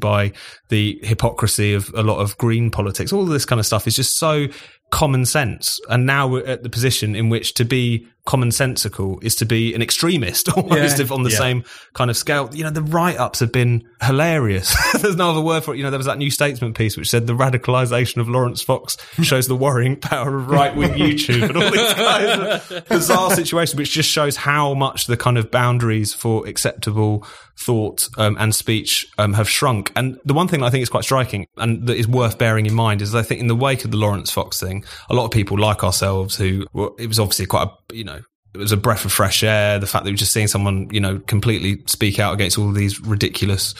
by 0.00 0.32
the 0.68 0.98
hypocrisy 1.02 1.74
of 1.74 1.90
a 1.94 2.02
lot 2.02 2.18
of 2.18 2.36
green 2.38 2.70
politics. 2.70 3.12
All 3.12 3.24
this 3.24 3.44
kind 3.44 3.58
of 3.58 3.66
stuff 3.66 3.86
is 3.86 3.96
just 3.96 4.18
so 4.18 4.46
common 4.90 5.24
sense. 5.26 5.80
And 5.88 6.06
now 6.06 6.28
we're 6.28 6.46
at 6.46 6.62
the 6.62 6.70
position 6.70 7.14
in 7.16 7.28
which 7.28 7.54
to 7.54 7.64
be 7.64 8.06
commonsensical 8.26 9.22
is 9.22 9.34
to 9.36 9.46
be 9.46 9.74
an 9.74 9.82
extremist 9.82 10.48
almost 10.56 10.98
Yeah. 10.98 11.04
if 11.04 11.12
on 11.12 11.22
the 11.22 11.30
Yeah. 11.30 11.38
same 11.38 11.64
kind 11.94 12.10
of 12.10 12.16
scale. 12.16 12.50
You 12.52 12.64
know, 12.64 12.70
the 12.70 12.82
write 12.82 13.16
ups 13.18 13.40
have 13.40 13.52
been 13.52 13.84
hilarious. 14.02 14.74
There's 15.00 15.16
no 15.16 15.30
other 15.30 15.40
word 15.40 15.64
for 15.64 15.74
it. 15.74 15.78
You 15.78 15.84
know, 15.84 15.90
there 15.90 15.98
was 15.98 16.06
that 16.06 16.18
new 16.18 16.30
statesman 16.30 16.74
piece 16.74 16.96
which 16.96 17.08
said 17.10 17.26
the 17.26 17.34
radicalization 17.34 18.18
of 18.18 18.28
Laurence 18.28 18.62
Fox 18.62 18.96
shows 19.22 19.46
the 19.48 19.56
worrying 19.56 19.96
power 19.96 20.36
of 20.36 20.48
right 20.48 20.74
wing 20.76 20.90
YouTube 20.94 21.42
and 21.48 21.56
all 21.56 21.70
these 21.70 21.94
kinds 21.94 22.70
of 22.72 22.88
bizarre 22.88 23.30
situations, 23.30 23.76
which 23.78 23.92
just 23.92 24.10
shows 24.10 24.36
how 24.36 24.74
much 24.74 25.06
the 25.06 25.16
kind 25.16 25.38
of 25.38 25.50
boundaries 25.50 26.12
for 26.12 26.46
acceptable 26.46 27.24
thought 27.58 28.06
um, 28.18 28.36
and 28.38 28.54
speech 28.54 29.06
um, 29.16 29.32
have 29.32 29.48
shrunk. 29.48 29.90
And 29.96 30.18
the 30.26 30.34
one 30.34 30.46
thing 30.46 30.62
I 30.62 30.68
think 30.68 30.82
is 30.82 30.90
quite 30.90 31.04
striking 31.04 31.46
and 31.56 31.86
that 31.86 31.96
is 31.96 32.06
worth 32.06 32.36
bearing 32.36 32.66
in 32.66 32.74
mind 32.74 33.00
is 33.00 33.14
I 33.14 33.22
think 33.22 33.40
in 33.40 33.46
the 33.46 33.56
wake 33.56 33.84
of 33.86 33.90
the 33.90 33.96
Laurence 33.96 34.30
Fox 34.30 34.60
thing, 34.60 34.84
a 35.08 35.14
lot 35.14 35.24
of 35.24 35.30
people 35.30 35.58
like 35.58 35.82
ourselves 35.82 36.36
who, 36.36 36.66
well, 36.74 36.94
it 36.98 37.06
was 37.06 37.18
obviously 37.18 37.46
quite 37.46 37.68
a, 37.68 37.94
you 37.94 38.04
know, 38.04 38.15
it 38.60 38.62
was 38.62 38.72
a 38.72 38.76
breath 38.76 39.04
of 39.04 39.12
fresh 39.12 39.42
air. 39.42 39.78
The 39.78 39.86
fact 39.86 40.04
that 40.04 40.10
we 40.10 40.14
are 40.14 40.18
just 40.18 40.32
seeing 40.32 40.48
someone, 40.48 40.88
you 40.90 41.00
know, 41.00 41.18
completely 41.26 41.82
speak 41.86 42.18
out 42.18 42.34
against 42.34 42.58
all 42.58 42.68
of 42.68 42.74
these 42.74 43.00
ridiculous 43.00 43.74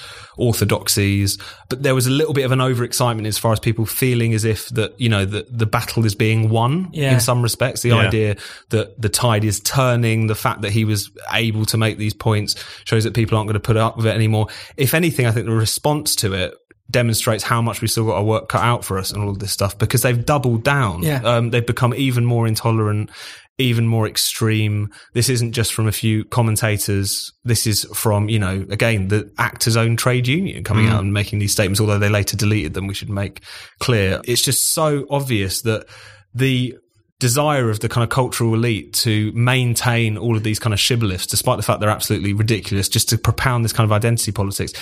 orthodoxies. 0.50 1.38
But 1.68 1.82
there 1.82 1.94
was 1.94 2.06
a 2.06 2.10
little 2.10 2.32
bit 2.34 2.44
of 2.44 2.52
an 2.52 2.58
overexcitement 2.60 3.26
as 3.26 3.38
far 3.38 3.52
as 3.52 3.60
people 3.60 3.86
feeling 3.86 4.34
as 4.34 4.44
if 4.44 4.68
that, 4.70 4.98
you 5.00 5.08
know, 5.08 5.24
the, 5.24 5.46
the 5.50 5.66
battle 5.66 6.04
is 6.04 6.14
being 6.14 6.48
won 6.48 6.88
Yeah. 6.92 7.14
in 7.14 7.20
some 7.20 7.42
respects. 7.42 7.82
The 7.82 7.90
Yeah. 7.90 7.96
idea 7.96 8.36
that 8.70 9.00
the 9.00 9.08
tide 9.08 9.44
is 9.44 9.60
turning, 9.60 10.26
the 10.26 10.34
fact 10.34 10.62
that 10.62 10.70
he 10.72 10.84
was 10.84 11.10
able 11.32 11.64
to 11.66 11.76
make 11.76 11.98
these 11.98 12.14
points 12.14 12.54
shows 12.84 13.04
that 13.04 13.14
people 13.14 13.36
aren't 13.36 13.48
going 13.48 13.54
to 13.54 13.60
put 13.60 13.76
up 13.76 13.96
with 13.96 14.06
it 14.06 14.14
anymore. 14.14 14.46
If 14.76 14.94
anything, 14.94 15.26
I 15.26 15.32
think 15.32 15.46
the 15.46 15.52
response 15.52 16.14
to 16.16 16.32
it 16.32 16.54
demonstrates 16.88 17.42
how 17.42 17.60
much 17.60 17.80
we 17.80 17.88
still 17.88 18.06
got 18.06 18.14
our 18.16 18.22
work 18.24 18.48
cut 18.48 18.62
out 18.62 18.84
for 18.84 18.96
us 18.96 19.10
and 19.10 19.20
all 19.20 19.28
of 19.30 19.40
this 19.40 19.50
stuff 19.50 19.76
because 19.76 20.02
they've 20.02 20.24
doubled 20.24 20.62
down. 20.62 21.02
Yeah. 21.02 21.20
Um, 21.24 21.50
they've 21.50 21.66
become 21.66 21.92
even 21.96 22.24
more 22.24 22.46
intolerant, 22.46 23.10
even 23.58 23.86
more 23.86 24.06
extreme. 24.06 24.90
This 25.14 25.28
isn't 25.28 25.52
just 25.52 25.72
from 25.72 25.88
a 25.88 25.92
few 25.92 26.24
commentators. 26.24 27.32
This 27.44 27.66
is 27.66 27.84
from, 27.94 28.28
you 28.28 28.38
know, 28.38 28.66
again, 28.70 29.08
the 29.08 29.32
actors' 29.38 29.76
own 29.76 29.96
trade 29.96 30.26
union 30.26 30.62
coming 30.62 30.86
mm. 30.86 30.90
out 30.90 31.02
and 31.02 31.12
making 31.12 31.38
these 31.38 31.52
statements, 31.52 31.80
although 31.80 31.98
they 31.98 32.08
later 32.08 32.36
deleted 32.36 32.74
them, 32.74 32.86
we 32.86 32.94
should 32.94 33.10
make 33.10 33.42
clear. 33.78 34.20
It's 34.24 34.42
just 34.42 34.74
so 34.74 35.06
obvious 35.08 35.62
that 35.62 35.86
the 36.34 36.76
desire 37.18 37.70
of 37.70 37.80
the 37.80 37.88
kind 37.88 38.04
of 38.04 38.10
cultural 38.10 38.52
elite 38.52 38.92
to 38.92 39.32
maintain 39.32 40.18
all 40.18 40.36
of 40.36 40.42
these 40.42 40.58
kind 40.58 40.74
of 40.74 40.80
shibboleths, 40.80 41.26
despite 41.26 41.56
the 41.56 41.62
fact 41.62 41.80
they're 41.80 41.88
absolutely 41.88 42.34
ridiculous, 42.34 42.90
just 42.90 43.08
to 43.08 43.16
propound 43.16 43.64
this 43.64 43.72
kind 43.72 43.86
of 43.86 43.92
identity 43.92 44.32
politics, 44.32 44.74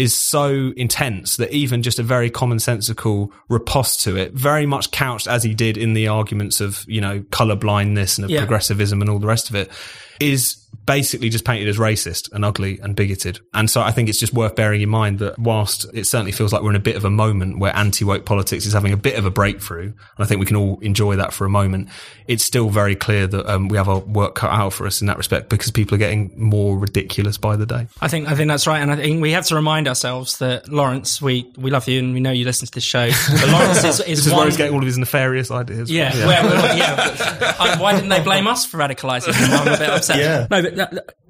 is 0.00 0.14
so 0.14 0.72
intense 0.78 1.36
that 1.36 1.52
even 1.52 1.82
just 1.82 1.98
a 1.98 2.02
very 2.02 2.30
commonsensical 2.30 3.28
riposte 3.50 4.00
to 4.00 4.16
it, 4.16 4.32
very 4.32 4.64
much 4.64 4.90
couched 4.92 5.26
as 5.28 5.42
he 5.42 5.52
did 5.52 5.76
in 5.76 5.92
the 5.92 6.08
arguments 6.08 6.58
of, 6.62 6.86
you 6.88 7.02
know, 7.02 7.22
color 7.30 7.54
blindness 7.54 8.16
and 8.16 8.24
of 8.24 8.30
Yeah. 8.30 8.40
progressivism 8.40 9.02
and 9.02 9.10
all 9.10 9.18
the 9.18 9.26
rest 9.26 9.50
of 9.50 9.56
it, 9.56 9.70
is 10.18 10.56
basically 10.90 11.28
just 11.28 11.44
painted 11.44 11.68
as 11.68 11.78
racist 11.78 12.32
and 12.32 12.44
ugly 12.44 12.80
and 12.80 12.96
bigoted. 12.96 13.38
And 13.54 13.70
so 13.70 13.80
I 13.80 13.92
think 13.92 14.08
it's 14.08 14.18
just 14.18 14.34
worth 14.34 14.56
bearing 14.56 14.80
in 14.82 14.88
mind 14.88 15.20
that 15.20 15.38
whilst 15.38 15.86
it 15.94 16.04
certainly 16.04 16.32
feels 16.32 16.52
like 16.52 16.62
we're 16.62 16.70
in 16.70 16.76
a 16.76 16.80
bit 16.80 16.96
of 16.96 17.04
a 17.04 17.10
moment 17.10 17.60
where 17.60 17.74
anti-woke 17.76 18.24
politics 18.24 18.66
is 18.66 18.72
having 18.72 18.92
a 18.92 18.96
bit 18.96 19.16
of 19.16 19.24
a 19.24 19.30
breakthrough, 19.30 19.84
and 19.84 19.94
I 20.18 20.24
think 20.24 20.40
we 20.40 20.46
can 20.46 20.56
all 20.56 20.80
enjoy 20.80 21.14
that 21.14 21.32
for 21.32 21.44
a 21.44 21.48
moment, 21.48 21.90
it's 22.26 22.44
still 22.44 22.70
very 22.70 22.96
clear 22.96 23.28
that 23.28 23.46
um, 23.48 23.68
we 23.68 23.76
have 23.76 23.88
our 23.88 24.00
work 24.00 24.34
cut 24.34 24.50
out 24.50 24.72
for 24.72 24.84
us 24.84 25.00
in 25.00 25.06
that 25.06 25.16
respect 25.16 25.48
because 25.48 25.70
people 25.70 25.94
are 25.94 25.98
getting 25.98 26.32
more 26.34 26.76
ridiculous 26.76 27.38
by 27.38 27.54
the 27.54 27.66
day. 27.66 27.86
I 28.00 28.08
think 28.08 28.28
I 28.28 28.34
think 28.34 28.48
that's 28.48 28.66
right, 28.66 28.80
and 28.80 28.90
I 28.90 28.96
think 28.96 29.22
we 29.22 29.30
have 29.30 29.46
to 29.46 29.54
remind 29.54 29.86
ourselves 29.86 30.38
that 30.38 30.68
Laurence, 30.68 31.22
we, 31.22 31.48
we 31.56 31.70
love 31.70 31.86
you, 31.86 32.00
and 32.00 32.14
we 32.14 32.18
know 32.18 32.32
you 32.32 32.44
listen 32.44 32.66
to 32.66 32.72
this 32.72 32.82
show. 32.82 33.08
But 33.30 33.48
Laurence 33.52 33.84
is, 33.84 34.00
is, 34.00 34.06
This 34.06 34.26
is 34.26 34.32
one, 34.32 34.38
where 34.40 34.46
he's 34.48 34.56
getting 34.56 34.74
all 34.74 34.80
of 34.80 34.86
his 34.86 34.98
nefarious 34.98 35.52
ideas. 35.52 35.88
Yeah, 35.88 36.10
from. 36.10 36.26
Where, 36.26 36.42
where- 36.42 36.76
yeah. 36.76 37.54
but, 37.56 37.78
why 37.78 37.94
didn't 37.94 38.08
they 38.08 38.22
blame 38.22 38.48
us 38.48 38.66
for 38.66 38.78
radicalising? 38.78 39.34
I'm 39.36 39.68
a 39.68 39.78
bit 39.78 39.88
upset. 39.88 40.18
Yeah. 40.18 40.46
No, 40.50 40.62
but 40.62 40.79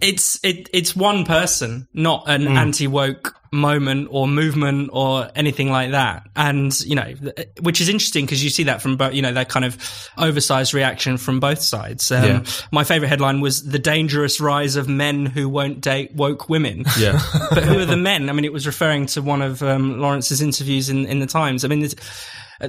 it's 0.01 0.39
it, 0.43 0.69
it's 0.73 0.95
one 0.97 1.25
person, 1.25 1.89
not 1.95 2.25
an 2.29 2.47
Hmm. 2.47 2.57
anti 2.57 2.87
woke 2.87 3.35
moment 3.53 4.07
or 4.13 4.29
movement 4.29 4.91
or 4.93 5.29
anything 5.35 5.71
like 5.73 5.91
that. 5.91 6.23
And 6.37 6.79
you 6.83 6.95
know, 6.95 7.15
which 7.61 7.81
is 7.81 7.89
interesting 7.89 8.25
because 8.25 8.45
you 8.45 8.51
see 8.51 8.63
that 8.65 8.81
from 8.81 8.97
both. 8.97 9.13
You 9.13 9.23
know, 9.23 9.33
that 9.33 9.49
kind 9.49 9.65
of 9.65 9.77
oversized 10.17 10.73
reaction 10.73 11.17
from 11.17 11.41
both 11.41 11.61
sides. 11.61 12.11
Um, 12.13 12.25
Yeah. 12.25 12.45
My 12.71 12.85
favorite 12.85 13.09
headline 13.09 13.41
was 13.41 13.65
the 13.65 13.79
dangerous 13.81 14.41
rise 14.41 14.77
of 14.77 14.89
men 14.89 15.27
who 15.27 15.49
won't 15.49 15.81
date 15.81 16.15
woke 16.15 16.49
women. 16.49 16.85
Yeah. 16.99 17.21
but 17.51 17.65
who 17.65 17.79
are 17.81 17.85
the 17.87 17.97
men? 17.97 18.29
I 18.31 18.33
mean, 18.33 18.45
it 18.45 18.53
was 18.53 18.67
referring 18.67 19.07
to 19.07 19.23
one 19.23 19.43
of 19.43 19.63
um, 19.63 20.01
Laurence's 20.01 20.41
interviews 20.41 20.89
in, 20.89 21.07
in 21.07 21.19
the 21.19 21.27
Times. 21.27 21.65
I 21.65 21.69
mean, 21.69 21.83
it's, 21.83 21.97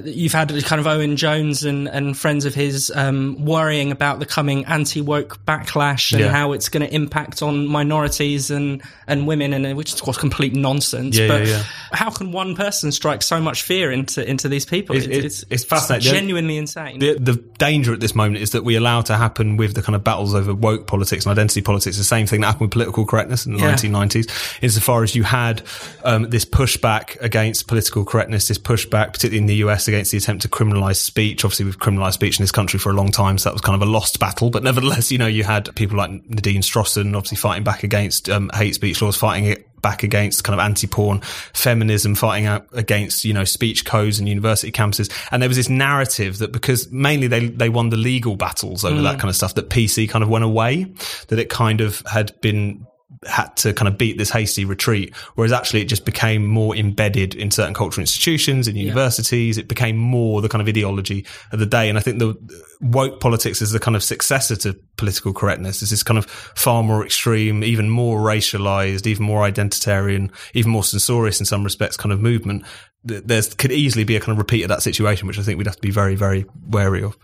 you've 0.04 0.32
had 0.32 0.48
kind 0.64 0.80
of 0.80 0.86
Owen 0.86 1.16
Jones 1.16 1.64
and, 1.64 1.88
and 1.88 2.16
friends 2.16 2.44
of 2.44 2.54
his 2.54 2.90
um, 2.94 3.44
worrying 3.44 3.92
about 3.92 4.18
the 4.20 4.26
coming 4.26 4.64
anti 4.64 5.00
woke 5.00 5.44
backlash 5.44 6.12
and 6.12 6.20
Yeah. 6.22 6.28
how 6.30 6.52
it's 6.52 6.68
going 6.68 6.86
to 6.86 6.94
impact 6.94 7.42
on 7.42 7.66
minorities 7.66 8.50
and, 8.50 8.82
and 9.06 9.26
women, 9.26 9.52
and 9.52 9.66
uh, 9.66 9.74
which 9.74 9.88
is 9.90 9.94
of 9.96 10.02
course 10.02 10.16
complete 10.16 10.54
nonsense. 10.54 11.16
Yeah, 11.18 11.28
but 11.28 11.46
yeah, 11.46 11.62
how 11.92 12.10
can 12.10 12.32
one 12.32 12.54
person 12.56 12.90
strike 12.92 13.22
so 13.22 13.40
much 13.40 13.62
fear 13.62 13.90
into 13.92 14.26
into 14.28 14.48
these 14.48 14.64
people? 14.64 14.96
It's- 14.96 15.10
it's- 15.16 15.44
it's 15.50 15.64
fascinating. 15.64 16.10
genuinely 16.12 16.56
insane. 16.56 16.98
The, 16.98 17.14
the 17.18 17.34
danger 17.58 17.92
at 17.92 18.00
this 18.00 18.14
moment 18.14 18.38
is 18.38 18.50
that 18.52 18.64
we 18.64 18.76
allow 18.76 19.02
to 19.02 19.16
happen 19.16 19.56
with 19.56 19.74
the 19.74 19.82
kind 19.82 19.94
of 19.96 20.02
battles 20.04 20.34
over 20.34 20.54
woke 20.54 20.86
politics 20.86 21.26
and 21.26 21.32
identity 21.32 21.60
politics, 21.60 21.96
the 21.98 22.04
same 22.04 22.26
thing 22.26 22.40
that 22.40 22.46
happened 22.46 22.62
with 22.62 22.70
political 22.70 23.04
correctness 23.04 23.44
in 23.46 23.52
the 23.54 23.58
Yeah. 23.60 23.72
1990s, 23.74 24.58
insofar 24.62 25.02
as 25.02 25.14
you 25.14 25.22
had 25.22 25.62
um, 26.04 26.30
this 26.30 26.44
pushback 26.44 27.20
against 27.20 27.66
political 27.68 28.04
correctness, 28.04 28.48
this 28.48 28.58
pushback, 28.58 29.12
particularly 29.12 29.38
in 29.38 29.46
the 29.46 29.56
US, 29.56 29.81
against 29.88 30.10
the 30.10 30.18
attempt 30.18 30.42
to 30.42 30.48
criminalize 30.48 30.96
speech. 30.96 31.44
Obviously, 31.44 31.66
we've 31.66 31.78
criminalized 31.78 32.14
speech 32.14 32.38
in 32.38 32.42
this 32.42 32.52
country 32.52 32.78
for 32.78 32.90
a 32.90 32.94
long 32.94 33.10
time, 33.10 33.38
so 33.38 33.48
that 33.48 33.54
was 33.54 33.62
kind 33.62 33.80
of 33.80 33.86
a 33.86 33.90
lost 33.90 34.18
battle. 34.18 34.50
But 34.50 34.62
nevertheless, 34.62 35.10
you 35.12 35.18
know, 35.18 35.26
you 35.26 35.44
had 35.44 35.74
people 35.76 35.96
like 35.96 36.10
Nadine 36.10 36.62
Strossen 36.62 37.16
obviously 37.16 37.36
fighting 37.36 37.64
back 37.64 37.82
against 37.82 38.28
um, 38.28 38.50
hate 38.54 38.74
speech 38.74 39.00
laws, 39.02 39.16
fighting 39.16 39.46
it 39.46 39.68
back 39.82 40.04
against 40.04 40.44
kind 40.44 40.58
of 40.58 40.64
anti-porn 40.64 41.20
feminism, 41.52 42.14
fighting 42.14 42.46
out 42.46 42.66
against, 42.72 43.24
you 43.24 43.34
know, 43.34 43.44
speech 43.44 43.84
codes 43.84 44.18
and 44.18 44.28
university 44.28 44.70
campuses. 44.70 45.12
And 45.30 45.42
there 45.42 45.48
was 45.48 45.56
this 45.56 45.68
narrative 45.68 46.38
that 46.38 46.52
because 46.52 46.90
mainly 46.90 47.26
they, 47.26 47.48
they 47.48 47.68
won 47.68 47.90
the 47.90 47.96
legal 47.96 48.36
battles 48.36 48.84
over 48.84 49.02
that 49.02 49.18
kind 49.18 49.28
of 49.28 49.36
stuff, 49.36 49.54
that 49.56 49.68
PC 49.68 50.08
kind 50.08 50.22
of 50.22 50.28
went 50.30 50.44
away, 50.44 50.84
that 51.28 51.38
it 51.38 51.50
kind 51.50 51.80
of 51.80 52.02
had 52.06 52.40
been 52.40 52.86
had 53.26 53.56
to 53.56 53.72
kind 53.72 53.88
of 53.88 53.96
beat 53.96 54.18
this 54.18 54.30
hasty 54.30 54.64
retreat, 54.64 55.14
whereas 55.34 55.52
actually 55.52 55.80
it 55.80 55.86
just 55.86 56.04
became 56.04 56.46
more 56.46 56.74
embedded 56.74 57.34
in 57.34 57.50
certain 57.50 57.74
cultural 57.74 58.02
institutions, 58.02 58.66
in 58.66 58.76
universities. 58.76 59.58
It 59.58 59.68
became 59.68 59.96
more 59.96 60.40
the 60.40 60.48
kind 60.48 60.60
of 60.60 60.68
ideology 60.68 61.26
of 61.52 61.58
the 61.58 61.66
day. 61.66 61.88
And 61.88 61.96
I 61.96 62.00
think 62.00 62.18
the 62.18 62.34
woke 62.80 63.20
politics 63.20 63.62
is 63.62 63.70
the 63.70 63.78
kind 63.78 63.96
of 63.96 64.02
successor 64.02 64.56
to 64.56 64.74
political 64.96 65.32
correctness. 65.32 65.82
It's 65.82 65.90
this 65.90 66.02
kind 66.02 66.18
of 66.18 66.26
far 66.26 66.82
more 66.82 67.04
extreme, 67.04 67.62
even 67.62 67.88
more 67.88 68.18
racialized, 68.18 69.06
even 69.06 69.24
more 69.24 69.48
identitarian, 69.48 70.32
even 70.54 70.72
more 70.72 70.84
censorious 70.84 71.38
in 71.38 71.46
some 71.46 71.64
respects 71.64 71.96
kind 71.96 72.12
of 72.12 72.20
movement. 72.20 72.64
Th- 73.06 73.22
There's 73.24 73.54
could 73.54 73.72
easily 73.72 74.04
be 74.04 74.16
a 74.16 74.20
kind 74.20 74.32
of 74.32 74.38
repeat 74.38 74.62
of 74.62 74.68
that 74.68 74.82
situation, 74.82 75.28
which 75.28 75.38
I 75.38 75.42
think 75.42 75.58
we'd 75.58 75.66
have 75.66 75.76
to 75.76 75.82
be 75.82 75.90
very, 75.90 76.16
very 76.16 76.44
wary 76.66 77.02
of. 77.02 77.16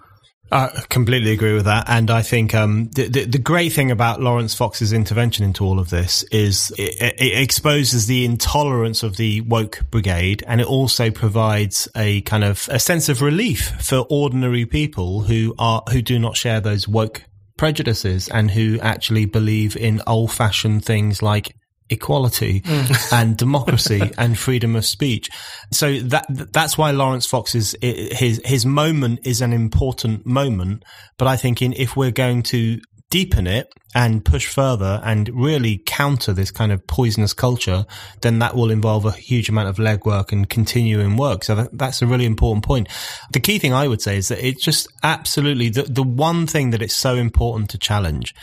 I 0.51 0.83
completely 0.89 1.33
agree 1.33 1.53
with 1.53 1.67
that, 1.67 1.85
and 1.89 2.11
I 2.11 2.23
think 2.23 2.55
um, 2.55 2.89
the, 2.95 3.09
the 3.09 3.25
the 3.27 3.39
great 3.39 3.73
thing 3.73 3.91
about 3.91 4.23
Laurence 4.23 4.55
Fox's 4.55 4.95
intervention 4.95 5.45
into 5.45 5.63
all 5.63 5.79
of 5.79 5.91
this 5.91 6.23
is 6.25 6.73
it, 6.79 6.95
it 7.19 7.43
exposes 7.43 8.07
the 8.07 8.25
intolerance 8.25 9.03
of 9.03 9.19
the 9.19 9.43
woke 9.43 9.85
brigade, 9.91 10.43
and 10.47 10.63
it 10.63 10.67
also 10.67 11.11
provides 11.11 11.87
a 11.95 12.23
kind 12.23 12.45
of 12.45 12.67
a 12.71 12.79
sense 12.79 13.11
of 13.11 13.21
relief 13.21 13.75
for 13.81 14.07
ordinary 14.09 14.65
people 14.65 15.23
who 15.23 15.55
are 15.59 15.83
who 15.91 16.01
do 16.01 16.19
not 16.19 16.37
share 16.37 16.61
those 16.61 16.89
woke 16.89 17.25
prejudices 17.59 18.29
and 18.29 18.53
who 18.53 18.79
actually 18.81 19.27
believe 19.27 19.77
in 19.77 20.01
old 20.07 20.33
fashioned 20.33 20.83
things 20.83 21.21
like 21.23 21.55
equality 21.91 22.61
mm. 22.61 23.13
and 23.13 23.37
democracy 23.37 24.13
and 24.19 24.39
freedom 24.39 24.77
of 24.77 24.85
speech. 24.85 25.31
So 25.73 25.99
that 26.01 26.27
that's 26.29 26.77
why 26.77 26.91
Laurence 26.91 27.27
Fox's 27.27 27.75
his 27.81 28.41
his 28.45 28.67
moment 28.67 29.21
is 29.25 29.41
an 29.41 29.53
important 29.53 30.27
moment. 30.27 30.85
But 31.17 31.29
I 31.29 31.37
think 31.37 31.63
in 31.63 31.73
if 31.73 31.97
we're 31.97 32.11
going 32.11 32.43
to 32.45 32.81
deepen 33.11 33.47
it 33.47 33.73
and 33.95 34.25
push 34.25 34.47
further 34.47 35.01
and 35.03 35.31
really 35.33 35.83
counter 35.87 36.33
this 36.33 36.51
kind 36.51 36.73
of 36.73 36.87
poisonous 36.87 37.33
culture, 37.33 37.87
then 38.21 38.39
that 38.39 38.55
will 38.55 38.71
involve 38.71 39.07
a 39.07 39.13
huge 39.13 39.49
amount 39.49 39.69
of 39.69 39.77
legwork 39.77 40.31
and 40.31 40.51
continuing 40.51 41.17
work. 41.17 41.43
So 41.43 41.55
that, 41.55 41.71
that's 41.73 42.03
a 42.03 42.07
really 42.07 42.27
important 42.27 42.65
point. 42.65 42.89
The 43.33 43.41
key 43.41 43.59
thing 43.59 43.73
I 43.73 43.89
would 43.89 44.03
say 44.03 44.19
is 44.19 44.29
that 44.29 44.47
it's 44.47 44.63
just 44.63 44.89
absolutely 45.03 45.71
the, 45.71 45.85
the 45.85 46.03
one 46.03 46.47
thing 46.47 46.71
that 46.71 46.83
it's 46.83 46.95
so 46.95 47.15
important 47.15 47.71
to 47.71 47.79
challenge 47.79 48.35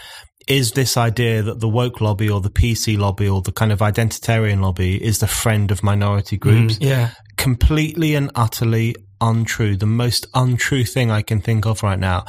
is 0.47 0.73
this 0.73 0.97
idea 0.97 1.41
that 1.41 1.59
the 1.59 1.67
woke 1.67 2.01
lobby 2.01 2.29
or 2.29 2.41
the 2.41 2.49
PC 2.49 2.97
lobby 2.97 3.27
or 3.27 3.41
the 3.41 3.51
kind 3.51 3.71
of 3.71 3.79
identitarian 3.79 4.61
lobby 4.61 5.03
is 5.03 5.19
the 5.19 5.27
friend 5.27 5.71
of 5.71 5.83
minority 5.83 6.37
mm, 6.37 6.41
groups. 6.41 6.77
yeah. 6.79 7.11
Completely 7.37 8.15
and 8.15 8.31
utterly 8.35 8.95
untrue. 9.19 9.75
The 9.75 9.85
most 9.85 10.27
untrue 10.33 10.83
thing 10.83 11.11
I 11.11 11.21
can 11.21 11.41
think 11.41 11.65
of 11.65 11.83
right 11.83 11.99
now. 11.99 12.25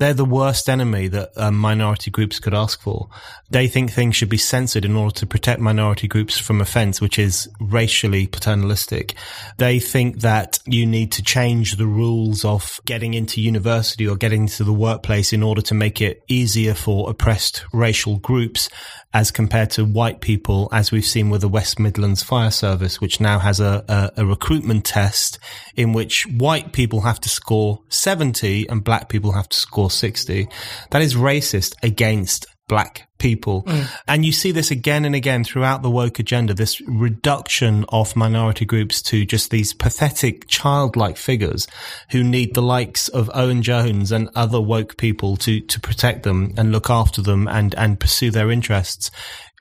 They're 0.00 0.14
the 0.14 0.24
worst 0.24 0.70
enemy 0.70 1.08
that 1.08 1.36
um, 1.36 1.58
minority 1.58 2.10
groups 2.10 2.40
could 2.40 2.54
ask 2.54 2.80
for. 2.80 3.10
They 3.50 3.68
think 3.68 3.92
things 3.92 4.16
should 4.16 4.30
be 4.30 4.38
censored 4.38 4.86
in 4.86 4.96
order 4.96 5.14
to 5.16 5.26
protect 5.26 5.60
minority 5.60 6.08
groups 6.08 6.38
from 6.38 6.62
offense, 6.62 7.02
which 7.02 7.18
is 7.18 7.50
racially 7.60 8.26
paternalistic. 8.26 9.14
They 9.58 9.78
think 9.78 10.20
that 10.20 10.58
you 10.64 10.86
need 10.86 11.12
to 11.12 11.22
change 11.22 11.76
the 11.76 11.86
rules 11.86 12.46
of 12.46 12.80
getting 12.86 13.12
into 13.12 13.42
university 13.42 14.08
or 14.08 14.16
getting 14.16 14.44
into 14.44 14.64
the 14.64 14.72
workplace 14.72 15.34
in 15.34 15.42
order 15.42 15.60
to 15.60 15.74
make 15.74 16.00
it 16.00 16.24
easier 16.28 16.72
for 16.72 17.10
oppressed 17.10 17.66
racial 17.70 18.16
groups 18.16 18.70
as 19.12 19.30
compared 19.30 19.70
to 19.70 19.84
white 19.84 20.20
people, 20.20 20.68
as 20.72 20.92
we've 20.92 21.04
seen 21.04 21.30
with 21.30 21.40
the 21.40 21.48
West 21.48 21.78
Midlands 21.78 22.22
Fire 22.22 22.50
Service, 22.50 23.00
which 23.00 23.20
now 23.20 23.38
has 23.40 23.58
a, 23.58 23.84
a, 23.88 24.22
a 24.22 24.26
recruitment 24.26 24.84
test 24.84 25.38
in 25.74 25.92
which 25.92 26.26
white 26.28 26.72
people 26.72 27.00
have 27.00 27.20
to 27.20 27.28
score 27.28 27.82
70 27.88 28.68
and 28.68 28.84
black 28.84 29.08
people 29.08 29.32
have 29.32 29.48
to 29.48 29.56
score 29.56 29.90
60. 29.90 30.48
That 30.90 31.02
is 31.02 31.14
racist 31.16 31.74
against 31.82 32.46
black 32.70 33.08
people. 33.18 33.64
Mm. 33.64 33.90
And 34.06 34.24
you 34.24 34.30
see 34.30 34.52
this 34.52 34.70
again 34.70 35.04
and 35.04 35.12
again 35.12 35.42
throughout 35.42 35.82
the 35.82 35.90
woke 35.90 36.20
agenda, 36.20 36.54
this 36.54 36.80
reduction 36.82 37.84
of 37.88 38.14
minority 38.14 38.64
groups 38.64 39.02
to 39.02 39.26
just 39.26 39.50
these 39.50 39.74
pathetic 39.74 40.46
childlike 40.46 41.16
figures 41.16 41.66
who 42.12 42.22
need 42.22 42.54
the 42.54 42.62
likes 42.62 43.08
of 43.08 43.28
Owen 43.34 43.62
Jones 43.62 44.12
and 44.12 44.30
other 44.36 44.60
woke 44.60 44.96
people 44.96 45.36
to, 45.38 45.60
to 45.60 45.80
protect 45.80 46.22
them 46.22 46.54
and 46.56 46.70
look 46.70 46.88
after 46.88 47.20
them 47.20 47.48
and, 47.48 47.74
and 47.74 47.98
pursue 47.98 48.30
their 48.30 48.52
interests. 48.52 49.10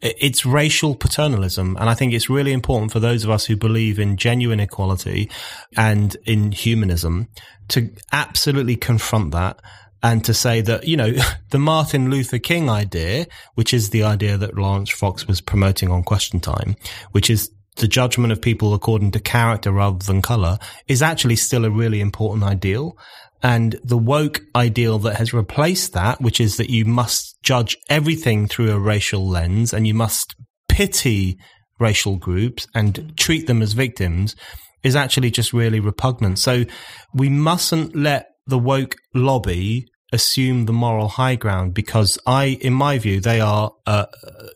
It's 0.01 0.45
racial 0.45 0.93
paternalism. 0.93 1.78
And 1.80 1.89
I 1.89 1.95
think 1.95 2.14
it's 2.14 2.30
really 2.30 2.53
important 2.53 2.91
for 2.91 2.99
those 2.99 3.24
of 3.24 3.32
us 3.32 3.45
who 3.45 3.57
believe 3.57 3.97
in 3.97 4.18
genuine 4.18 4.60
equality 4.60 5.32
and 5.76 6.16
in 6.26 6.51
humanism 6.51 7.28
to 7.70 7.89
absolutely 8.12 8.76
confront 8.76 9.32
that 9.32 9.60
and 10.02 10.24
to 10.26 10.34
say 10.34 10.62
that, 10.62 10.88
you 10.88 10.97
know, 10.97 11.14
the 11.50 11.60
Martin 11.60 12.10
Luther 12.10 12.39
King 12.39 12.70
idea, 12.70 13.28
which 13.56 13.74
is 13.74 13.89
the 13.89 14.04
idea 14.04 14.38
that 14.38 14.56
Laurence 14.56 14.89
Fox 14.89 15.28
was 15.28 15.41
promoting 15.41 15.89
on 15.91 16.04
Question 16.04 16.39
Time, 16.39 16.76
which 17.12 17.30
is 17.30 17.52
the 17.78 17.88
judgment 17.88 18.32
of 18.32 18.41
people 18.41 18.74
according 18.74 19.12
to 19.12 19.20
character 19.20 19.72
rather 19.72 20.06
than 20.06 20.22
color, 20.22 20.58
is 20.88 21.02
actually 21.02 21.36
still 21.36 21.66
a 21.66 21.70
really 21.70 22.02
important 22.02 22.43
ideal. 22.43 22.97
And 23.41 23.80
the 23.84 23.97
woke 23.97 24.41
ideal 24.56 25.00
that 25.00 25.16
has 25.16 25.34
replaced 25.34 25.93
that, 25.93 26.20
which 26.20 26.41
is 26.41 26.58
that 26.58 26.70
you 26.70 26.84
must 26.84 27.41
judge 27.41 27.78
everything 27.89 28.47
through 28.47 28.72
a 28.72 28.80
racial 28.80 29.28
lens 29.28 29.74
and 29.74 29.88
you 29.88 29.93
must 29.93 30.36
pity 30.68 31.38
racial 31.80 32.18
groups 32.18 32.68
and 32.76 32.93
mm. 32.93 33.16
treat 33.16 33.47
them 33.47 33.62
as 33.62 33.72
victims, 33.72 34.36
is 34.84 34.95
actually 34.95 35.32
just 35.32 35.54
really 35.54 35.80
repugnant. 35.80 36.39
So 36.39 36.66
we 37.14 37.30
mustn't 37.30 37.95
let 37.95 38.28
the 38.50 38.60
woke 38.60 38.95
lobby 39.14 39.88
assume 40.12 40.66
the 40.66 40.74
moral 40.74 41.08
high 41.08 41.36
ground 41.36 41.74
because 41.74 42.18
I, 42.26 42.58
in 42.62 42.74
my 42.74 42.97
view, 42.97 43.22
they 43.22 43.39
are 43.39 43.72
uh, 43.86 44.08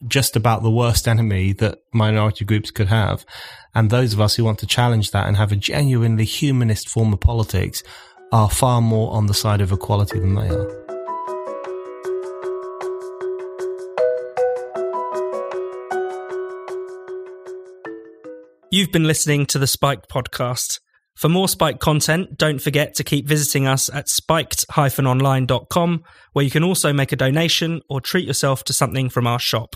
just 0.07 0.35
about 0.35 0.63
the 0.63 0.71
worst 0.71 1.07
enemy 1.07 1.53
that 1.53 1.77
minority 1.93 2.43
groups 2.43 2.71
could 2.71 2.87
have. 2.87 3.23
And 3.75 3.89
those 3.89 4.13
of 4.13 4.19
us 4.19 4.35
who 4.35 4.43
want 4.43 4.59
to 4.59 4.67
challenge 4.67 5.11
that 5.11 5.27
and 5.27 5.37
have 5.37 5.51
a 5.51 5.55
genuinely 5.55 6.25
humanist 6.25 6.89
form 6.89 7.13
of 7.13 7.19
politics 7.19 7.83
are 8.31 8.49
far 8.49 8.81
more 8.81 9.13
on 9.13 9.27
the 9.27 9.33
side 9.33 9.61
of 9.61 9.71
equality 9.71 10.19
than 10.19 10.33
they 10.33 10.49
are. 10.49 10.83
You've 18.71 18.91
been 18.91 19.03
listening 19.03 19.45
to 19.47 19.59
the 19.59 19.67
Spiked 19.67 20.09
podcast. 20.09 20.79
For 21.15 21.29
more 21.29 21.47
Spiked 21.47 21.79
content, 21.79 22.37
don't 22.37 22.61
forget 22.61 22.95
to 22.95 23.03
keep 23.03 23.27
visiting 23.27 23.67
us 23.67 23.89
at 23.93 24.09
spiked-online.com, 24.09 26.03
where 26.33 26.45
you 26.45 26.51
can 26.51 26.63
also 26.63 26.91
make 26.91 27.11
a 27.11 27.15
donation 27.15 27.81
or 27.87 28.01
treat 28.01 28.25
yourself 28.25 28.63
to 28.65 28.73
something 28.73 29.09
from 29.09 29.27
our 29.27 29.39
shop. 29.39 29.75